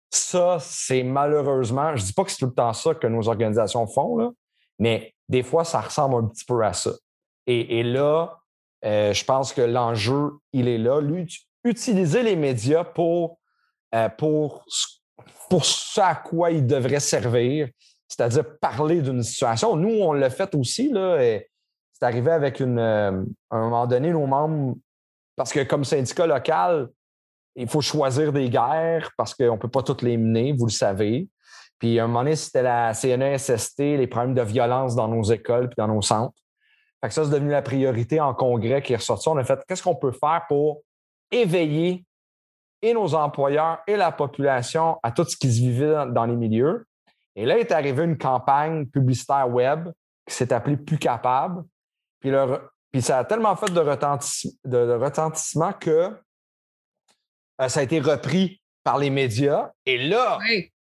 Ça, 0.09 0.57
c'est 0.59 1.03
malheureusement, 1.03 1.95
je 1.95 2.03
dis 2.03 2.13
pas 2.13 2.24
que 2.24 2.32
c'est 2.32 2.38
tout 2.38 2.47
le 2.47 2.53
temps 2.53 2.74
ça 2.74 2.93
que 2.95 3.07
nos 3.07 3.28
organisations 3.28 3.86
font, 3.88 4.17
là, 4.17 4.32
mais 4.80 5.13
des 5.30 5.43
fois, 5.43 5.63
ça 5.63 5.82
ressemble 5.82 6.15
un 6.15 6.28
petit 6.28 6.45
peu 6.45 6.63
à 6.63 6.74
ça. 6.74 6.91
et 7.45 7.84
là, 7.84 8.39
euh, 8.86 9.13
je 9.13 9.23
pense 9.23 9.53
que 9.53 9.61
l'enjeu, 9.61 10.31
il 10.51 10.67
est 10.67 10.77
là. 10.77 10.99
utiliser 11.63 12.23
les 12.23 12.36
médias 12.36 12.84
pour, 12.84 13.39
euh, 13.95 14.09
pour, 14.09 14.65
pour 15.49 15.65
ce 15.65 16.01
à 16.01 16.15
quoi 16.15 16.51
ils 16.51 16.65
devraient 16.65 16.99
servir, 16.99 17.69
c'est-à-dire 18.07 18.43
parler 18.59 19.01
d'une 19.01 19.23
situation. 19.23 19.75
Nous, 19.75 20.01
on 20.01 20.13
l'a 20.13 20.29
fait 20.29 20.53
aussi. 20.55 20.91
C'est 20.93 21.49
arrivé 22.01 22.31
avec 22.31 22.59
une. 22.59 22.79
Euh, 22.79 23.23
un 23.51 23.59
moment 23.59 23.88
donné, 23.88 24.11
nos 24.11 24.27
membres, 24.27 24.75
parce 25.36 25.53
que 25.53 25.63
comme 25.63 25.86
syndicat 25.86 26.27
local, 26.27 26.89
il 27.55 27.69
faut 27.69 27.81
choisir 27.81 28.34
des 28.34 28.49
guerres 28.49 29.11
parce 29.17 29.34
qu'on 29.34 29.53
ne 29.53 29.57
peut 29.57 29.69
pas 29.69 29.84
toutes 29.84 30.01
les 30.01 30.17
mener, 30.17 30.53
vous 30.53 30.65
le 30.65 30.71
savez. 30.71 31.29
Puis 31.79 31.99
à 31.99 32.03
un 32.03 32.07
moment 32.07 32.21
donné, 32.21 32.36
c'était 32.36 32.63
la 32.63 32.93
CNESST, 32.93 33.79
les 33.79 34.07
problèmes 34.07 34.34
de 34.34 34.41
violence 34.41 34.95
dans 34.95 35.07
nos 35.07 35.23
écoles 35.23 35.69
puis 35.69 35.75
dans 35.77 35.88
nos 35.88 36.01
centres. 36.01 36.42
Fait 37.04 37.10
que 37.10 37.16
ça, 37.16 37.26
c'est 37.26 37.32
devenu 37.32 37.49
la 37.49 37.62
priorité 37.62 38.22
en 38.22 38.34
congrès 38.34 38.82
qui 38.82 38.93
est 38.93 38.95
ressorti. 38.95 39.28
On 39.28 39.36
a 39.36 39.43
fait 39.43 39.60
qu'est-ce 39.68 39.84
qu'on 39.84 39.93
peut 39.95 40.14
faire 40.14 40.45
pour 40.47 40.84
éveiller 41.30 42.06
et 42.82 42.93
nos 42.93 43.14
employeurs 43.14 43.80
et 43.88 43.97
la 43.97 44.14
population 44.14 44.99
à 45.04 45.12
tout 45.12 45.26
ce 45.26 45.36
qui 45.36 45.51
se 45.51 45.60
vivait 45.60 46.06
dans 46.14 46.24
les 46.24 46.38
milieux? 46.38 46.88
Et 47.36 47.45
là 47.45 47.58
est 47.58 47.74
arrivée 47.74 48.06
une 48.06 48.18
campagne 48.18 48.86
publicitaire 48.86 49.49
web 49.49 49.89
qui 50.26 50.34
s'est 50.34 50.54
appelée 50.54 50.78
Plus 50.78 50.97
capable. 50.97 51.66
Puis, 52.22 52.32
puis 52.89 53.01
ça 53.01 53.18
a 53.20 53.26
tellement 53.26 53.58
fait 53.58 53.74
de, 53.74 53.82
retentissement, 54.95 55.74
que 55.74 56.18
euh, 57.60 57.68
ça 57.68 57.82
a 57.82 57.84
été 57.84 57.99
repris 57.99 58.62
par 58.82 58.97
les 58.97 59.10
médias. 59.10 59.72
Et 59.86 59.97
là, 59.97 60.39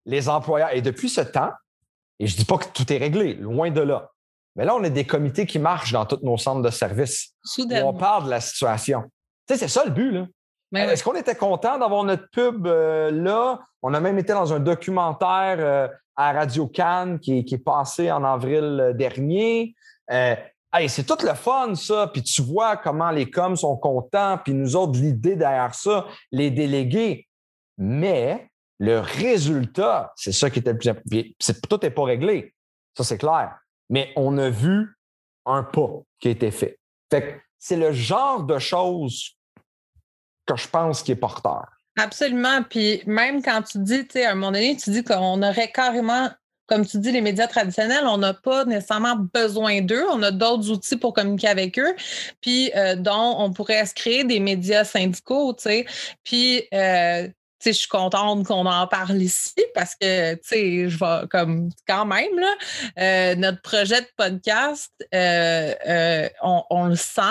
les 0.05 0.29
employeurs, 0.29 0.69
et 0.71 0.81
depuis 0.81 1.09
ce 1.09 1.19
temps, 1.19 1.51
et 2.19 2.27
je 2.27 2.35
ne 2.35 2.37
dis 2.37 2.45
pas 2.45 2.57
que 2.57 2.69
tout 2.69 2.93
est 2.93 2.99
réglé, 2.99 3.33
loin 3.33 3.69
de 3.69 3.81
là. 3.81 4.13
Mais 4.55 4.65
là, 4.65 4.75
on 4.75 4.83
a 4.83 4.89
des 4.89 5.05
comités 5.05 5.45
qui 5.45 5.59
marchent 5.59 5.91
dans 5.91 6.05
tous 6.05 6.19
nos 6.23 6.37
centres 6.37 6.61
de 6.61 6.69
services. 6.69 7.33
on 7.57 7.93
parle 7.93 8.25
de 8.25 8.29
la 8.29 8.41
situation. 8.41 9.03
Tu 9.47 9.53
sais, 9.53 9.59
c'est 9.59 9.67
ça 9.67 9.83
le 9.85 9.91
but, 9.91 10.11
là. 10.11 10.27
Est-ce 10.73 11.03
qu'on 11.03 11.15
était 11.15 11.35
content 11.35 11.77
d'avoir 11.77 12.03
notre 12.03 12.29
pub 12.31 12.67
euh, 12.67 13.09
là? 13.11 13.61
On 13.81 13.93
a 13.93 13.99
même 13.99 14.17
été 14.17 14.33
dans 14.33 14.51
un 14.51 14.59
documentaire 14.59 15.57
euh, 15.59 15.87
à 16.17 16.33
Radio 16.33 16.67
Cannes 16.67 17.19
qui, 17.19 17.39
est 17.39 17.63
passé 17.63 18.11
en 18.11 18.23
avril 18.23 18.79
euh, 18.81 18.93
dernier. 18.93 19.75
c'est 20.09 21.05
tout 21.05 21.25
le 21.25 21.33
fun, 21.33 21.75
ça. 21.75 22.07
Puis 22.07 22.23
tu 22.23 22.41
vois 22.41 22.77
comment 22.77 23.11
les 23.11 23.29
coms 23.29 23.55
sont 23.55 23.77
contents, 23.77 24.37
puis 24.43 24.53
nous 24.53 24.75
autres, 24.75 24.99
l'idée 24.99 25.35
derrière 25.35 25.73
ça, 25.75 26.07
les 26.31 26.51
délégués. 26.51 27.27
Mais 27.77 28.49
le 28.79 28.99
résultat, 28.99 30.11
c'est 30.15 30.33
ça 30.33 30.49
qui 30.49 30.59
était 30.59 30.73
le 30.73 30.77
plus 30.77 30.89
important. 30.89 31.67
Tout 31.69 31.79
n'est 31.83 31.91
pas 31.91 32.03
réglé. 32.03 32.53
Ça, 32.97 33.03
c'est 33.03 33.17
clair. 33.17 33.57
Mais 33.89 34.11
on 34.15 34.37
a 34.37 34.49
vu 34.49 34.97
un 35.45 35.63
pas 35.63 36.01
qui 36.19 36.29
a 36.29 36.31
été 36.31 36.51
fait. 36.51 36.79
Fait 37.11 37.41
c'est 37.59 37.77
le 37.77 37.91
genre 37.91 38.43
de 38.43 38.59
choses 38.59 39.35
que 40.45 40.55
je 40.55 40.67
pense 40.67 41.01
qui 41.01 41.11
est 41.11 41.15
porteur. 41.15 41.65
Absolument. 41.97 42.61
Puis 42.63 43.01
même 43.05 43.41
quand 43.41 43.61
tu 43.63 43.79
dis, 43.79 44.05
tu 44.05 44.13
sais, 44.13 44.25
à 44.25 44.31
un 44.31 44.35
moment 44.35 44.51
donné, 44.51 44.75
tu 44.75 44.89
dis 44.91 45.03
qu'on 45.03 45.41
aurait 45.41 45.71
carrément, 45.71 46.29
comme 46.67 46.85
tu 46.85 46.99
dis, 46.99 47.11
les 47.11 47.21
médias 47.21 47.47
traditionnels, 47.47 48.05
on 48.05 48.17
n'a 48.17 48.33
pas 48.33 48.65
nécessairement 48.65 49.15
besoin 49.15 49.81
d'eux. 49.81 50.03
On 50.11 50.21
a 50.21 50.31
d'autres 50.31 50.69
outils 50.69 50.97
pour 50.97 51.13
communiquer 51.13 51.47
avec 51.47 51.79
eux, 51.79 51.95
puis 52.41 52.71
euh, 52.75 52.95
dont 52.95 53.35
on 53.39 53.51
pourrait 53.53 53.85
se 53.85 53.93
créer 53.93 54.23
des 54.23 54.39
médias 54.39 54.83
syndicaux, 54.83 55.53
tu 55.53 55.63
sais. 55.63 55.85
Puis, 56.23 56.63
euh, 56.73 57.27
je 57.63 57.71
suis 57.71 57.87
contente 57.87 58.45
qu'on 58.45 58.65
en 58.65 58.87
parle 58.87 59.21
ici 59.21 59.53
parce 59.73 59.95
que, 59.95 60.33
tu 60.35 60.39
sais, 60.43 60.89
je 60.89 60.97
vais 60.97 61.27
comme 61.29 61.69
quand 61.87 62.05
même, 62.05 62.37
là, 62.37 62.53
euh, 62.99 63.35
notre 63.35 63.61
projet 63.61 64.01
de 64.01 64.07
podcast, 64.17 64.91
euh, 65.13 65.73
euh, 65.87 66.29
on, 66.41 66.87
le 66.87 66.95
sent. 66.95 67.21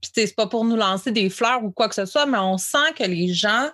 Puis, 0.00 0.10
c'est 0.14 0.34
pas 0.34 0.46
pour 0.46 0.64
nous 0.64 0.76
lancer 0.76 1.12
des 1.12 1.30
fleurs 1.30 1.62
ou 1.62 1.70
quoi 1.70 1.88
que 1.88 1.94
ce 1.94 2.06
soit, 2.06 2.26
mais 2.26 2.38
on 2.38 2.58
sent 2.58 2.92
que 2.96 3.04
les 3.04 3.32
gens 3.32 3.68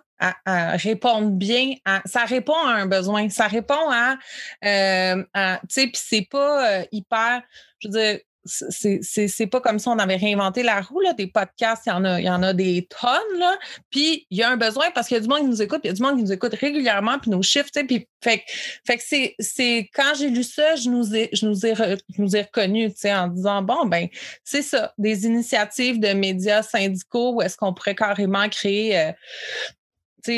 répondent 0.46 1.36
bien. 1.36 1.74
ça 2.06 2.24
répond 2.24 2.56
à 2.66 2.72
un 2.72 2.86
besoin. 2.86 3.28
Ça 3.28 3.46
répond 3.46 3.90
à, 3.90 4.16
à 4.62 5.58
tu 5.60 5.66
sais, 5.68 5.86
puis 5.86 6.00
c'est 6.02 6.26
pas 6.30 6.84
hyper, 6.92 7.42
je 7.80 7.88
veux 7.88 7.92
dire, 7.92 8.20
c'est 8.44 9.46
pas 9.46 9.60
comme 9.60 9.78
si 9.78 9.88
on 9.88 9.98
avait 9.98 10.16
réinventé 10.16 10.62
la 10.62 10.80
roue, 10.80 11.00
là, 11.00 11.12
des 11.12 11.26
podcasts, 11.26 11.84
il 11.86 11.90
y 11.90 11.92
en 11.92 12.04
a, 12.04 12.20
y 12.20 12.28
en 12.28 12.42
a 12.42 12.52
des 12.52 12.86
tonnes, 12.88 13.38
là. 13.38 13.56
Puis 13.90 14.26
il 14.30 14.38
y 14.38 14.42
a 14.42 14.50
un 14.50 14.56
besoin 14.56 14.90
parce 14.90 15.08
qu'il 15.08 15.16
y 15.16 15.18
a 15.18 15.20
du 15.20 15.28
monde 15.28 15.40
qui 15.40 15.46
nous 15.46 15.62
écoute, 15.62 15.80
il 15.84 15.88
y 15.88 15.90
a 15.90 15.94
du 15.94 16.02
monde 16.02 16.16
qui 16.16 16.22
nous 16.22 16.32
écoute 16.32 16.54
régulièrement, 16.54 17.18
puis 17.18 17.30
nos 17.30 17.42
chiffres, 17.42 17.70
puis 17.86 18.06
fait, 18.22 18.42
fait 18.86 18.96
que 18.98 19.34
c'est 19.38 19.90
quand 19.94 20.12
j'ai 20.18 20.30
lu 20.30 20.42
ça, 20.42 20.76
je 20.76 20.88
nous 20.88 21.14
ai, 21.14 21.30
je 21.32 21.46
nous 21.46 21.66
ai, 21.66 21.74
je 21.74 22.22
nous 22.22 22.36
ai 22.36 22.46
sais, 22.94 23.14
en 23.14 23.28
disant, 23.28 23.62
bon, 23.62 23.86
ben, 23.86 24.08
c'est 24.44 24.62
ça, 24.62 24.92
des 24.98 25.26
initiatives 25.26 26.00
de 26.00 26.12
médias 26.12 26.62
syndicaux 26.62 27.34
où 27.34 27.42
est-ce 27.42 27.56
qu'on 27.56 27.74
pourrait 27.74 27.94
carrément 27.94 28.48
créer 28.48 28.98
euh, 28.98 29.12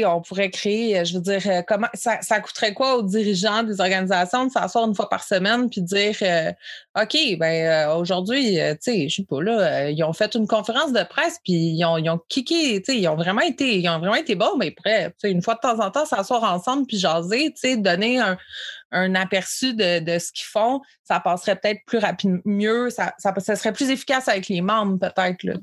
on 0.05 0.21
pourrait 0.21 0.51
créer, 0.51 0.99
euh, 0.99 1.05
je 1.05 1.15
veux 1.15 1.21
dire, 1.21 1.43
euh, 1.47 1.63
comment 1.67 1.89
ça, 1.95 2.41
coûterait 2.41 2.75
quoi 2.75 2.97
aux 2.97 3.03
dirigeants 3.03 3.63
des 3.63 3.81
organisations 3.81 4.47
de 4.47 4.51
s'asseoir 4.51 4.87
une 4.87 4.95
fois 4.95 5.09
par 5.09 5.23
semaine 5.25 5.71
puis 5.71 5.83
dire 5.83 6.17
euh, 6.23 6.53
OK, 7.01 7.17
ben 7.39 7.89
aujourd'hui, 7.97 8.57
tu 8.57 8.77
sais, 8.81 9.09
je 9.09 9.17
sais 9.17 9.25
pas 9.25 9.43
là, 9.43 9.91
ils 9.91 10.03
ont 10.05 10.13
fait 10.13 10.35
une 10.35 10.47
conférence 10.47 10.93
de 10.93 11.03
presse 11.05 11.39
puis 11.45 11.53
ils 11.53 11.85
ont, 11.85 11.99
ils 11.99 12.09
ont 12.11 12.21
kické, 12.29 12.83
tu 12.83 12.93
sais, 12.93 12.99
ils 12.99 13.09
ont 13.09 13.17
vraiment 13.17 13.43
été, 13.43 13.79
ils 13.79 13.89
ont 13.89 13.99
vraiment 13.99 14.15
été 14.15 14.35
bons, 14.35 14.57
mais 14.59 14.75
après, 14.77 15.15
une 15.25 15.43
fois 15.43 15.55
de 15.55 15.61
temps 15.61 15.81
en 15.81 15.91
temps, 15.91 16.07
s'asseoir 16.07 16.45
ensemble 16.45 16.87
puis 16.87 16.99
jaser, 16.99 17.53
tu 17.53 17.61
sais, 17.61 17.77
donner 17.77 18.21
un, 18.21 19.15
aperçu 19.15 19.75
de, 19.75 20.19
ce 20.19 20.33
qu'ils 20.33 20.47
font, 20.47 20.81
ça 21.05 21.21
passerait 21.21 21.57
peut-être 21.57 21.81
plus 21.87 21.99
rapidement, 21.99 22.41
mieux, 22.45 22.91
ça, 22.91 23.15
ça, 23.19 23.57
serait 23.57 23.73
plus 23.73 23.91
efficace 23.91 24.29
avec 24.29 24.49
les 24.49 24.61
membres, 24.63 24.99
peut-être. 24.99 25.43
Là, 25.43 25.55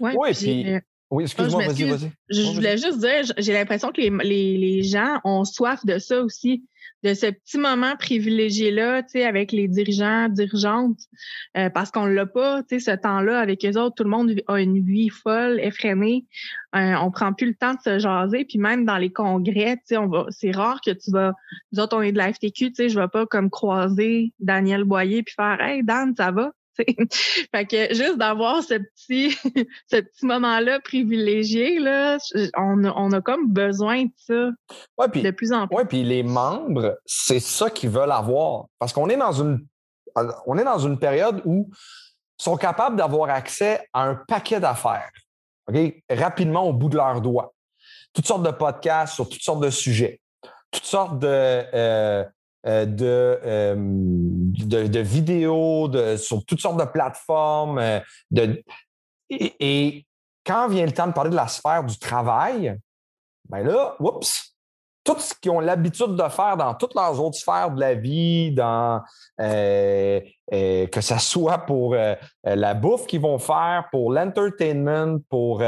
oui, 0.00 0.32
puis 0.32 0.80
oui, 1.14 1.24
excuse-moi, 1.24 1.66
vas-y, 1.66 1.84
vas-y. 1.84 2.10
Je, 2.28 2.54
voulais 2.54 2.76
juste 2.76 2.98
dire, 2.98 3.22
j'ai 3.38 3.52
l'impression 3.52 3.92
que 3.92 4.00
les, 4.00 4.82
gens 4.82 5.20
ont 5.22 5.44
soif 5.44 5.86
de 5.86 5.98
ça 5.98 6.20
aussi, 6.20 6.64
de 7.04 7.14
ce 7.14 7.26
petit 7.26 7.58
moment 7.58 7.94
privilégié-là, 7.96 9.04
tu 9.04 9.10
sais, 9.10 9.24
avec 9.24 9.52
les 9.52 9.68
dirigeants, 9.68 10.28
dirigeantes, 10.28 10.98
euh, 11.56 11.70
parce 11.70 11.92
qu'on 11.92 12.06
l'a 12.06 12.26
pas, 12.26 12.64
tu 12.64 12.80
sais, 12.80 12.90
ce 12.90 12.96
temps-là 12.96 13.38
avec 13.38 13.64
eux 13.64 13.78
autres. 13.78 13.94
Tout 13.94 14.02
le 14.02 14.10
monde 14.10 14.34
a 14.48 14.60
une 14.60 14.84
vie 14.84 15.08
folle, 15.08 15.60
effrénée. 15.60 16.26
Euh, 16.74 16.94
on 17.00 17.12
prend 17.12 17.32
plus 17.32 17.46
le 17.46 17.54
temps 17.54 17.74
de 17.74 17.80
se 17.80 18.00
jaser. 18.00 18.44
Puis 18.44 18.58
même 18.58 18.84
dans 18.84 18.98
les 18.98 19.12
congrès, 19.12 19.76
tu 19.76 19.82
sais, 19.84 19.96
on 19.98 20.08
va, 20.08 20.26
c'est 20.30 20.50
rare 20.50 20.80
que 20.84 20.90
tu 20.90 21.12
vas, 21.12 21.32
nous 21.72 21.80
autres, 21.80 21.96
on 21.96 22.02
est 22.02 22.12
de 22.12 22.18
la 22.18 22.32
FTQ, 22.32 22.70
tu 22.70 22.74
sais, 22.74 22.88
je 22.88 22.98
vais 22.98 23.08
pas 23.08 23.24
comme 23.26 23.50
croiser 23.50 24.32
Daniel 24.40 24.82
Boyer 24.82 25.22
puis 25.22 25.34
faire, 25.34 25.60
hey, 25.60 25.84
Dan, 25.84 26.14
ça 26.16 26.32
va? 26.32 26.50
fait 27.54 27.66
que 27.66 27.94
juste 27.94 28.18
d'avoir 28.18 28.62
ce 28.62 28.74
petit, 28.74 29.30
ce 29.90 30.00
petit 30.00 30.26
moment-là 30.26 30.80
privilégié, 30.80 31.78
là, 31.78 32.18
on, 32.56 32.84
a, 32.84 32.92
on 32.96 33.12
a 33.12 33.20
comme 33.20 33.48
besoin 33.48 34.04
de 34.04 34.10
ça 34.16 34.50
de 35.06 35.30
plus 35.30 35.52
en 35.52 35.66
plus. 35.66 35.76
Oui, 35.76 35.84
puis 35.88 36.02
les 36.02 36.22
membres, 36.22 36.98
c'est 37.06 37.40
ça 37.40 37.70
qu'ils 37.70 37.90
veulent 37.90 38.12
avoir. 38.12 38.66
Parce 38.78 38.92
qu'on 38.92 39.08
est 39.08 39.16
dans 39.16 39.32
une 39.32 39.66
on 40.46 40.56
est 40.58 40.64
dans 40.64 40.78
une 40.78 40.98
période 40.98 41.42
où 41.44 41.68
ils 41.72 42.42
sont 42.42 42.56
capables 42.56 42.96
d'avoir 42.96 43.30
accès 43.30 43.88
à 43.92 44.04
un 44.04 44.14
paquet 44.14 44.60
d'affaires 44.60 45.10
rapidement 46.10 46.64
au 46.64 46.72
bout 46.72 46.88
de 46.88 46.96
leurs 46.96 47.20
doigts. 47.20 47.54
Toutes 48.12 48.26
sortes 48.26 48.42
de 48.42 48.50
podcasts 48.50 49.14
sur 49.14 49.28
toutes 49.28 49.42
sortes 49.42 49.62
de 49.62 49.70
sujets, 49.70 50.20
toutes 50.70 50.84
sortes 50.84 51.18
de, 51.18 51.26
euh, 51.28 52.24
euh, 52.66 52.86
euh, 53.02 53.74
de, 53.76 54.86
de, 54.86 55.00
vidéos 55.00 55.86
de, 55.88 56.16
sur 56.16 56.44
toutes 56.46 56.60
sortes 56.60 56.78
de 56.80 56.86
plateformes. 56.86 57.78
Euh, 57.78 58.00
de, 58.30 58.62
et, 59.28 60.06
quand 60.46 60.68
vient 60.68 60.86
le 60.86 60.92
temps 60.92 61.06
de 61.06 61.12
parler 61.12 61.30
de 61.30 61.36
la 61.36 61.48
sphère 61.48 61.84
du 61.84 61.98
travail, 61.98 62.78
ben 63.50 63.66
là, 63.66 63.96
oups, 64.00 64.54
tout 65.02 65.18
ce 65.18 65.34
qu'ils 65.34 65.50
ont 65.50 65.60
l'habitude 65.60 66.16
de 66.16 66.28
faire 66.30 66.56
dans 66.56 66.74
toutes 66.74 66.94
leurs 66.94 67.20
autres 67.20 67.36
sphères 67.36 67.70
de 67.70 67.80
la 67.80 67.94
vie, 67.94 68.52
dans 68.52 69.02
que 69.38 70.20
ce 71.00 71.18
soit 71.18 71.58
pour 71.58 71.96
la 72.44 72.74
bouffe 72.74 73.06
qu'ils 73.06 73.20
vont 73.20 73.38
faire, 73.38 73.88
pour 73.90 74.12
l'entertainment, 74.12 75.18
pour 75.28 75.62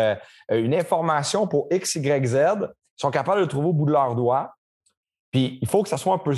une 0.50 0.74
information, 0.74 1.46
pour 1.46 1.68
X, 1.70 1.96
Y, 1.96 2.26
Z, 2.26 2.36
ils 2.36 3.00
sont 3.00 3.10
capables 3.10 3.38
de 3.38 3.42
le 3.42 3.48
trouver 3.48 3.68
au 3.68 3.72
bout 3.74 3.86
de 3.86 3.92
leurs 3.92 4.14
doigts. 4.14 4.54
Puis 5.30 5.58
il 5.60 5.68
faut 5.68 5.82
que 5.82 5.88
ça 5.88 5.98
soit 5.98 6.14
un 6.14 6.18
peu 6.18 6.34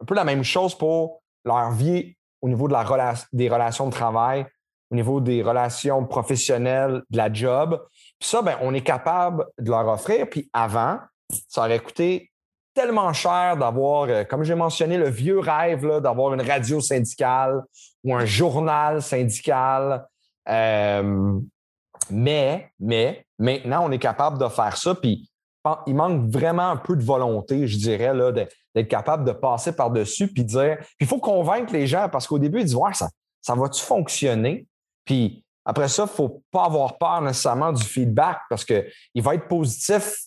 un 0.00 0.04
peu 0.04 0.14
la 0.14 0.24
même 0.24 0.44
chose 0.44 0.76
pour 0.76 1.22
leur 1.44 1.70
vie 1.70 2.16
au 2.42 2.48
niveau 2.48 2.68
de 2.68 2.72
la 2.72 3.14
des 3.32 3.48
relations 3.48 3.86
de 3.86 3.92
travail, 3.92 4.46
au 4.90 4.94
niveau 4.94 5.20
des 5.20 5.42
relations 5.42 6.04
professionnelles, 6.04 7.02
de 7.10 7.16
la 7.16 7.32
job. 7.32 7.80
Puis 8.18 8.28
ça, 8.28 8.42
ben, 8.42 8.56
on 8.62 8.74
est 8.74 8.82
capable 8.82 9.46
de 9.58 9.70
leur 9.70 9.86
offrir. 9.88 10.28
Puis 10.28 10.48
avant, 10.52 10.98
ça 11.48 11.62
aurait 11.62 11.80
coûté 11.80 12.30
tellement 12.74 13.12
cher 13.12 13.56
d'avoir, 13.56 14.04
euh, 14.04 14.24
comme 14.24 14.44
j'ai 14.44 14.54
mentionné, 14.54 14.98
le 14.98 15.08
vieux 15.08 15.38
rêve 15.38 16.00
d'avoir 16.00 16.34
une 16.34 16.42
radio 16.42 16.80
syndicale 16.80 17.62
ou 18.04 18.14
un 18.14 18.26
journal 18.26 19.02
syndical. 19.02 20.06
Euh, 20.48 21.40
mais, 22.10 22.70
mais 22.78 23.24
maintenant, 23.38 23.86
on 23.86 23.90
est 23.90 23.98
capable 23.98 24.38
de 24.38 24.48
faire 24.48 24.76
ça. 24.76 24.94
Puis 24.94 25.28
il 25.86 25.94
manque 25.94 26.30
vraiment 26.30 26.70
un 26.70 26.76
peu 26.76 26.96
de 26.96 27.02
volonté, 27.02 27.66
je 27.66 27.76
dirais, 27.76 28.14
là, 28.14 28.32
d'être 28.32 28.88
capable 28.88 29.24
de 29.24 29.32
passer 29.32 29.72
par-dessus 29.72 30.28
puis 30.28 30.44
dire. 30.44 30.78
Il 31.00 31.06
faut 31.06 31.18
convaincre 31.18 31.72
les 31.72 31.86
gens 31.86 32.08
parce 32.08 32.26
qu'au 32.26 32.38
début, 32.38 32.60
ils 32.60 32.64
disent 32.64 32.78
ça, 32.94 33.08
ça 33.40 33.54
va-tu 33.54 33.82
fonctionner? 33.82 34.66
Puis 35.04 35.44
après 35.64 35.88
ça, 35.88 36.04
il 36.04 36.10
ne 36.10 36.10
faut 36.10 36.42
pas 36.50 36.64
avoir 36.64 36.98
peur 36.98 37.20
nécessairement 37.22 37.72
du 37.72 37.82
feedback 37.82 38.38
parce 38.48 38.64
qu'il 38.64 39.22
va 39.22 39.34
être 39.34 39.48
positif 39.48 40.26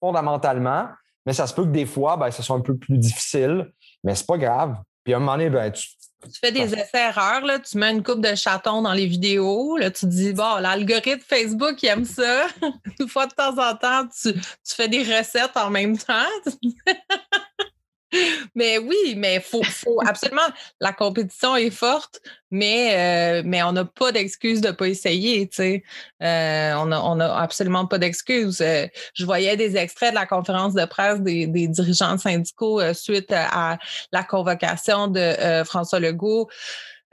fondamentalement, 0.00 0.88
mais 1.26 1.32
ça 1.32 1.46
se 1.46 1.54
peut 1.54 1.64
que 1.64 1.70
des 1.70 1.86
fois, 1.86 2.16
ben, 2.16 2.30
ça 2.30 2.42
soit 2.42 2.56
un 2.56 2.60
peu 2.60 2.76
plus 2.76 2.98
difficile, 2.98 3.72
mais 4.02 4.14
c'est 4.14 4.26
pas 4.26 4.38
grave. 4.38 4.76
Puis 5.04 5.14
à 5.14 5.16
un 5.16 5.20
moment 5.20 5.32
donné, 5.32 5.50
ben, 5.50 5.70
tu, 5.70 5.88
tu 6.24 6.38
fais 6.40 6.52
des 6.52 6.74
essais-erreurs, 6.74 7.42
là, 7.42 7.58
tu 7.58 7.78
mets 7.78 7.90
une 7.90 8.02
coupe 8.02 8.20
de 8.20 8.34
chatons 8.34 8.82
dans 8.82 8.92
les 8.92 9.06
vidéos, 9.06 9.76
là, 9.76 9.90
tu 9.90 10.06
dis, 10.06 10.32
bon, 10.32 10.56
l'algorithme 10.56 11.22
Facebook, 11.26 11.82
il 11.82 11.86
aime 11.86 12.04
ça. 12.04 12.46
une 13.00 13.08
fois 13.08 13.26
de 13.26 13.32
temps 13.32 13.56
en 13.58 13.74
temps, 13.76 14.08
tu 14.22 14.34
fais 14.64 14.88
des 14.88 15.02
recettes 15.02 15.56
en 15.56 15.70
même 15.70 15.98
temps. 15.98 16.28
mais 18.54 18.78
oui, 18.78 19.14
mais 19.16 19.40
faut, 19.40 19.62
faut 19.62 20.00
absolument. 20.06 20.42
La 20.80 20.92
compétition 20.92 21.56
est 21.56 21.70
forte, 21.70 22.20
mais, 22.50 23.40
euh, 23.40 23.42
mais 23.44 23.62
on 23.62 23.72
n'a 23.72 23.84
pas 23.84 24.12
d'excuse 24.12 24.60
de 24.60 24.68
ne 24.68 24.72
pas 24.72 24.86
essayer. 24.88 25.50
Euh, 25.60 26.74
on 26.74 26.86
n'a 26.86 27.04
on 27.04 27.20
a 27.20 27.34
absolument 27.40 27.86
pas 27.86 27.98
d'excuse. 27.98 28.60
Euh, 28.60 28.86
je 29.14 29.24
voyais 29.24 29.56
des 29.56 29.76
extraits 29.76 30.10
de 30.10 30.14
la 30.14 30.26
conférence 30.26 30.74
de 30.74 30.84
presse 30.84 31.20
des 31.20 31.46
dirigeants 31.46 32.18
syndicaux 32.18 32.80
suite 32.92 33.32
à 33.32 33.78
la 34.12 34.22
convocation 34.22 35.08
de 35.08 35.64
François 35.64 36.00
Legault. 36.00 36.48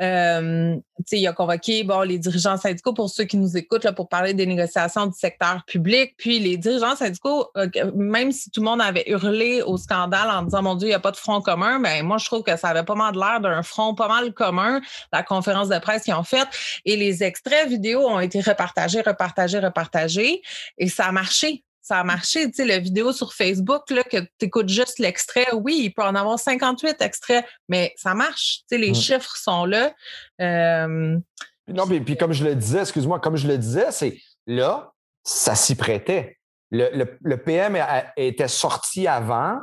Euh, 0.02 0.76
il 1.12 1.28
a 1.28 1.34
convoqué 1.34 1.84
bon, 1.84 2.02
les 2.02 2.18
dirigeants 2.18 2.58
syndicaux 2.58 2.93
pour 2.93 3.10
ceux 3.10 3.24
qui 3.24 3.38
nous 3.38 3.58
écoutent 3.58 3.84
là, 3.84 3.91
pour 3.91 4.10
parler 4.10 4.34
des 4.34 4.45
négociations 4.45 5.08
du 5.08 5.18
secteur 5.18 5.64
public. 5.66 6.16
Puis 6.18 6.39
les 6.39 6.58
dirigeants 6.58 6.95
syndicaux, 6.95 7.49
euh, 7.58 7.68
même 7.95 8.32
si 8.32 8.49
tout 8.49 8.62
le 8.62 8.66
monde 8.66 8.82
avait 8.82 9.04
hurlé 9.08 9.62
au 9.62 9.78
scandale 9.78 10.30
en 10.30 10.43
disant 10.43 10.62
Mon 10.62 10.76
Dieu, 10.76 10.88
il 10.88 10.91
n'y 10.91 10.95
a 10.95 10.99
pas 10.99 11.12
de 11.12 11.18
front 11.18 11.41
commun, 11.41 11.80
ben, 11.80 12.06
moi, 12.06 12.18
je 12.18 12.26
trouve 12.26 12.43
que 12.43 12.56
ça 12.58 12.70
avait 12.70 12.84
pas 12.84 12.95
mal 12.95 13.16
l'air 13.16 13.39
d'un 13.41 13.64
front 13.64 13.93
pas 13.93 14.08
mal 14.08 14.34
commun, 14.34 14.82
la 15.12 15.24
conférence 15.24 15.70
de 15.70 15.78
presse 15.80 16.04
qu'ils 16.04 16.14
ont 16.14 16.24
faite. 16.24 16.47
Et 16.86 16.95
les 16.95 17.24
extraits 17.24 17.68
vidéo 17.68 18.02
ont 18.08 18.20
été 18.20 18.41
repartagés, 18.41 19.02
repartagés, 19.02 19.60
repartagés. 19.60 20.41
Et 20.78 20.88
ça 20.88 21.06
a 21.06 21.12
marché 21.12 21.64
ça 21.92 22.00
a 22.00 22.04
marché. 22.06 22.48
Tu 22.48 22.54
sais, 22.54 22.66
la 22.66 22.80
vidéo 22.80 23.12
sur 23.12 23.34
Facebook, 23.34 23.89
là, 23.89 24.04
que 24.04 24.18
tu 24.18 24.46
écoutes 24.46 24.70
juste 24.70 24.98
l'extrait, 24.98 25.48
oui, 25.54 25.82
il 25.84 25.89
peut 25.94 26.04
en 26.04 26.16
avoir 26.16 26.39
58 26.39 27.02
extraits, 27.02 27.46
mais 27.68 27.94
ça 27.98 28.14
marche. 28.14 28.60
Tu 28.60 28.64
sais, 28.70 28.78
les 28.78 28.92
mmh. 28.92 28.96
chiffres 28.96 29.36
sont 29.36 29.66
là. 29.66 29.92
non, 30.39 31.88
puis, 31.88 32.00
puis, 32.00 32.16
comme 32.16 32.32
je 32.32 32.46
le 32.46 32.56
disais, 32.56 32.80
excuse-moi, 32.80 33.20
comme 33.20 33.36
je 33.36 33.46
le 33.46 33.58
disais, 33.58 33.92
c'est 33.92 34.18
là, 34.48 34.94
ça 35.26 35.54
s'y 35.56 35.76
prêtait. 35.76 36.38
Le, 36.70 37.36
PM 37.36 37.78
était 38.16 38.48
sorti 38.48 39.06
avant, 39.06 39.60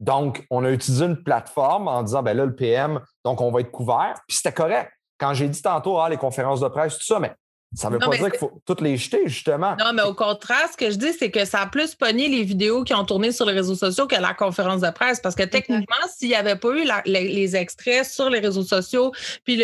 donc 0.00 0.44
on 0.50 0.62
a 0.66 0.70
utilisé 0.70 1.06
une 1.06 1.22
plateforme 1.22 1.88
en 1.88 2.02
disant, 2.02 2.22
ben 2.22 2.36
là, 2.36 2.44
le 2.44 2.54
PM, 2.54 3.00
donc 3.24 3.40
on 3.40 3.50
va 3.50 3.60
être 3.60 3.70
couvert, 3.70 4.20
puis 4.28 4.36
c'était 4.36 4.52
correct. 4.52 4.92
Quand 5.16 5.32
j'ai 5.32 5.48
dit 5.48 5.62
tantôt, 5.62 5.98
ah, 5.98 6.10
les 6.10 6.18
conférences 6.18 6.60
de 6.60 6.68
presse, 6.68 6.98
tout 6.98 7.04
ça, 7.04 7.18
mais 7.18 7.32
ça 7.72 7.88
ne 7.88 7.94
veut 7.94 7.98
pas 8.00 8.08
dire 8.08 8.30
qu'il 8.30 8.38
faut 8.38 8.60
toutes 8.66 8.80
les 8.80 8.96
jeter, 8.96 9.28
justement. 9.28 9.76
Non, 9.78 9.92
mais 9.94 10.02
au 10.02 10.12
contraire, 10.12 10.68
ce 10.72 10.76
que 10.76 10.90
je 10.90 10.96
dis, 10.96 11.12
c'est 11.12 11.30
que 11.30 11.44
ça 11.44 11.60
a 11.60 11.66
plus 11.66 11.94
pogné 11.94 12.28
les 12.28 12.42
vidéos 12.42 12.82
qui 12.82 12.94
ont 12.94 13.04
tourné 13.04 13.30
sur 13.30 13.46
les 13.46 13.52
réseaux 13.52 13.76
sociaux 13.76 14.08
que 14.08 14.16
la 14.16 14.34
conférence 14.34 14.80
de 14.80 14.90
presse. 14.90 15.20
Parce 15.20 15.36
que 15.36 15.44
techniquement, 15.44 15.96
s'il 16.12 16.28
n'y 16.28 16.34
avait 16.34 16.56
pas 16.56 16.70
eu 16.70 16.84
les, 17.06 17.56
extraits 17.56 18.04
sur 18.04 18.28
les 18.28 18.40
réseaux 18.40 18.64
sociaux, 18.64 19.12
puis 19.44 19.56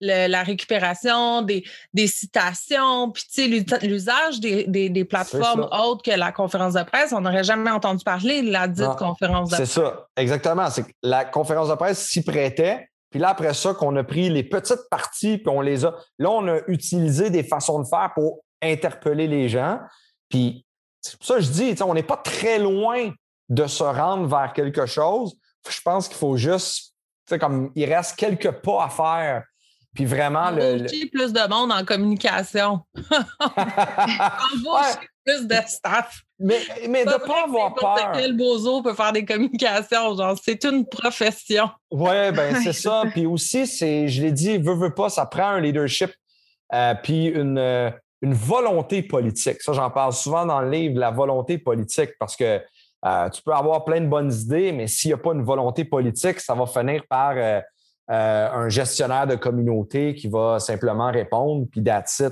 la 0.00 0.42
récupération 0.42 1.40
des, 1.40 1.64
citations, 2.06 3.12
puis 3.12 3.64
l'usage 3.82 4.40
des, 4.40 5.06
plateformes 5.08 5.68
autres 5.72 6.02
que 6.02 6.16
la 6.16 6.32
conférence 6.32 6.74
de 6.74 6.82
presse, 6.82 7.12
on 7.12 7.22
n'aurait 7.22 7.44
jamais 7.44 7.70
entendu 7.70 8.04
parler 8.04 8.42
de 8.42 8.50
la 8.50 8.68
dite 8.68 8.96
conférence 8.98 9.48
de 9.50 9.56
presse. 9.56 9.70
C'est 9.70 9.80
ça, 9.80 10.06
exactement. 10.18 10.68
C'est 10.68 10.82
que 10.82 10.92
la 11.02 11.24
conférence 11.24 11.70
de 11.70 11.74
presse 11.76 11.98
s'y 11.98 12.22
prêtait, 12.22 12.88
puis 13.10 13.20
là, 13.20 13.30
après 13.30 13.54
ça, 13.54 13.74
qu'on 13.74 13.96
a 13.96 14.04
pris 14.04 14.28
les 14.28 14.42
petites 14.42 14.88
parties, 14.90 15.38
puis 15.38 15.48
on 15.48 15.60
les 15.60 15.84
a. 15.84 15.94
Là, 16.18 16.30
on 16.30 16.46
a 16.48 16.58
utilisé 16.66 17.30
des 17.30 17.42
façons 17.42 17.80
de 17.80 17.86
faire 17.86 18.12
pour 18.14 18.44
interpeller 18.60 19.26
les 19.26 19.48
gens. 19.48 19.80
Puis 20.28 20.66
c'est 21.00 21.16
pour 21.16 21.26
ça 21.26 21.36
que 21.36 21.40
je 21.40 21.50
dis, 21.50 21.74
on 21.82 21.94
n'est 21.94 22.02
pas 22.02 22.18
très 22.18 22.58
loin 22.58 23.10
de 23.48 23.66
se 23.66 23.82
rendre 23.82 24.26
vers 24.26 24.52
quelque 24.52 24.84
chose. 24.84 25.38
Je 25.68 25.80
pense 25.80 26.08
qu'il 26.08 26.16
faut 26.16 26.36
juste, 26.36 26.94
comme 27.40 27.72
il 27.74 27.92
reste 27.92 28.16
quelques 28.16 28.50
pas 28.50 28.84
à 28.84 28.88
faire. 28.88 29.44
Puis 29.94 30.04
vraiment, 30.04 30.50
le, 30.50 30.86
plus 31.10 31.32
de 31.32 31.48
monde 31.48 31.72
en 31.72 31.84
communication. 31.84 32.80
plus 35.24 35.46
de 35.46 35.56
staff. 35.66 36.22
Mais, 36.40 36.60
mais 36.88 37.04
de 37.04 37.10
ne 37.10 37.16
pas 37.16 37.44
avoir 37.44 37.74
peur. 37.74 38.12
Quel 38.14 38.36
bozo 38.36 38.80
peut 38.82 38.94
faire 38.94 39.12
des 39.12 39.24
communications, 39.24 40.16
genre, 40.16 40.36
c'est 40.40 40.62
une 40.64 40.86
profession. 40.86 41.68
Oui, 41.90 42.30
ben 42.32 42.54
c'est 42.62 42.72
ça. 42.72 43.02
Puis 43.10 43.26
aussi, 43.26 43.66
c'est, 43.66 44.06
je 44.06 44.22
l'ai 44.22 44.30
dit, 44.30 44.58
veut, 44.58 44.74
veut 44.74 44.94
pas, 44.94 45.08
ça 45.08 45.26
prend 45.26 45.48
un 45.48 45.60
leadership, 45.60 46.12
euh, 46.72 46.94
puis 47.02 47.26
une, 47.26 47.58
euh, 47.58 47.90
une 48.22 48.34
volonté 48.34 49.02
politique. 49.02 49.60
Ça, 49.62 49.72
j'en 49.72 49.90
parle 49.90 50.12
souvent 50.12 50.46
dans 50.46 50.60
le 50.60 50.70
livre, 50.70 51.00
la 51.00 51.10
volonté 51.10 51.58
politique, 51.58 52.10
parce 52.20 52.36
que 52.36 52.60
euh, 53.04 53.28
tu 53.30 53.42
peux 53.42 53.52
avoir 53.52 53.84
plein 53.84 54.00
de 54.00 54.08
bonnes 54.08 54.32
idées, 54.32 54.70
mais 54.70 54.86
s'il 54.86 55.08
n'y 55.08 55.14
a 55.14 55.18
pas 55.18 55.32
une 55.32 55.44
volonté 55.44 55.84
politique, 55.84 56.38
ça 56.38 56.54
va 56.54 56.66
finir 56.66 57.02
par 57.08 57.34
un 58.10 58.68
gestionnaire 58.70 59.26
de 59.26 59.34
communauté 59.34 60.14
qui 60.14 60.28
va 60.28 60.60
simplement 60.60 61.10
répondre, 61.10 61.66
puis 61.70 61.82
that's 61.82 62.22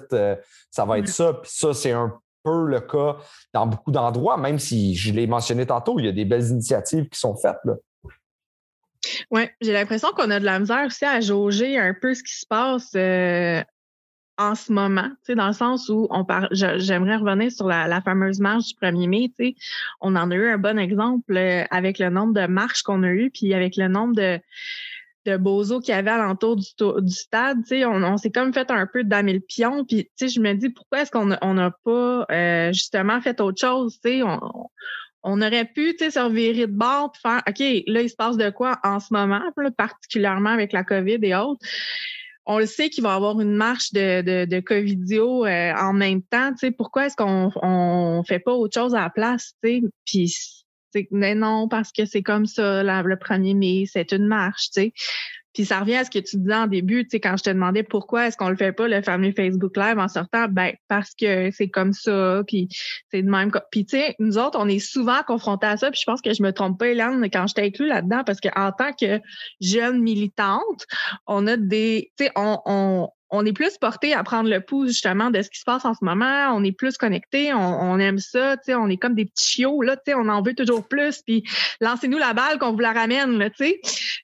ça 0.70 0.84
va 0.84 0.98
être 0.98 1.08
ça. 1.08 1.34
Puis 1.34 1.50
ça, 1.52 1.74
c'est 1.74 1.92
un 1.92 2.18
le 2.52 2.80
cas 2.80 3.16
dans 3.52 3.66
beaucoup 3.66 3.90
d'endroits, 3.90 4.36
même 4.36 4.58
si 4.58 4.94
je 4.94 5.12
l'ai 5.12 5.26
mentionné 5.26 5.66
tantôt, 5.66 5.98
il 5.98 6.06
y 6.06 6.08
a 6.08 6.12
des 6.12 6.24
belles 6.24 6.48
initiatives 6.48 7.08
qui 7.08 7.18
sont 7.18 7.36
faites. 7.36 7.56
Oui, 9.30 9.48
j'ai 9.60 9.72
l'impression 9.72 10.08
qu'on 10.16 10.30
a 10.30 10.40
de 10.40 10.44
la 10.44 10.58
misère 10.58 10.86
aussi 10.86 11.04
à 11.04 11.20
jauger 11.20 11.78
un 11.78 11.94
peu 11.94 12.14
ce 12.14 12.22
qui 12.22 12.38
se 12.38 12.46
passe 12.46 12.90
euh, 12.96 13.62
en 14.38 14.54
ce 14.54 14.72
moment, 14.72 15.08
dans 15.28 15.46
le 15.46 15.52
sens 15.52 15.88
où 15.88 16.06
on 16.10 16.24
parle, 16.24 16.48
j'aimerais 16.50 17.16
revenir 17.16 17.50
sur 17.50 17.66
la, 17.66 18.00
fameuse 18.02 18.38
marche 18.38 18.66
du 18.66 18.74
1er 18.74 19.08
mai. 19.08 19.56
On 20.00 20.14
en 20.14 20.30
a 20.30 20.34
eu 20.34 20.48
un 20.50 20.58
bon 20.58 20.78
exemple 20.78 21.36
euh, 21.36 21.64
avec 21.70 21.98
le 21.98 22.10
nombre 22.10 22.34
de 22.34 22.46
marches 22.46 22.82
qu'on 22.82 23.02
a 23.02 23.08
eues, 23.08 23.30
puis 23.30 23.54
avec 23.54 23.76
le 23.76 23.88
nombre 23.88 24.14
de, 24.14 24.38
de 25.26 25.36
bozo 25.36 25.80
qu'il 25.80 25.94
y 25.94 25.98
avait 25.98 26.10
alentour 26.10 26.56
du, 26.56 26.66
du 26.78 27.12
stade, 27.12 27.58
on, 27.72 28.02
on 28.02 28.16
s'est 28.16 28.30
comme 28.30 28.54
fait 28.54 28.70
un 28.70 28.86
peu 28.86 29.04
damer 29.04 29.34
le 29.34 29.40
pion. 29.40 29.84
Puis, 29.84 30.08
je 30.18 30.40
me 30.40 30.54
dis, 30.54 30.70
pourquoi 30.70 31.02
est-ce 31.02 31.10
qu'on 31.10 31.26
n'a 31.26 31.70
pas 31.84 32.26
euh, 32.30 32.72
justement 32.72 33.20
fait 33.20 33.40
autre 33.40 33.60
chose? 33.60 33.98
On, 34.04 34.38
on 35.22 35.42
aurait 35.42 35.64
pu 35.64 35.96
se 35.98 36.18
revirer 36.18 36.68
de 36.68 36.72
bord 36.72 37.12
et 37.14 37.18
faire 37.20 37.42
OK, 37.48 37.58
là, 37.58 38.02
il 38.02 38.08
se 38.08 38.14
passe 38.16 38.36
de 38.36 38.50
quoi 38.50 38.78
en 38.84 39.00
ce 39.00 39.12
moment, 39.12 39.42
particulièrement 39.76 40.50
avec 40.50 40.72
la 40.72 40.84
COVID 40.84 41.18
et 41.22 41.34
autres? 41.34 41.60
On 42.48 42.60
le 42.60 42.66
sait 42.66 42.90
qu'il 42.90 43.02
va 43.02 43.14
y 43.14 43.16
avoir 43.16 43.40
une 43.40 43.56
marche 43.56 43.92
de, 43.92 44.22
de, 44.22 44.44
de 44.44 44.60
Covidio 44.60 45.44
euh, 45.44 45.72
en 45.74 45.92
même 45.92 46.22
temps. 46.22 46.52
Pourquoi 46.78 47.06
est-ce 47.06 47.16
qu'on 47.16 47.50
on 47.60 48.22
fait 48.22 48.38
pas 48.38 48.52
autre 48.52 48.74
chose 48.74 48.94
à 48.94 49.00
la 49.00 49.10
place? 49.10 49.54
Puis 50.04 50.65
mais 51.10 51.34
non, 51.34 51.68
parce 51.68 51.92
que 51.92 52.04
c'est 52.04 52.22
comme 52.22 52.46
ça, 52.46 52.82
le 52.82 53.16
1er 53.16 53.56
mai, 53.56 53.84
c'est 53.86 54.12
une 54.12 54.26
marche, 54.26 54.70
tu 54.70 54.82
sais. 54.82 54.92
Puis 55.56 55.64
ça 55.64 55.80
revient 55.80 55.96
à 55.96 56.04
ce 56.04 56.10
que 56.10 56.18
tu 56.18 56.36
disais 56.36 56.54
en 56.54 56.66
début, 56.66 57.04
tu 57.04 57.12
sais, 57.12 57.20
quand 57.20 57.38
je 57.38 57.44
te 57.44 57.48
demandais 57.48 57.82
pourquoi 57.82 58.26
est-ce 58.26 58.36
qu'on 58.36 58.50
le 58.50 58.56
fait 58.56 58.72
pas, 58.72 58.88
le 58.88 59.00
fameux 59.00 59.32
Facebook 59.32 59.74
Live 59.78 59.98
en 59.98 60.06
sortant, 60.06 60.48
ben 60.50 60.74
parce 60.86 61.14
que 61.14 61.50
c'est 61.50 61.70
comme 61.70 61.94
ça, 61.94 62.42
puis 62.46 62.68
c'est 63.10 63.22
de 63.22 63.30
même. 63.30 63.50
Puis 63.70 63.86
tu 63.86 63.96
sais, 63.96 64.14
nous 64.18 64.36
autres, 64.36 64.58
on 64.60 64.68
est 64.68 64.80
souvent 64.80 65.22
confrontés 65.26 65.66
à 65.66 65.78
ça, 65.78 65.90
puis 65.90 65.98
je 65.98 66.04
pense 66.04 66.20
que 66.20 66.34
je 66.34 66.42
me 66.42 66.52
trompe 66.52 66.78
pas, 66.78 66.88
Hélène, 66.88 67.26
quand 67.32 67.46
je 67.46 67.54
t'ai 67.54 67.62
inclus 67.62 67.86
là-dedans, 67.86 68.22
parce 68.26 68.38
qu'en 68.38 68.70
tant 68.70 68.92
que 68.92 69.18
jeune 69.62 70.02
militante, 70.02 70.84
on 71.26 71.46
a 71.46 71.56
des, 71.56 72.12
tu 72.18 72.26
sais, 72.26 72.32
on, 72.36 72.58
on, 72.66 73.08
on 73.30 73.44
est 73.44 73.52
plus 73.52 73.76
porté 73.78 74.14
à 74.14 74.22
prendre 74.22 74.48
le 74.48 74.60
pouls 74.60 74.86
justement 74.86 75.30
de 75.30 75.42
ce 75.42 75.50
qui 75.50 75.58
se 75.58 75.64
passe 75.64 75.84
en 75.84 75.94
ce 75.94 76.04
moment. 76.04 76.54
On 76.54 76.62
est 76.62 76.72
plus 76.72 76.96
connecté, 76.96 77.52
on, 77.52 77.98
aime 77.98 78.18
ça, 78.18 78.56
tu 78.56 78.64
sais, 78.66 78.74
on 78.74 78.88
est 78.88 78.96
comme 78.96 79.14
des 79.14 79.24
petits 79.24 79.48
chiots 79.48 79.82
là, 79.82 79.96
tu 79.96 80.02
sais, 80.06 80.14
on 80.14 80.28
en 80.28 80.42
veut 80.42 80.54
toujours 80.54 80.86
plus. 80.86 81.22
Puis 81.22 81.42
lancez-nous 81.80 82.18
la 82.18 82.34
balle 82.34 82.58
qu'on 82.58 82.72
vous 82.72 82.80
la 82.80 82.92
ramène 82.92 83.38
là, 83.38 83.50
tu 83.50 83.64
sais. 83.64 83.80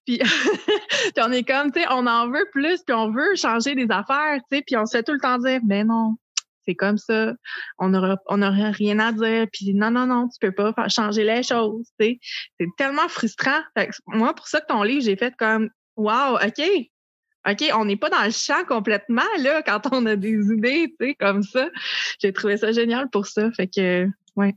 Puis, 0.06 0.20
on 1.18 1.32
est 1.32 1.42
comme, 1.42 1.72
tu 1.72 1.80
sais, 1.80 1.86
on 1.90 2.06
en 2.06 2.30
veut 2.30 2.46
plus, 2.52 2.82
puis 2.82 2.94
on 2.94 3.10
veut 3.10 3.34
changer 3.34 3.74
des 3.74 3.86
affaires, 3.90 4.38
tu 4.50 4.58
sais. 4.58 4.62
Puis 4.66 4.76
on 4.76 4.86
se 4.86 4.96
fait 4.96 5.02
tout 5.02 5.12
le 5.12 5.20
temps 5.20 5.38
dire, 5.38 5.60
ben 5.64 5.86
non, 5.88 6.16
c'est 6.64 6.74
comme 6.74 6.98
ça, 6.98 7.32
on 7.78 7.88
n'aura 7.88 8.16
on 8.26 8.40
aura 8.40 8.70
rien 8.70 9.00
à 9.00 9.10
dire, 9.12 9.46
puis 9.52 9.74
non, 9.74 9.90
non, 9.90 10.06
non, 10.06 10.28
tu 10.28 10.38
peux 10.40 10.52
pas 10.52 10.88
changer 10.88 11.24
les 11.24 11.42
choses, 11.42 11.88
tu 11.98 12.06
sais. 12.06 12.18
C'est 12.60 12.68
tellement 12.78 13.08
frustrant. 13.08 13.60
Fait 13.76 13.88
que 13.88 13.92
moi, 14.06 14.32
pour 14.34 14.46
ça 14.46 14.60
que 14.60 14.66
ton 14.66 14.82
livre, 14.84 15.04
j'ai 15.04 15.16
fait 15.16 15.34
comme, 15.36 15.70
wow, 15.96 16.36
OK, 16.36 16.62
OK, 17.48 17.64
on 17.74 17.84
n'est 17.84 17.96
pas 17.96 18.08
dans 18.08 18.24
le 18.24 18.30
champ 18.30 18.64
complètement, 18.66 19.22
là, 19.38 19.62
quand 19.62 19.80
on 19.92 20.06
a 20.06 20.16
des 20.16 20.52
idées, 20.52 20.94
tu 21.00 21.08
sais, 21.08 21.14
comme 21.14 21.42
ça. 21.42 21.68
J'ai 22.20 22.32
trouvé 22.32 22.56
ça 22.56 22.70
génial 22.72 23.10
pour 23.10 23.26
ça. 23.26 23.50
Fait 23.52 23.66
que, 23.66 24.06
ouais. 24.36 24.54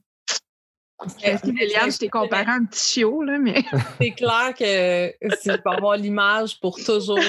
Liliane, 1.43 1.91
je 1.91 1.97
t'ai 1.97 2.09
comparé 2.09 2.45
à 2.49 2.53
un 2.53 2.65
petit 2.65 2.93
chiot, 2.93 3.23
là, 3.23 3.37
mais. 3.37 3.63
C'est 3.99 4.11
clair 4.11 4.53
que 4.57 5.13
c'est 5.41 5.61
pour 5.61 5.73
avoir 5.73 5.97
l'image 5.97 6.59
pour 6.59 6.77
toujours 6.77 7.17
dans 7.17 7.23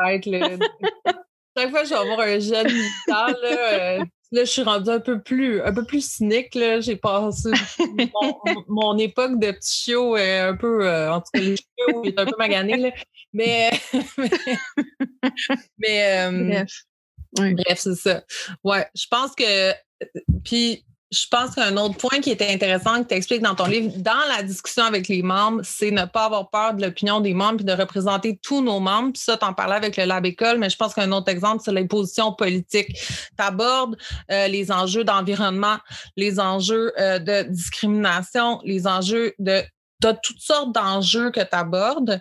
ma 0.00 0.10
tête. 0.10 0.26
Là. 0.26 0.48
Chaque 1.56 1.70
fois 1.70 1.82
que 1.82 1.88
je 1.88 1.94
vais 1.94 2.00
avoir 2.00 2.20
un 2.20 2.38
jeune 2.38 2.66
militant, 2.66 3.26
là, 3.42 3.72
euh, 3.72 4.04
là, 4.32 4.44
je 4.44 4.50
suis 4.50 4.62
rendue 4.62 4.90
un 4.90 5.00
peu 5.00 5.20
plus, 5.20 5.60
un 5.62 5.72
peu 5.72 5.84
plus 5.84 6.04
cynique. 6.04 6.54
Là. 6.54 6.80
J'ai 6.80 6.96
passé 6.96 7.50
mon, 8.68 8.96
époque 8.98 9.38
de 9.38 9.52
petit 9.52 9.82
chiot 9.84 10.16
euh, 10.16 10.50
un 10.50 10.56
peu, 10.56 10.86
euh, 10.86 11.12
en 11.12 11.20
tout 11.20 11.28
cas, 11.34 11.40
les 11.40 11.56
chiots, 11.56 12.04
un 12.16 12.24
peu 12.24 12.36
magané. 12.38 12.76
Là. 12.76 12.90
Mais, 13.32 13.70
mais, 15.78 16.28
euh, 16.28 16.64
bref, 17.34 17.54
bref 17.54 17.78
c'est 17.78 17.94
ça. 17.94 18.24
Ouais, 18.64 18.86
je 18.94 19.06
pense 19.08 19.34
que, 19.34 19.72
puis 20.44 20.84
je 21.12 21.26
pense 21.30 21.54
qu'un 21.54 21.76
autre 21.76 21.98
point 21.98 22.20
qui 22.20 22.30
était 22.30 22.48
intéressant 22.48 23.02
que 23.02 23.08
tu 23.08 23.14
expliques 23.14 23.42
dans 23.42 23.54
ton 23.54 23.66
livre, 23.66 23.92
dans 23.98 24.12
la 24.34 24.42
discussion 24.42 24.84
avec 24.84 25.08
les 25.08 25.22
membres, 25.22 25.60
c'est 25.62 25.90
ne 25.90 26.06
pas 26.06 26.24
avoir 26.24 26.48
peur 26.48 26.72
de 26.72 26.80
l'opinion 26.80 27.20
des 27.20 27.34
membres 27.34 27.60
et 27.60 27.64
de 27.64 27.72
représenter 27.72 28.38
tous 28.42 28.62
nos 28.62 28.80
membres. 28.80 29.12
Puis 29.12 29.22
ça, 29.22 29.36
tu 29.36 29.44
en 29.44 29.52
parlais 29.52 29.76
avec 29.76 29.98
le 29.98 30.04
Lab 30.04 30.24
École, 30.24 30.58
mais 30.58 30.70
je 30.70 30.76
pense 30.76 30.94
qu'un 30.94 31.12
autre 31.12 31.30
exemple, 31.30 31.60
c'est 31.62 31.72
les 31.72 31.86
positions 31.86 32.32
politiques. 32.32 32.94
Tu 32.96 33.44
abordes 33.44 33.96
euh, 34.30 34.48
les 34.48 34.72
enjeux 34.72 35.04
d'environnement, 35.04 35.76
les 36.16 36.40
enjeux 36.40 36.92
euh, 36.98 37.18
de 37.18 37.42
discrimination, 37.50 38.60
les 38.64 38.86
enjeux 38.86 39.34
de 39.38 39.62
tu 40.00 40.08
as 40.08 40.14
toutes 40.14 40.40
sortes 40.40 40.74
d'enjeux 40.74 41.30
que 41.30 41.40
tu 41.40 41.54
abordes 41.54 42.20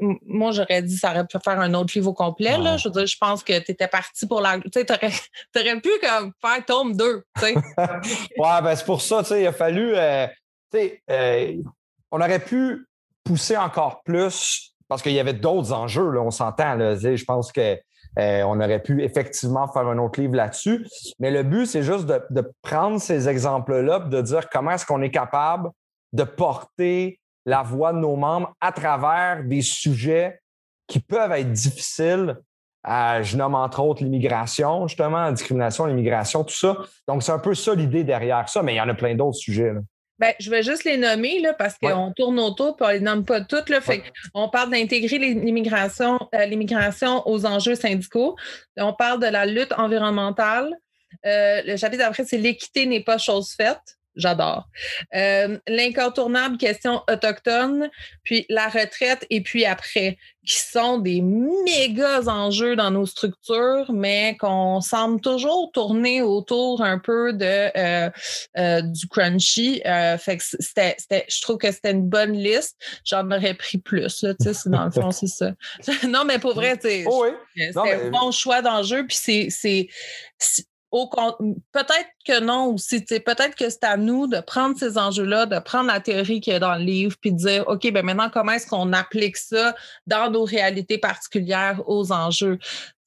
moi, 0.00 0.52
j'aurais 0.52 0.82
dit 0.82 0.96
ça 0.96 1.10
aurait 1.10 1.26
pu 1.26 1.38
faire 1.42 1.60
un 1.60 1.74
autre 1.74 1.92
livre 1.94 2.10
au 2.10 2.14
complet. 2.14 2.58
Là. 2.58 2.76
Je 2.76 2.88
veux 2.88 2.92
dire, 2.92 3.06
je 3.06 3.16
pense 3.18 3.42
que 3.42 3.58
tu 3.58 3.72
étais 3.72 3.88
parti 3.88 4.26
pour 4.26 4.40
la. 4.40 4.58
Tu 4.58 4.70
sais, 4.72 4.86
aurais, 4.90 5.80
pu 5.80 5.90
comme, 6.02 6.32
faire 6.40 6.64
tome 6.66 6.96
2. 6.96 7.24
ouais, 7.42 7.54
ben 8.36 8.74
c'est 8.74 8.84
pour 8.84 9.00
ça, 9.00 9.22
tu 9.22 9.28
sais, 9.28 9.42
il 9.42 9.46
a 9.46 9.52
fallu. 9.52 9.92
Euh, 9.94 10.26
tu 10.72 10.78
sais, 10.78 11.02
euh, 11.10 11.56
on 12.10 12.20
aurait 12.20 12.40
pu 12.40 12.86
pousser 13.24 13.56
encore 13.56 14.02
plus 14.02 14.74
parce 14.88 15.02
qu'il 15.02 15.12
y 15.12 15.20
avait 15.20 15.34
d'autres 15.34 15.72
enjeux, 15.72 16.10
là, 16.10 16.20
on 16.20 16.32
s'entend. 16.32 16.76
Je 16.78 17.24
pense 17.24 17.52
qu'on 17.52 17.76
euh, 18.18 18.42
aurait 18.42 18.82
pu 18.82 19.04
effectivement 19.04 19.68
faire 19.68 19.86
un 19.86 19.98
autre 19.98 20.20
livre 20.20 20.34
là-dessus. 20.34 20.84
Mais 21.20 21.30
le 21.30 21.44
but, 21.44 21.66
c'est 21.66 21.84
juste 21.84 22.06
de, 22.06 22.20
de, 22.30 22.52
prendre 22.62 23.00
ces 23.00 23.28
exemples-là 23.28 24.00
de 24.00 24.20
dire 24.20 24.48
comment 24.50 24.72
est-ce 24.72 24.84
qu'on 24.84 25.00
est 25.00 25.12
capable 25.12 25.70
de 26.12 26.24
porter 26.24 27.19
la 27.46 27.62
voix 27.62 27.92
de 27.92 27.98
nos 27.98 28.16
membres 28.16 28.54
à 28.60 28.72
travers 28.72 29.42
des 29.44 29.62
sujets 29.62 30.40
qui 30.86 31.00
peuvent 31.00 31.32
être 31.32 31.52
difficiles. 31.52 32.36
je 32.84 33.36
nomme 33.36 33.54
entre 33.54 33.80
autres 33.80 34.02
l'immigration, 34.02 34.86
justement, 34.88 35.22
la 35.22 35.32
discrimination, 35.32 35.86
l'immigration, 35.86 36.44
tout 36.44 36.54
ça. 36.54 36.76
Donc, 37.06 37.22
c'est 37.22 37.32
un 37.32 37.38
peu 37.38 37.54
ça 37.54 37.74
l'idée 37.74 38.04
derrière 38.04 38.48
ça, 38.48 38.62
mais 38.62 38.74
il 38.74 38.76
y 38.76 38.80
en 38.80 38.88
a 38.88 38.94
plein 38.94 39.14
d'autres 39.14 39.38
sujets. 39.38 39.72
Ben, 40.20 40.34
je 40.38 40.50
vais 40.50 40.62
juste 40.62 40.84
les 40.84 40.98
nommer 40.98 41.40
là, 41.40 41.54
parce 41.54 41.78
qu'on 41.78 42.12
tourne 42.12 42.38
autour 42.40 42.76
et 42.78 42.84
on 42.84 42.88
ne 42.88 42.92
les 42.92 43.00
nomme 43.00 43.24
pas 43.24 43.40
toutes. 43.40 43.70
Là, 43.70 43.80
fait 43.80 44.02
On 44.34 44.50
parle 44.50 44.70
d'intégrer 44.70 45.16
l'immigration, 45.18 46.18
euh, 46.34 46.44
l'immigration 46.44 47.26
aux 47.26 47.46
enjeux 47.46 47.74
syndicaux. 47.74 48.36
On 48.76 48.92
parle 48.92 49.20
de 49.22 49.28
la 49.28 49.46
lutte 49.46 49.72
environnementale. 49.78 50.74
Euh, 51.24 51.62
le 51.64 51.76
chapitre 51.78 52.02
d'après, 52.04 52.26
c'est 52.26 52.36
l'équité 52.36 52.84
n'est 52.84 53.02
pas 53.02 53.16
chose 53.16 53.54
faite 53.56 53.96
j'adore. 54.20 54.68
Euh, 55.14 55.58
l'incontournable 55.66 56.56
question 56.56 57.02
autochtone, 57.10 57.90
puis 58.22 58.46
la 58.48 58.68
retraite 58.68 59.26
et 59.30 59.40
puis 59.42 59.64
après, 59.64 60.18
qui 60.46 60.58
sont 60.58 60.98
des 60.98 61.20
méga 61.20 62.22
enjeux 62.26 62.74
dans 62.74 62.90
nos 62.90 63.06
structures, 63.06 63.92
mais 63.92 64.36
qu'on 64.38 64.80
semble 64.80 65.20
toujours 65.20 65.70
tourner 65.72 66.22
autour 66.22 66.82
un 66.82 66.98
peu 66.98 67.32
de 67.32 67.44
euh, 67.76 68.10
euh, 68.56 68.80
du 68.82 69.06
crunchy. 69.06 69.82
fait 70.18 70.38
que 70.38 70.42
c'était, 70.42 70.96
je 71.28 71.40
trouve 71.42 71.58
que 71.58 71.70
c'était 71.70 71.92
une 71.92 72.08
bonne 72.08 72.32
liste. 72.32 72.76
J'en 73.04 73.30
aurais 73.30 73.54
pris 73.54 73.78
plus, 73.78 74.22
là, 74.22 74.34
tu 74.34 74.52
sais, 74.52 74.70
dans 74.70 74.84
le 74.86 74.90
fond, 74.90 75.10
c'est 75.10 75.26
ça. 75.26 75.52
non, 76.08 76.24
mais 76.24 76.38
pour 76.38 76.54
vrai, 76.54 76.78
oh 77.06 77.26
c'est 77.56 77.76
un 77.76 78.10
bon 78.10 78.30
choix 78.32 78.62
d'enjeu, 78.62 79.06
puis 79.06 79.50
c'est 79.50 79.88
peut-être 80.90 82.08
que 82.24 82.40
non 82.40 82.74
aussi. 82.74 83.02
Peut-être 83.02 83.54
que 83.54 83.68
c'est 83.68 83.84
à 83.84 83.96
nous 83.96 84.26
de 84.26 84.40
prendre 84.40 84.78
ces 84.78 84.98
enjeux-là, 84.98 85.46
de 85.46 85.58
prendre 85.58 85.88
la 85.88 86.00
théorie 86.00 86.40
qui 86.40 86.50
est 86.50 86.60
dans 86.60 86.74
le 86.74 86.84
livre, 86.84 87.16
puis 87.20 87.32
de 87.32 87.38
dire, 87.38 87.64
OK, 87.68 87.90
ben 87.92 88.04
maintenant, 88.04 88.30
comment 88.32 88.52
est-ce 88.52 88.66
qu'on 88.66 88.92
applique 88.92 89.36
ça 89.36 89.74
dans 90.06 90.30
nos 90.30 90.44
réalités 90.44 90.98
particulières 90.98 91.80
aux 91.86 92.12
enjeux? 92.12 92.58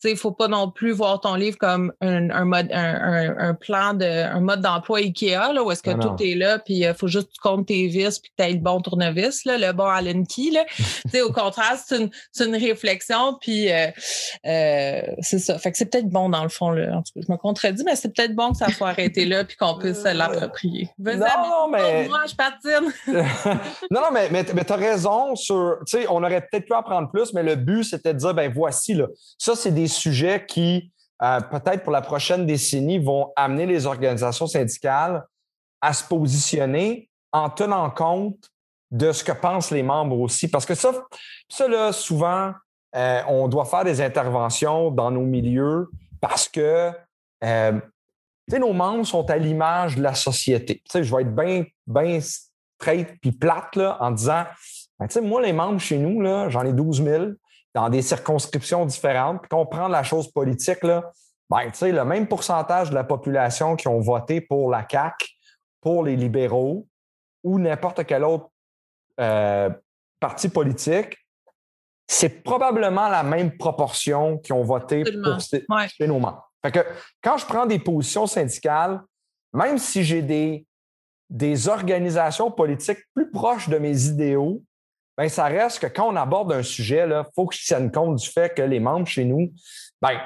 il 0.10 0.14
ne 0.14 0.18
faut 0.18 0.32
pas 0.32 0.48
non 0.48 0.70
plus 0.70 0.92
voir 0.92 1.20
ton 1.22 1.36
livre 1.36 1.58
comme 1.58 1.94
un, 2.02 2.46
mode, 2.46 2.70
un, 2.72 3.54
plan 3.54 3.94
de 3.94 4.06
un 4.06 4.40
mode 4.40 4.62
d'emploi 4.62 5.00
IKEA, 5.00 5.54
là, 5.54 5.64
où 5.64 5.72
est-ce 5.72 5.84
que 5.84 5.92
tout 5.92 6.16
est 6.22 6.36
là, 6.36 6.60
puis 6.60 6.76
il 6.76 6.94
faut 6.94 7.08
juste 7.08 7.28
que 7.28 7.34
tu 7.34 7.40
comptes 7.42 7.68
tes 7.68 7.88
vis, 7.88 8.20
puis 8.20 8.32
que 8.32 8.44
tu 8.44 8.50
aies 8.50 8.54
le 8.54 8.60
bon 8.60 8.82
tournevis, 8.82 9.46
là, 9.46 9.58
le 9.58 9.72
bon 9.74 9.86
Allen 9.86 10.26
key. 10.26 10.52
Là. 10.52 10.66
au 11.24 11.32
contraire, 11.32 11.78
c'est 11.84 11.98
une, 11.98 12.10
une, 12.40 12.56
réflexion, 12.56 13.38
puis 13.40 13.72
euh, 13.72 13.88
euh, 14.46 15.02
c'est 15.20 15.40
ça. 15.40 15.58
Fait 15.58 15.72
que 15.72 15.78
c'est 15.78 15.86
peut-être 15.86 16.10
bon 16.10 16.30
dans 16.30 16.44
le 16.44 16.50
fond. 16.50 16.72
Là. 16.72 16.98
En 16.98 17.02
tout 17.02 17.14
cas, 17.16 17.22
je 17.28 17.32
me 17.32 17.38
contredis, 17.38 17.84
mais 17.84 17.96
c'est 17.96 18.14
peut-être 18.14 18.36
bon 18.36 18.52
que 18.52 18.58
ça 18.58 18.72
soit 18.72 18.92
arrêté 19.04 19.26
là, 19.26 19.44
puis 19.44 19.58
qu'on 19.58 19.78
puisse 19.78 20.06
euh, 20.06 20.14
l'approprier. 20.14 20.90
Non, 20.98 21.68
mais. 21.70 22.08
Moi, 22.08 22.22
je 22.28 22.36
patine. 22.36 22.92
non, 23.92 24.02
non, 24.02 24.12
mais, 24.12 24.30
mais, 24.32 24.44
tu 24.44 24.74
as 24.74 24.76
raison 24.76 25.36
sur. 25.36 25.78
Tu 25.86 25.98
sais, 25.98 26.08
on 26.10 26.24
aurait 26.24 26.42
peut-être 26.42 26.66
pu 26.66 26.74
en 26.74 26.84
prendre 26.84 27.10
plus, 27.12 27.34
mais 27.34 27.44
le 27.44 27.56
but, 27.56 27.84
c'était 27.84 28.14
de 28.14 28.20
dire, 28.20 28.34
ben 28.34 28.52
voici, 28.54 28.94
là. 28.94 29.08
Ça, 29.38 29.56
c'est 29.56 29.72
des 29.72 29.88
sujets 29.88 30.46
qui, 30.46 30.92
euh, 31.22 31.40
peut-être 31.42 31.84
pour 31.84 31.92
la 31.92 32.02
prochaine 32.02 32.46
décennie, 32.46 33.00
vont 33.00 33.32
amener 33.36 33.66
les 33.66 33.86
organisations 33.86 34.48
syndicales 34.48 35.24
à 35.82 35.94
se 35.94 36.04
positionner 36.04 37.10
en 37.32 37.50
tenant 37.50 37.90
compte 37.90 38.50
de 38.92 39.12
ce 39.12 39.24
que 39.24 39.32
pensent 39.32 39.72
les 39.72 39.84
membres 39.84 40.20
aussi. 40.20 40.48
Parce 40.48 40.66
que 40.66 40.76
ça, 40.76 40.92
ça 41.50 41.68
là, 41.68 41.92
souvent, 41.92 42.54
euh, 42.96 43.22
on 43.28 43.48
doit 43.48 43.66
faire 43.66 43.84
des 43.84 44.02
interventions 44.02 44.92
dans 44.92 45.10
nos 45.10 45.26
milieux 45.26 45.90
parce 46.22 46.48
que 46.48 46.92
euh, 47.44 47.80
nos 48.52 48.74
membres 48.74 49.06
sont 49.06 49.30
à 49.30 49.38
l'image 49.38 49.96
de 49.96 50.04
la 50.04 50.14
société. 50.14 50.82
je 50.94 51.16
vais 51.16 51.22
être 51.22 51.36
bien 51.36 51.64
ben 51.88 52.20
straight 52.22 53.20
puis 53.22 53.32
plate 53.32 53.76
là, 53.76 53.98
en 54.00 54.12
disant 54.12 54.46
ben, 55.00 55.08
moi, 55.22 55.42
les 55.42 55.54
membres 55.54 55.80
chez 55.80 55.98
nous, 55.98 56.24
j'en 56.50 56.64
ai 56.64 56.74
12 56.74 57.04
000 57.04 57.26
dans 57.74 57.90
des 57.90 58.02
circonscriptions 58.02 58.86
différentes. 58.86 59.42
Puis 59.42 59.50
qu'on 59.50 59.66
prend 59.66 59.88
la 59.88 60.04
chose 60.04 60.32
politique, 60.32 60.84
là, 60.84 61.12
ben, 61.50 61.72
le 61.82 62.04
même 62.04 62.28
pourcentage 62.28 62.90
de 62.90 62.96
la 62.96 63.04
population 63.04 63.76
qui 63.76 63.88
ont 63.88 64.00
voté 64.00 64.42
pour 64.42 64.70
la 64.70 64.86
CAQ, 64.90 65.28
pour 65.82 66.04
les 66.04 66.16
libéraux 66.16 66.88
ou 67.44 67.60
n'importe 67.60 68.06
quel 68.06 68.24
autre 68.24 68.50
euh, 69.20 69.70
parti 70.20 70.48
politique, 70.50 71.18
c'est 72.08 72.44
probablement 72.44 73.10
la 73.10 73.24
même 73.24 73.58
proportion 73.58 74.38
qui 74.38 74.54
ont 74.54 74.64
voté 74.64 75.04
pour 75.04 75.42
ces, 75.42 75.66
nos 76.08 76.20
membres. 76.20 76.53
Fait 76.64 76.72
que 76.72 76.80
quand 77.22 77.38
je 77.38 77.46
prends 77.46 77.66
des 77.66 77.80
positions 77.80 78.26
syndicales, 78.26 79.02
même 79.54 79.78
si 79.78 80.04
j'ai 80.04 80.22
des, 80.22 80.66
des 81.30 81.68
organisations 81.68 82.52
politiques 82.52 83.00
plus 83.14 83.30
proches 83.32 83.70
de 83.70 83.78
mes 83.78 84.06
idéaux, 84.06 84.64
ben, 85.18 85.30
ça 85.30 85.46
reste 85.46 85.80
que 85.80 85.88
quand 85.88 86.12
on 86.12 86.16
aborde 86.16 86.52
un 86.54 86.64
sujet, 86.64 87.06
il 87.08 87.24
faut 87.36 87.46
que 87.46 87.56
je 87.56 87.66
tienne 87.66 87.92
compte 87.92 88.16
du 88.16 88.28
fait 88.28 88.54
que 88.54 88.62
les 88.62 88.80
membres 88.80 89.06
chez 89.06 89.26
nous, 89.26 89.52
ben, 90.02 90.20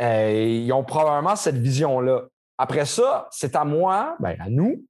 euh, 0.00 0.30
ils 0.32 0.72
ont 0.72 0.84
probablement 0.84 1.36
cette 1.36 1.58
vision-là. 1.58 2.22
Après 2.58 2.86
ça, 2.86 3.28
c'est 3.30 3.54
à 3.54 3.64
moi, 3.64 4.16
ben, 4.18 4.36
à 4.40 4.48
nous, 4.48 4.84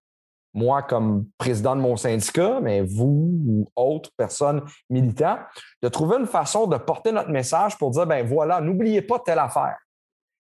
moi 0.55 0.82
comme 0.82 1.26
président 1.37 1.76
de 1.76 1.82
mon 1.82 1.97
syndicat, 1.97 2.61
mais 2.62 2.80
vous 2.80 3.30
ou 3.47 3.68
autres 3.76 4.11
personnes 4.16 4.62
militantes, 4.89 5.41
de 5.82 5.89
trouver 5.89 6.16
une 6.16 6.26
façon 6.26 6.66
de 6.66 6.78
porter 6.78 7.12
notre 7.12 7.30
message 7.30 7.76
pour 7.76 7.91
dire, 7.91 8.07
ben 8.07 8.26
voilà, 8.26 8.61
n'oubliez 8.61 9.03
pas 9.03 9.18
telle 9.18 9.39
affaire. 9.39 9.76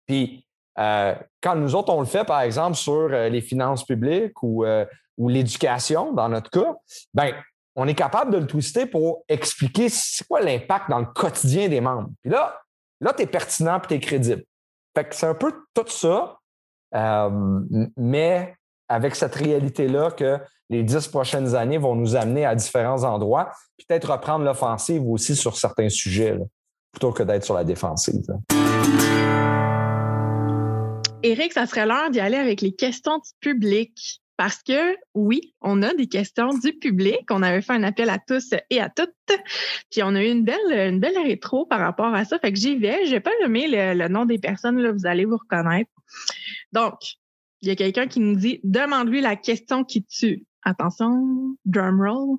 Puis, 0.06 0.46
euh, 0.80 1.16
quand 1.42 1.56
nous 1.56 1.76
autres, 1.76 1.94
on 1.94 2.00
le 2.00 2.06
fait, 2.06 2.24
par 2.24 2.42
exemple, 2.42 2.76
sur 2.76 2.94
euh, 2.94 3.30
les 3.30 3.42
finances 3.42 3.86
publiques 3.86 4.42
ou, 4.42 4.66
ou 5.18 5.30
l'éducation, 5.30 6.14
dans 6.14 6.30
notre 6.30 6.50
cas, 6.50 6.76
ben 7.14 7.34
on 7.76 7.88
est 7.88 7.96
capable 7.96 8.32
de 8.32 8.38
le 8.38 8.48
twister 8.48 8.86
pour 8.86 9.24
expliquer 9.28 9.90
c'est 9.90 10.28
quoi 10.28 10.42
l'impact 10.42 10.90
dans 10.90 11.00
le 11.00 11.06
quotidien 11.06 11.70
des 11.70 11.82
membres. 11.82 12.10
Puis 12.22 12.32
là, 12.32 12.60
là, 13.02 13.14
tu 13.14 13.24
es 13.24 13.26
pertinent 13.28 13.80
et 13.80 13.88
tu 13.88 13.94
es 13.96 14.00
crédible. 14.00 14.44
Fait 14.96 15.06
que 15.06 15.16
c'est 15.16 15.26
un 15.26 15.34
peu 15.34 15.52
tout 15.74 15.88
ça, 15.88 16.38
euh, 16.96 17.60
mais 17.98 18.56
avec 18.88 19.16
cette 19.16 19.34
réalité-là 19.34 20.12
que 20.12 20.40
les 20.70 20.84
dix 20.84 21.08
prochaines 21.08 21.56
années 21.56 21.78
vont 21.78 21.96
nous 21.96 22.16
amener 22.16 22.46
à 22.46 22.54
différents 22.54 23.04
endroits, 23.04 23.52
peut-être 23.88 24.12
reprendre 24.12 24.46
l'offensive 24.46 25.08
aussi 25.08 25.36
sur 25.36 25.58
certains 25.58 25.90
sujets, 25.90 26.38
plutôt 26.92 27.12
que 27.12 27.24
d'être 27.24 27.44
sur 27.44 27.56
la 27.56 27.64
défensive. 27.64 28.24
Éric, 31.24 31.54
ça 31.54 31.66
serait 31.66 31.86
l'heure 31.86 32.10
d'y 32.10 32.20
aller 32.20 32.38
avec 32.38 32.62
les 32.62 32.76
questions 32.76 33.18
du 33.18 33.32
public. 33.40 34.22
Parce 34.36 34.64
que 34.64 34.98
oui, 35.14 35.54
on 35.62 35.84
a 35.84 35.94
des 35.94 36.08
questions 36.08 36.50
du 36.50 36.74
public. 36.74 37.22
On 37.30 37.44
avait 37.44 37.62
fait 37.62 37.74
un 37.74 37.84
appel 37.84 38.10
à 38.10 38.18
tous 38.18 38.54
et 38.70 38.80
à 38.82 38.90
toutes. 38.90 39.14
Puis 39.92 40.02
on 40.04 40.16
a 40.16 40.24
eu 40.24 40.30
une 40.30 40.44
belle, 40.44 41.18
rétro 41.24 41.66
par 41.66 41.80
rapport 41.80 42.14
à 42.14 42.26
ça. 42.26 42.40
Fait 42.40 42.52
que 42.52 42.60
j'y 42.60 42.76
vais. 42.76 43.06
Je 43.06 43.12
vais 43.12 43.20
pas 43.20 43.32
nommer 43.42 43.68
le, 43.70 44.08
nom 44.08 44.26
des 44.26 44.40
personnes, 44.40 44.80
là, 44.80 44.92
vous 44.92 45.06
allez 45.06 45.26
vous 45.26 45.38
reconnaître. 45.38 45.92
Donc, 46.72 46.96
il 47.62 47.68
y 47.70 47.72
a 47.72 47.76
quelqu'un 47.76 48.08
qui 48.08 48.20
nous 48.20 48.36
dit 48.36 48.60
Demande-lui 48.64 49.22
la 49.22 49.36
question 49.36 49.84
qui 49.84 50.04
tue. 50.04 50.46
Attention, 50.64 51.56
drum 51.66 52.02
roll. 52.02 52.38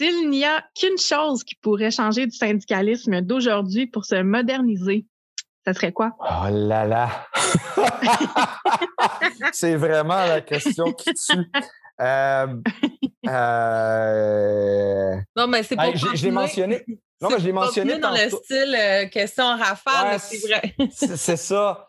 S'il 0.00 0.28
n'y 0.30 0.44
a 0.44 0.64
qu'une 0.78 0.98
chose 0.98 1.44
qui 1.44 1.54
pourrait 1.56 1.92
changer 1.92 2.26
du 2.26 2.36
syndicalisme 2.36 3.20
d'aujourd'hui 3.20 3.86
pour 3.86 4.04
se 4.04 4.20
moderniser, 4.22 5.06
ça 5.64 5.74
serait 5.74 5.92
quoi? 5.92 6.12
Oh 6.18 6.48
là 6.50 6.84
là! 6.84 7.08
c'est 9.52 9.76
vraiment 9.76 10.24
la 10.26 10.40
question 10.40 10.92
qui 10.92 11.14
tue. 11.14 11.50
Euh, 12.00 12.46
euh, 13.28 15.16
non, 15.36 15.46
mais 15.46 15.62
c'est 15.62 15.76
pas. 15.76 15.94
je, 15.94 16.24
l'ai 16.24 16.30
mentionné. 16.30 16.84
Non, 17.20 17.28
mais 17.30 17.38
je 17.38 17.44
l'ai 17.44 17.52
mentionné. 17.52 17.98
dans 17.98 18.10
le 18.10 18.28
style 18.28 18.76
euh, 18.76 19.06
question 19.06 19.56
rafale, 19.56 20.18
c'est 20.18 20.38
vrai. 20.38 20.74
c'est 20.90 21.36
ça. 21.36 21.86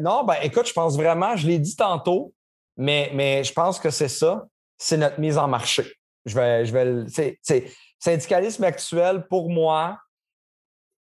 non, 0.00 0.24
ben 0.24 0.36
écoute, 0.42 0.68
je 0.68 0.72
pense 0.72 0.96
vraiment, 0.96 1.34
je 1.36 1.46
l'ai 1.46 1.58
dit 1.58 1.74
tantôt, 1.74 2.32
mais, 2.76 3.10
mais 3.14 3.42
je 3.42 3.52
pense 3.52 3.80
que 3.80 3.90
c'est 3.90 4.08
ça, 4.08 4.46
c'est 4.78 4.96
notre 4.96 5.18
mise 5.18 5.38
en 5.38 5.48
marché. 5.48 5.84
Je 6.24 6.34
vais, 6.34 6.66
je 6.66 6.72
vais, 6.72 7.04
c'est, 7.42 7.72
syndicalisme 7.98 8.64
actuel, 8.64 9.26
pour 9.28 9.50
moi, 9.50 9.98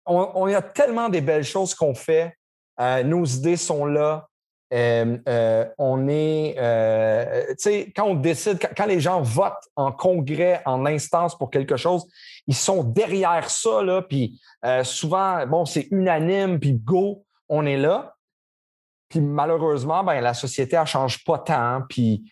on, 0.06 0.54
a 0.54 0.62
tellement 0.62 1.10
des 1.10 1.22
belles 1.22 1.44
choses 1.44 1.74
qu'on 1.74 1.94
fait. 1.94 2.36
Euh, 2.80 3.04
nos 3.04 3.26
idées 3.26 3.58
sont 3.58 3.86
là. 3.86 4.28
Euh, 4.74 5.18
euh, 5.28 5.66
on 5.78 6.08
est, 6.08 6.56
tu 7.50 7.56
sais, 7.58 7.94
quand 7.94 8.06
on 8.06 8.16
décide, 8.16 8.58
quand, 8.76 8.86
les 8.86 9.02
gens 9.02 9.22
votent 9.22 9.68
en 9.76 9.92
congrès, 9.92 10.62
en 10.66 10.86
instance 10.86 11.38
pour 11.38 11.52
quelque 11.52 11.76
chose, 11.76 12.08
ils 12.48 12.56
sont 12.56 12.84
derrière 12.84 13.50
ça, 13.50 13.84
là, 13.84 14.02
puis 14.02 14.42
souvent, 14.84 15.46
bon, 15.46 15.66
c'est 15.66 15.88
unanime, 15.92 16.60
puis 16.60 16.74
go, 16.74 17.26
on 17.50 17.66
est 17.66 17.78
là. 17.78 18.16
Puis 19.10 19.20
malheureusement, 19.20 20.06
ben, 20.06 20.22
la 20.22 20.34
société, 20.34 20.78
elle 20.78 20.84
ne 20.84 20.88
change 20.88 21.24
pas 21.26 21.38
tant, 21.38 21.82
puis 21.90 22.32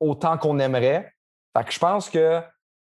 autant 0.00 0.36
qu'on 0.36 0.58
aimerait. 0.58 1.12
Fait 1.56 1.64
que 1.64 1.72
je 1.72 1.78
pense 1.78 2.10
que, 2.10 2.40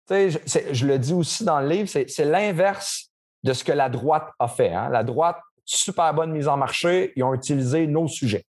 tu 0.07 0.31
sais, 0.45 0.73
je, 0.73 0.85
le 0.85 0.99
dis 0.99 1.13
aussi 1.13 1.45
dans 1.45 1.61
le 1.61 1.69
livre, 1.69 1.87
c'est 1.87 2.25
l'inverse 2.25 3.09
de 3.45 3.53
ce 3.53 3.63
que 3.63 3.71
la 3.71 3.89
droite 3.89 4.31
a 4.39 4.47
fait. 4.47 4.73
Hein. 4.73 4.89
La 4.89 5.03
droite, 5.03 5.37
super 5.63 6.11
bonne 6.15 6.31
mise 6.31 6.47
en 6.47 6.57
marché, 6.57 7.13
ils 7.15 7.23
ont 7.23 7.33
utilisé 7.33 7.85
nos 7.85 8.07
sujets. 8.07 8.43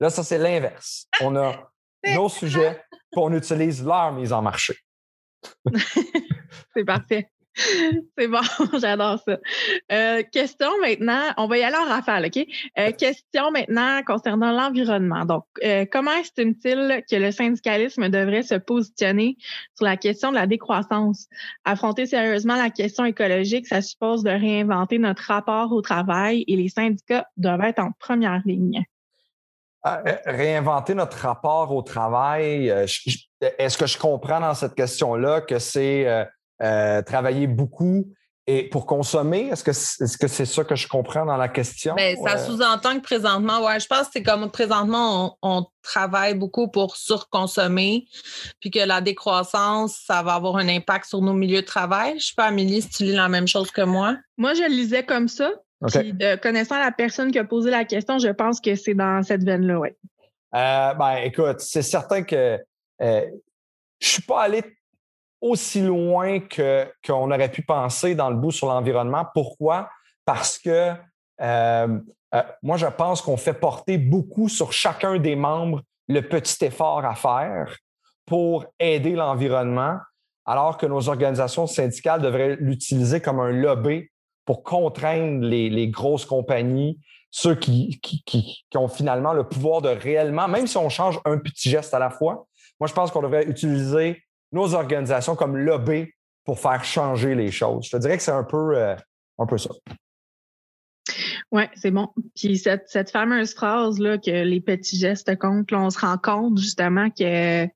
Là, 0.00 0.10
ça, 0.10 0.24
c'est 0.24 0.38
l'inverse. 0.38 1.06
On 1.20 1.36
a 1.36 1.70
nos 2.04 2.28
sujets, 2.28 2.82
puis 2.90 3.22
on 3.22 3.32
utilise 3.32 3.84
leur 3.84 4.12
mise 4.12 4.32
en 4.32 4.42
marché. 4.42 4.76
c'est 6.74 6.84
parfait. 6.84 7.30
C'est 8.18 8.28
bon, 8.28 8.40
j'adore 8.80 9.18
ça. 9.26 9.38
Euh, 9.90 10.22
question 10.30 10.68
maintenant, 10.80 11.22
on 11.38 11.46
va 11.46 11.58
y 11.58 11.62
aller 11.62 11.76
en 11.76 11.88
rafale, 11.88 12.26
OK? 12.26 12.46
Euh, 12.78 12.92
question 12.92 13.50
maintenant 13.50 14.02
concernant 14.06 14.52
l'environnement. 14.52 15.24
Donc, 15.24 15.44
euh, 15.64 15.86
comment 15.90 16.12
estime-t-il 16.12 17.02
que 17.10 17.16
le 17.16 17.30
syndicalisme 17.30 18.08
devrait 18.08 18.42
se 18.42 18.56
positionner 18.56 19.36
sur 19.74 19.86
la 19.86 19.96
question 19.96 20.30
de 20.30 20.36
la 20.36 20.46
décroissance? 20.46 21.28
Affronter 21.64 22.06
sérieusement 22.06 22.56
la 22.56 22.70
question 22.70 23.04
écologique, 23.04 23.66
ça 23.66 23.80
suppose 23.80 24.22
de 24.22 24.30
réinventer 24.30 24.98
notre 24.98 25.22
rapport 25.22 25.72
au 25.72 25.80
travail 25.80 26.44
et 26.48 26.56
les 26.56 26.68
syndicats 26.68 27.26
doivent 27.36 27.64
être 27.64 27.78
en 27.78 27.92
première 27.98 28.42
ligne. 28.44 28.84
Ah, 29.82 30.02
réinventer 30.26 30.94
notre 30.94 31.18
rapport 31.18 31.72
au 31.72 31.80
travail, 31.80 32.66
est-ce 32.66 33.78
que 33.78 33.86
je 33.86 33.96
comprends 33.96 34.40
dans 34.40 34.54
cette 34.54 34.74
question-là 34.74 35.42
que 35.42 35.60
c'est 35.60 36.26
euh, 36.62 37.02
travailler 37.02 37.46
beaucoup 37.46 38.06
et 38.46 38.68
pour 38.68 38.86
consommer? 38.86 39.48
Est-ce 39.48 39.64
que 39.64 39.72
c'est 39.72 40.44
-ce 40.44 40.44
ça 40.44 40.64
que 40.64 40.76
je 40.76 40.86
comprends 40.86 41.26
dans 41.26 41.36
la 41.36 41.48
question? 41.48 41.94
Bien, 41.94 42.14
ça 42.24 42.38
sous-entend 42.38 42.96
que 42.96 43.02
présentement, 43.02 43.64
ouais, 43.64 43.80
je 43.80 43.86
pense 43.86 44.06
que 44.06 44.12
c'est 44.14 44.22
comme 44.22 44.50
présentement, 44.50 45.36
on, 45.42 45.66
travaille 45.82 46.34
beaucoup 46.34 46.68
pour 46.68 46.96
surconsommer, 46.96 48.08
puis 48.58 48.72
que 48.72 48.80
la 48.80 49.00
décroissance, 49.00 50.02
ça 50.04 50.24
va 50.24 50.34
avoir 50.34 50.56
un 50.56 50.68
impact 50.68 51.04
sur 51.04 51.22
nos 51.22 51.32
milieux 51.32 51.60
de 51.60 51.66
travail. 51.66 52.10
Je 52.10 52.14
ne 52.14 52.20
sais 52.20 52.32
pas, 52.36 52.46
Amélie, 52.46 52.82
si 52.82 52.88
tu 52.88 53.04
lis 53.04 53.12
la 53.12 53.28
même 53.28 53.46
chose 53.46 53.70
que 53.70 53.82
moi. 53.82 54.16
Moi, 54.36 54.54
je 54.54 54.62
le 54.62 54.68
lisais 54.68 55.04
comme 55.04 55.28
ça. 55.28 55.52
Puis 55.86 56.12
de, 56.12 56.34
connaissant 56.36 56.78
la 56.80 56.90
personne 56.90 57.30
qui 57.30 57.38
a 57.38 57.44
posé 57.44 57.70
la 57.70 57.84
question, 57.84 58.18
je 58.18 58.30
pense 58.30 58.60
que 58.60 58.74
c'est 58.74 58.94
dans 58.94 59.22
cette 59.22 59.44
veine-là, 59.44 59.78
oui. 59.78 59.90
Euh, 60.56 60.94
ben, 60.94 61.16
écoute, 61.24 61.60
c'est 61.60 61.82
certain 61.82 62.24
que 62.24 62.58
euh, 63.02 63.26
je 64.00 64.06
ne 64.06 64.10
suis 64.12 64.22
pas 64.22 64.42
allé 64.42 64.62
aussi 65.40 65.82
loin 65.82 66.40
qu'on 67.06 67.30
aurait 67.30 67.50
pu 67.50 67.62
penser 67.62 68.14
dans 68.14 68.30
le 68.30 68.36
bout 68.36 68.50
sur 68.50 68.68
l'environnement. 68.68 69.26
Pourquoi? 69.34 69.90
Parce 70.24 70.58
que 70.58 70.92
euh, 71.40 71.98
euh, 72.34 72.42
moi, 72.62 72.76
je 72.76 72.86
pense 72.86 73.22
qu'on 73.22 73.36
fait 73.36 73.54
porter 73.54 73.98
beaucoup 73.98 74.48
sur 74.48 74.72
chacun 74.72 75.18
des 75.18 75.36
membres 75.36 75.82
le 76.08 76.20
petit 76.20 76.64
effort 76.64 77.04
à 77.04 77.14
faire 77.14 77.76
pour 78.26 78.66
aider 78.80 79.12
l'environnement, 79.12 79.98
alors 80.44 80.76
que 80.76 80.86
nos 80.86 81.08
organisations 81.08 81.66
syndicales 81.66 82.22
devraient 82.22 82.56
l'utiliser 82.56 83.20
comme 83.20 83.40
un 83.40 83.50
lobby 83.50 84.08
pour 84.44 84.62
contraindre 84.62 85.44
les, 85.44 85.88
grosses 85.88 86.24
compagnies, 86.24 87.00
ceux 87.30 87.54
qui, 87.54 88.00
qui, 88.00 88.64
ont 88.74 88.88
finalement 88.88 89.32
le 89.32 89.44
pouvoir 89.44 89.82
de 89.82 89.88
réellement, 89.88 90.48
même 90.48 90.66
si 90.66 90.76
on 90.76 90.88
change 90.88 91.20
un 91.24 91.38
petit 91.38 91.68
geste 91.68 91.94
à 91.94 91.98
la 91.98 92.10
fois, 92.10 92.46
moi, 92.80 92.88
je 92.88 92.92
pense 92.92 93.10
qu'on 93.10 93.22
devrait 93.22 93.46
utiliser 93.46 94.22
nos 94.52 94.74
organisations 94.74 95.36
comme 95.36 95.56
lobby 95.56 96.12
pour 96.44 96.60
faire 96.60 96.84
changer 96.84 97.34
les 97.34 97.50
choses. 97.50 97.86
Je 97.86 97.90
te 97.90 97.96
dirais 97.96 98.16
que 98.16 98.22
c'est 98.22 98.30
un 98.30 98.44
peu, 98.44 98.76
euh, 98.76 98.94
un 99.38 99.46
peu 99.46 99.58
ça. 99.58 99.70
Oui, 101.52 101.62
c'est 101.74 101.90
bon. 101.90 102.08
Puis 102.34 102.58
cette, 102.58 103.10
fameuse 103.10 103.54
phrase 103.54 103.98
là, 103.98 104.18
que 104.18 104.30
les 104.30 104.60
petits 104.60 104.98
gestes 104.98 105.36
comptent, 105.38 105.72
on 105.72 105.90
se 105.90 105.98
rend 105.98 106.18
compte 106.18 106.58
justement 106.58 107.10
que 107.10 107.66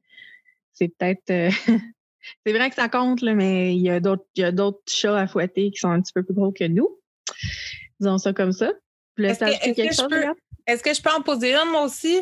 c'est 0.73 0.89
peut-être. 0.89 1.31
Euh, 1.31 1.51
c'est 2.47 2.53
vrai 2.53 2.69
que 2.71 2.77
ça 2.77 2.89
compte, 2.89 3.23
là, 3.23 3.35
mais 3.35 3.75
il 3.75 3.83
y 3.83 3.91
a 3.91 4.01
d'autres 4.01 4.81
chats 4.89 5.19
à 5.19 5.27
fouetter 5.27 5.71
qui 5.71 5.79
sont 5.79 5.91
un 5.91 6.01
petit 6.01 6.13
peu 6.13 6.23
plus 6.23 6.35
gros 6.35 6.53
que 6.53 6.65
nous. 6.65 6.89
Disons 8.01 8.19
ça 8.19 8.33
comme 8.33 8.53
ça. 8.53 8.73
Est-ce 9.19 9.41
que, 9.41 10.89
que, 10.89 10.95
je 10.95 11.03
peux 11.03 11.11
en 11.11 11.23
poser 11.23 11.55
une, 11.55 11.71
moi 11.71 11.85
aussi? 11.85 12.21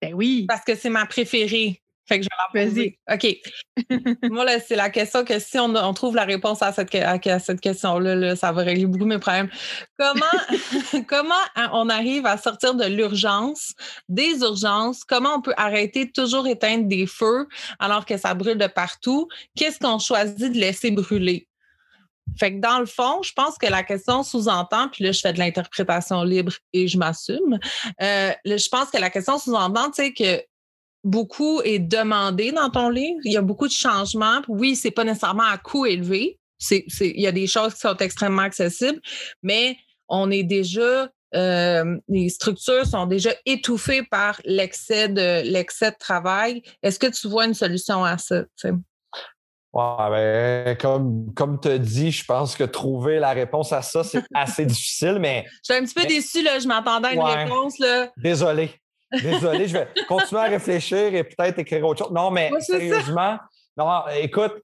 Ben 0.00 0.14
oui. 0.14 0.46
Parce 0.48 0.64
que 0.64 0.74
c'est 0.74 0.90
ma 0.90 1.06
préférée. 1.06 1.80
Fait 2.08 2.18
que 2.18 2.24
je 2.24 2.28
vais 2.58 2.64
poser. 2.64 2.98
OK. 3.10 3.36
Moi, 4.30 4.44
là, 4.44 4.58
c'est 4.60 4.76
la 4.76 4.90
question 4.90 5.24
que 5.24 5.38
si 5.38 5.58
on, 5.58 5.94
trouve 5.94 6.16
la 6.16 6.24
réponse 6.24 6.62
à 6.62 6.72
cette, 6.72 6.90
cette 6.90 7.60
question-là, 7.60 8.34
ça 8.36 8.52
va 8.52 8.62
régler 8.62 8.86
beaucoup 8.86 9.04
mes 9.04 9.18
problèmes. 9.18 9.50
Comment, 9.98 11.04
comment 11.08 11.34
on 11.72 11.88
arrive 11.88 12.26
à 12.26 12.36
sortir 12.36 12.74
de 12.74 12.84
l'urgence, 12.84 13.74
des 14.08 14.40
urgences? 14.40 15.04
Comment 15.04 15.36
on 15.36 15.42
peut 15.42 15.54
arrêter 15.56 16.06
de 16.06 16.10
toujours 16.10 16.46
éteindre 16.46 16.88
des 16.88 17.06
feux 17.06 17.46
alors 17.78 18.04
que 18.04 18.16
ça 18.16 18.34
brûle 18.34 18.58
de 18.58 18.66
partout? 18.66 19.28
Qu'est-ce 19.56 19.78
qu'on 19.78 19.98
choisit 19.98 20.52
de 20.52 20.58
laisser 20.58 20.90
brûler? 20.90 21.48
Fait 22.38 22.54
que 22.54 22.60
dans 22.60 22.78
le 22.78 22.86
fond, 22.86 23.22
je 23.22 23.32
pense 23.32 23.58
que 23.58 23.66
la 23.66 23.82
question 23.82 24.22
sous-entend, 24.22 24.88
puis 24.88 25.04
là, 25.04 25.12
je 25.12 25.20
fais 25.20 25.32
de 25.32 25.38
l'interprétation 25.38 26.22
libre 26.22 26.52
et 26.72 26.88
je 26.88 26.96
m'assume. 26.96 27.58
Euh, 28.00 28.32
je 28.44 28.68
pense 28.68 28.90
que 28.90 28.98
la 28.98 29.10
question 29.10 29.38
sous-entend, 29.38 29.90
c'est 29.92 30.12
que 30.12 30.42
beaucoup 31.04 31.60
est 31.62 31.78
demandé 31.78 32.52
dans 32.52 32.70
ton 32.70 32.88
livre. 32.88 33.20
Il 33.24 33.32
y 33.32 33.36
a 33.36 33.42
beaucoup 33.42 33.66
de 33.66 33.72
changements. 33.72 34.42
Oui, 34.48 34.76
c'est 34.76 34.90
pas 34.90 35.04
nécessairement 35.04 35.44
à 35.44 35.58
coût 35.58 35.86
élevé. 35.86 36.38
C'est, 36.58 36.84
il 37.00 37.20
y 37.20 37.26
a 37.26 37.32
des 37.32 37.46
choses 37.46 37.74
qui 37.74 37.80
sont 37.80 37.96
extrêmement 37.96 38.42
accessibles, 38.42 39.00
mais 39.42 39.76
on 40.08 40.30
est 40.30 40.44
déjà 40.44 41.08
euh, 41.34 41.96
les 42.08 42.28
structures 42.28 42.86
sont 42.86 43.06
déjà 43.06 43.30
étouffées 43.46 44.02
par 44.02 44.40
l'excès 44.44 45.08
de 45.08 45.42
l'excès 45.50 45.90
de 45.90 45.96
travail. 45.96 46.62
Est-ce 46.82 46.98
que 46.98 47.06
tu 47.06 47.28
vois 47.28 47.46
une 47.46 47.54
solution 47.54 48.04
à 48.04 48.18
ça? 48.18 48.42
Ouais, 49.72 50.10
ben, 50.10 50.76
comme, 50.76 51.32
comme 51.34 51.58
tu 51.58 51.68
as 51.68 51.78
dit, 51.78 52.12
je 52.12 52.24
pense 52.26 52.54
que 52.54 52.64
trouver 52.64 53.18
la 53.18 53.30
réponse 53.30 53.72
à 53.72 53.80
ça, 53.80 54.04
c'est 54.04 54.22
assez 54.34 54.66
difficile, 54.66 55.16
mais. 55.18 55.46
Je 55.66 55.72
suis 55.72 55.82
un 55.82 55.84
petit 55.84 55.94
peu 55.94 56.06
déçu, 56.06 56.42
là. 56.42 56.58
Je 56.58 56.68
m'attendais 56.68 57.08
à 57.08 57.12
une 57.14 57.22
réponse. 57.22 57.78
Là. 57.78 58.10
Désolé. 58.18 58.70
Désolé, 59.20 59.68
je 59.68 59.74
vais 59.74 59.88
continuer 60.08 60.40
à 60.40 60.44
réfléchir 60.44 61.14
et 61.14 61.24
peut-être 61.24 61.58
écrire 61.58 61.86
autre 61.86 62.04
chose. 62.04 62.12
Non, 62.12 62.30
mais 62.30 62.50
sérieusement, 62.60 63.38
non, 63.76 64.02
écoute, 64.20 64.54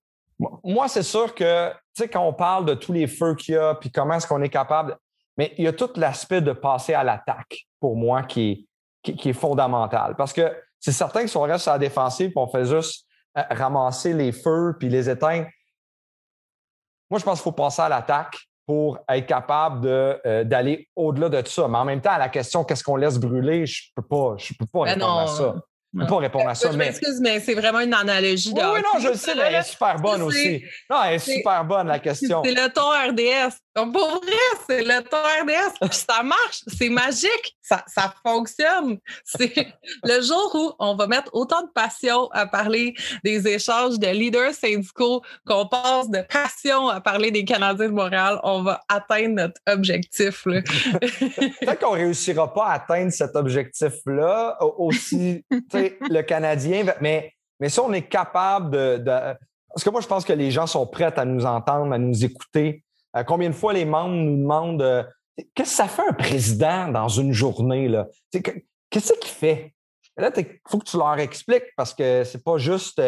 moi, 0.63 0.89
c'est 0.89 1.03
sûr 1.03 1.35
que, 1.35 1.71
tu 1.71 2.03
sais, 2.03 2.09
quand 2.09 2.25
on 2.25 2.33
parle 2.33 2.65
de 2.65 2.75
tous 2.75 2.93
les 2.93 3.07
feux 3.07 3.35
qu'il 3.35 3.55
y 3.55 3.59
a, 3.59 3.75
puis 3.75 3.91
comment 3.91 4.15
est-ce 4.15 4.27
qu'on 4.27 4.43
est 4.43 4.49
capable, 4.49 4.97
mais 5.37 5.55
il 5.59 5.65
y 5.65 5.69
a 5.69 5.73
tout 5.73 5.91
l'aspect 5.97 6.41
de 6.41 6.53
passer 6.53 6.95
à 6.95 7.05
l'attaque, 7.05 7.67
pour 7.81 7.97
moi, 7.97 8.23
qui 8.23 8.69
est, 9.05 9.15
qui, 9.15 9.31
est 9.31 9.35
fondamental. 9.35 10.15
Parce 10.17 10.33
que 10.33 10.55
c'est 10.79 10.93
certain 10.93 11.23
que 11.23 11.29
si 11.29 11.37
on 11.37 11.43
reste 11.43 11.63
sur 11.63 11.73
la 11.73 11.79
défensive, 11.79 12.31
puis 12.31 12.39
on 12.39 12.49
fait 12.49 12.65
juste 12.65 13.07
euh, 13.37 13.43
ramasser 13.51 14.13
les 14.13 14.33
feux 14.33 14.77
puis 14.79 14.89
les 14.89 15.11
éteindre, 15.11 15.47
moi, 17.11 17.19
je 17.19 17.25
pense 17.25 17.39
qu'il 17.39 17.45
faut 17.45 17.53
passer 17.53 17.83
à 17.83 17.89
l'attaque 17.89 18.48
pour 18.69 18.99
être 19.09 19.27
capable 19.27 19.87
euh, 19.87 20.45
d'aller 20.45 20.91
au-delà 20.95 21.31
de 21.31 21.49
ça. 21.49 21.66
Mais 21.69 21.79
en 21.79 21.87
même 21.87 22.03
temps, 22.03 22.11
à 22.11 22.19
la 22.19 22.29
question 22.29 22.64
qu'est-ce 22.64 22.85
qu'on 22.85 22.97
laisse 22.97 23.19
brûler, 23.19 23.64
je 23.64 23.85
ne 23.89 24.03
peux 24.03 24.07
pas, 24.07 24.35
je 24.37 24.53
peux 24.59 24.66
pas 24.66 24.85
ben 24.85 24.93
répondre 24.93 25.21
à 25.21 25.27
ça. 25.27 25.55
Je 25.95 25.99
ne 25.99 26.05
peux 26.05 26.11
pas 26.11 26.18
répondre 26.18 26.49
à 26.49 26.55
ça. 26.55 26.70
Je 26.70 26.76
m'excuse, 26.76 27.18
mais, 27.20 27.41
c'est 27.41 27.55
vraiment 27.55 27.80
une 27.80 27.95
analogie. 27.95 28.53
De 28.53 28.61
oui, 28.61 28.80
non, 28.80 29.01
je 29.01 29.09
le 29.09 29.14
sais, 29.14 29.34
mais 29.34 29.43
elle 29.47 29.55
est 29.55 29.62
super 29.62 29.97
bonne 29.97 30.22
aussi. 30.22 30.62
Non, 30.91 31.03
elle 31.05 31.14
est 31.14 31.18
super 31.18 31.64
bonne, 31.64 31.86
la 31.86 31.99
question. 31.99 32.43
C'est 32.45 32.53
le 32.53 32.68
ton 32.68 32.91
RDS. 32.91 33.55
Donc, 33.74 33.93
pour 33.93 34.09
vrai, 34.09 34.32
c'est 34.68 34.82
le 34.82 35.03
ton 35.03 35.16
RDS. 35.16 35.89
Puis 35.89 36.05
ça 36.09 36.22
marche. 36.22 36.62
C'est 36.66 36.89
magique. 36.89 37.57
Ça, 37.62 37.84
ça 37.86 38.12
fonctionne. 38.26 38.99
C'est 39.24 39.55
le 40.05 40.20
jour 40.20 40.51
où 40.55 40.72
on 40.78 40.95
va 40.95 41.07
mettre 41.07 41.30
autant 41.32 41.62
de 41.62 41.70
passion 41.74 42.28
à 42.32 42.47
parler 42.47 42.95
des 43.24 43.47
échanges 43.47 43.99
de 43.99 44.09
leaders 44.09 44.55
syndicaux 44.55 45.22
qu'on 45.47 45.66
passe 45.66 46.11
de 46.11 46.22
passion 46.22 46.89
à 46.89 47.01
parler 47.01 47.30
des 47.30 47.45
Canadiens 47.45 47.89
de 47.89 47.93
Montréal, 47.93 48.41
on 48.43 48.62
va 48.62 48.80
atteindre 48.89 49.34
notre 49.34 49.61
objectif. 49.66 50.45
Peut-être 50.45 51.78
qu'on 51.80 51.95
ne 51.95 52.01
réussira 52.01 52.53
pas 52.53 52.66
à 52.66 52.72
atteindre 52.74 53.12
cet 53.12 53.36
objectif-là 53.36 54.59
aussi, 54.78 55.45
le 56.01 56.22
Canadien, 56.22 56.85
mais, 57.01 57.33
mais 57.61 57.68
si 57.68 57.81
on 57.81 57.93
est 57.93 58.09
capable 58.09 58.70
de, 58.70 59.37
Parce 59.68 59.85
que 59.85 59.91
moi, 59.91 60.01
je 60.01 60.07
pense 60.07 60.24
que 60.24 60.33
les 60.33 60.51
gens 60.51 60.66
sont 60.66 60.87
prêts 60.87 61.12
à 61.16 61.24
nous 61.24 61.47
entendre, 61.47 61.93
à 61.93 61.99
nous 61.99 62.24
écouter. 62.24 62.85
Euh, 63.16 63.24
combien 63.24 63.49
de 63.49 63.55
fois 63.55 63.72
les 63.72 63.85
membres 63.85 64.14
nous 64.14 64.37
demandent 64.37 64.83
euh, 64.83 65.03
qu'est-ce 65.55 65.70
que 65.70 65.76
ça 65.76 65.89
fait 65.89 66.09
un 66.09 66.12
président 66.12 66.89
dans 66.89 67.09
une 67.09 67.33
journée? 67.33 67.91
Qu'est-ce 68.91 69.12
qu'il 69.14 69.31
fait? 69.31 69.74
là, 70.16 70.31
il 70.37 70.47
faut 70.68 70.79
que 70.79 70.85
tu 70.85 70.97
leur 70.97 71.18
expliques 71.18 71.72
parce 71.76 71.95
que 71.95 72.24
c'est 72.24 72.43
pas 72.43 72.59
juste 72.59 73.01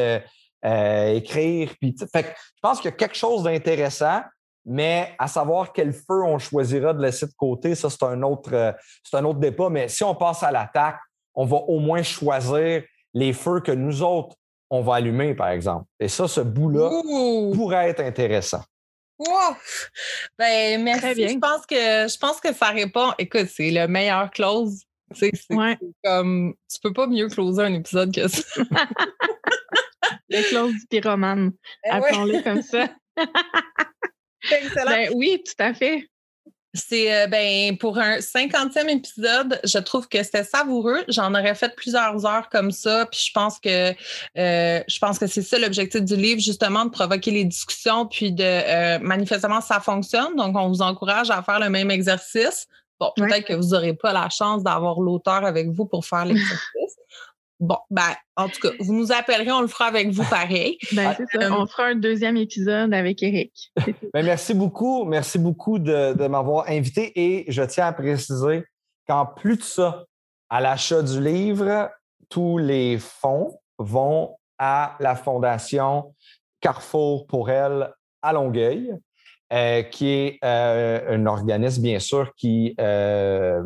écrire. 0.63 1.75
Puis, 1.81 1.97
je 1.99 2.31
pense 2.63 2.81
qu'il 2.81 2.91
y 2.91 2.95
a 2.95 2.97
quelque 2.97 3.17
chose 3.17 3.43
d'intéressant, 3.43 4.23
mais 4.65 5.13
à 5.19 5.27
savoir 5.27 5.73
quel 5.73 5.93
feu 5.93 6.23
on 6.23 6.39
choisira 6.39 6.93
de 6.93 7.03
laisser 7.03 7.27
de 7.27 7.33
côté, 7.33 7.75
ça, 7.75 7.91
c'est 7.91 8.05
un 8.05 8.23
autre, 8.23 8.75
c'est 9.03 9.17
un 9.17 9.25
autre 9.25 9.41
débat. 9.41 9.69
Mais 9.71 9.89
si 9.89 10.05
on 10.05 10.15
passe 10.15 10.43
à 10.43 10.53
l'attaque, 10.53 11.01
on 11.35 11.45
va 11.45 11.57
au 11.57 11.79
moins 11.79 12.03
choisir 12.03 12.83
les 13.15 13.33
feux 13.33 13.61
que 13.61 13.73
nous 13.73 14.03
autres, 14.03 14.37
on 14.71 14.83
va 14.83 14.97
allumer, 14.97 15.35
par 15.35 15.49
exemple. 15.49 15.87
Et 15.99 16.09
ça, 16.09 16.29
ce 16.29 16.41
bout-là 16.41 16.91
pourrait 17.55 17.91
être 17.91 18.01
intéressant. 18.01 18.63
Wow! 19.19 19.55
Ben, 20.39 20.83
merci. 20.83 21.29
Je 21.29 21.39
pense 21.39 21.67
que 21.67 21.75
je 21.75 22.19
pense 22.19 22.41
que 22.41 22.55
ça 22.55 22.69
répond. 22.69 23.13
Écoute, 23.19 23.49
c'est 23.53 23.71
le 23.71 23.87
meilleur 23.87 24.31
close. 24.31 24.83
C'est 25.13 25.33
comme 26.05 26.55
tu 26.73 26.81
peux 26.83 26.93
pas 26.93 27.07
mieux 27.07 27.29
closer 27.29 27.63
un 27.63 27.75
épisode 27.75 28.15
que 28.15 28.29
ça. 28.29 28.43
le 30.31 30.49
close 30.49 30.73
du 30.73 30.87
pyromane. 30.89 31.53
Eh 31.85 31.91
Appelons-le 31.91 32.43
comme 32.43 32.63
ça. 32.63 32.89
Excellent. 34.51 34.91
Ben, 34.91 35.11
oui, 35.15 35.43
tout 35.45 35.63
à 35.63 35.75
fait. 35.75 36.07
C'est 36.73 37.13
euh, 37.13 37.27
ben 37.27 37.77
pour 37.79 37.99
un 37.99 38.19
50e 38.19 38.89
épisode, 38.89 39.61
je 39.65 39.79
trouve 39.79 40.09
que 40.09 40.23
c'était 40.23 40.45
savoureux. 40.45 41.03
J'en 41.09 41.33
aurais 41.33 41.57
fait 41.57 41.75
plusieurs 41.75 42.25
heures 42.25 42.49
comme 42.49 42.71
ça, 42.71 43.07
puis 43.11 43.21
je 43.27 43.33
pense 43.33 43.59
que 43.59 43.91
euh, 43.91 44.83
je 44.87 44.99
pense 45.01 45.19
que 45.19 45.27
c'est 45.27 45.43
ça 45.43 45.59
l'objectif 45.59 46.03
du 46.03 46.15
livre, 46.15 46.41
justement, 46.41 46.85
de 46.85 46.91
provoquer 46.91 47.33
les 47.33 47.45
discussions, 47.45 48.07
puis 48.07 48.31
de 48.31 48.45
euh, 48.45 48.99
manifestement 49.01 49.61
ça 49.61 49.81
fonctionne. 49.81 50.37
Donc, 50.37 50.57
on 50.57 50.69
vous 50.69 50.83
encourage 50.83 51.31
à 51.31 51.43
faire 51.43 51.59
le 51.59 51.71
même 51.71 51.91
exercice. 51.91 52.69
Bon, 53.01 53.11
peut-être 53.17 53.47
que 53.47 53.55
vous 53.55 53.71
n'aurez 53.71 53.95
pas 53.95 54.13
la 54.13 54.29
chance 54.29 54.63
d'avoir 54.63 55.01
l'auteur 55.01 55.45
avec 55.45 55.71
vous 55.71 55.87
pour 55.87 56.05
faire 56.05 56.25
l'exercice. 56.25 56.97
Bon, 57.61 57.77
ben, 57.91 58.15
en 58.37 58.49
tout 58.49 58.59
cas, 58.61 58.71
vous 58.81 58.95
nous 58.95 59.13
appellerez, 59.13 59.53
on 59.53 59.61
le 59.61 59.69
fera 59.69 59.87
avec 59.87 60.09
vous 60.09 60.25
pareil. 60.31 60.79
ben, 60.93 61.15
c'est 61.17 61.41
ça. 61.41 61.53
On 61.53 61.67
fera 61.67 61.89
un 61.89 61.95
deuxième 61.95 62.39
épisode 62.39 62.93
avec 62.95 63.23
Eric. 63.23 63.53
ben, 64.15 64.25
merci 64.25 64.55
beaucoup. 64.55 65.05
Merci 65.05 65.39
beaucoup 65.39 65.79
de, 65.79 66.15
de 66.15 66.27
m'avoir 66.27 66.69
invité 66.69 67.13
et 67.15 67.45
je 67.49 67.63
tiens 67.63 67.87
à 67.87 67.93
préciser 67.93 68.65
qu'en 69.07 69.27
plus 69.27 69.59
de 69.59 69.63
ça, 69.63 70.05
à 70.49 70.61
l'achat 70.61 71.03
du 71.03 71.23
livre, 71.23 71.91
tous 72.31 72.59
les 72.59 72.99
fonds 72.99 73.61
vont 73.79 74.37
à 74.59 74.97
la 74.99 75.15
Fondation 75.15 76.15
Carrefour 76.61 77.27
pour 77.27 77.51
elle 77.51 77.93
à 78.23 78.33
Longueuil. 78.33 78.93
Euh, 79.53 79.83
qui 79.83 80.09
est 80.11 80.39
euh, 80.45 81.17
un 81.17 81.27
organisme, 81.27 81.83
bien 81.83 81.99
sûr, 81.99 82.33
qui, 82.37 82.73
euh, 82.79 83.61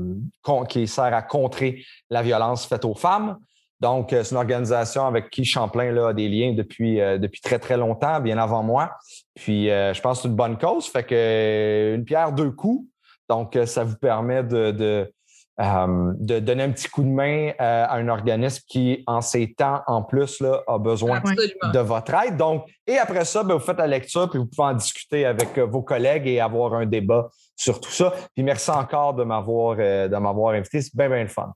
qui 0.67 0.89
sert 0.89 1.13
à 1.13 1.21
contrer 1.21 1.85
la 2.09 2.23
violence 2.23 2.65
faite 2.65 2.87
aux 2.87 2.95
femmes. 2.95 3.37
Donc, 3.85 4.09
c'est 4.11 4.31
une 4.31 4.39
organisation 4.39 5.07
avec 5.07 5.31
qui 5.31 5.45
Champlain 5.45 5.95
a 5.97 6.13
des 6.13 6.29
liens 6.29 6.55
depuis, 6.55 6.97
depuis 6.97 7.41
très, 7.41 7.59
très 7.59 7.77
longtemps, 7.77 8.21
bien 8.21 8.39
avant 8.39 8.63
moi. 8.63 8.91
Puis, 9.35 9.67
je 9.67 10.01
pense 10.01 10.19
que 10.19 10.23
c'est 10.23 10.29
une 10.29 10.37
bonne 10.37 10.57
cause. 10.57 10.87
Fait 10.87 11.05
que 11.05 11.95
une 11.95 12.05
pierre, 12.05 12.33
deux 12.33 12.51
coups. 12.51 12.89
Donc, 13.29 13.59
ça 13.67 13.85
vous 13.85 13.97
permet 13.97 14.43
de, 14.43 15.13
euh, 15.61 16.13
de 16.19 16.41
donner 16.41 16.65
un 16.65 16.73
petit 16.73 16.89
coup 16.89 17.05
de 17.05 17.09
main 17.09 17.51
euh, 17.51 17.87
à 17.87 17.95
un 17.95 18.09
organisme 18.09 18.65
qui, 18.67 19.05
en 19.07 19.21
ces 19.21 19.55
temps, 19.55 19.83
en 19.87 20.03
plus, 20.03 20.41
là, 20.41 20.65
a 20.67 20.79
besoin 20.79 21.21
de 21.21 21.79
votre 21.79 22.13
aide. 22.15 22.37
Donc, 22.37 22.67
et 22.89 22.99
après 22.99 23.25
ça, 23.25 23.45
ben, 23.45 23.55
vous 23.55 23.61
faites 23.61 23.79
la 23.79 23.87
lecture, 23.87 24.29
puis 24.29 24.41
vous 24.41 24.47
pouvez 24.47 24.67
en 24.67 24.75
discuter 24.75 25.25
avec 25.25 25.57
euh, 25.57 25.65
vos 25.65 25.83
collègues 25.83 26.27
et 26.27 26.41
avoir 26.41 26.75
un 26.75 26.87
débat 26.87 27.29
sur 27.55 27.81
tout 27.81 27.93
ça. 27.93 28.13
Puis 28.35 28.43
merci 28.43 28.69
encore 28.71 29.15
de 29.15 29.23
m'avoir, 29.23 29.77
de 29.77 30.17
m'avoir 30.17 30.55
invité. 30.55 30.83
C'est 30.83 30.97
bien, 30.97 31.09
bien 31.09 31.23
le 31.23 31.29
fun. 31.29 31.53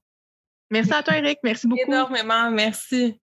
Merci 0.71 0.93
à 0.93 1.03
toi, 1.03 1.17
Eric. 1.17 1.39
Merci 1.43 1.67
beaucoup. 1.67 1.91
Énormément. 1.91 2.51
Merci. 2.51 3.21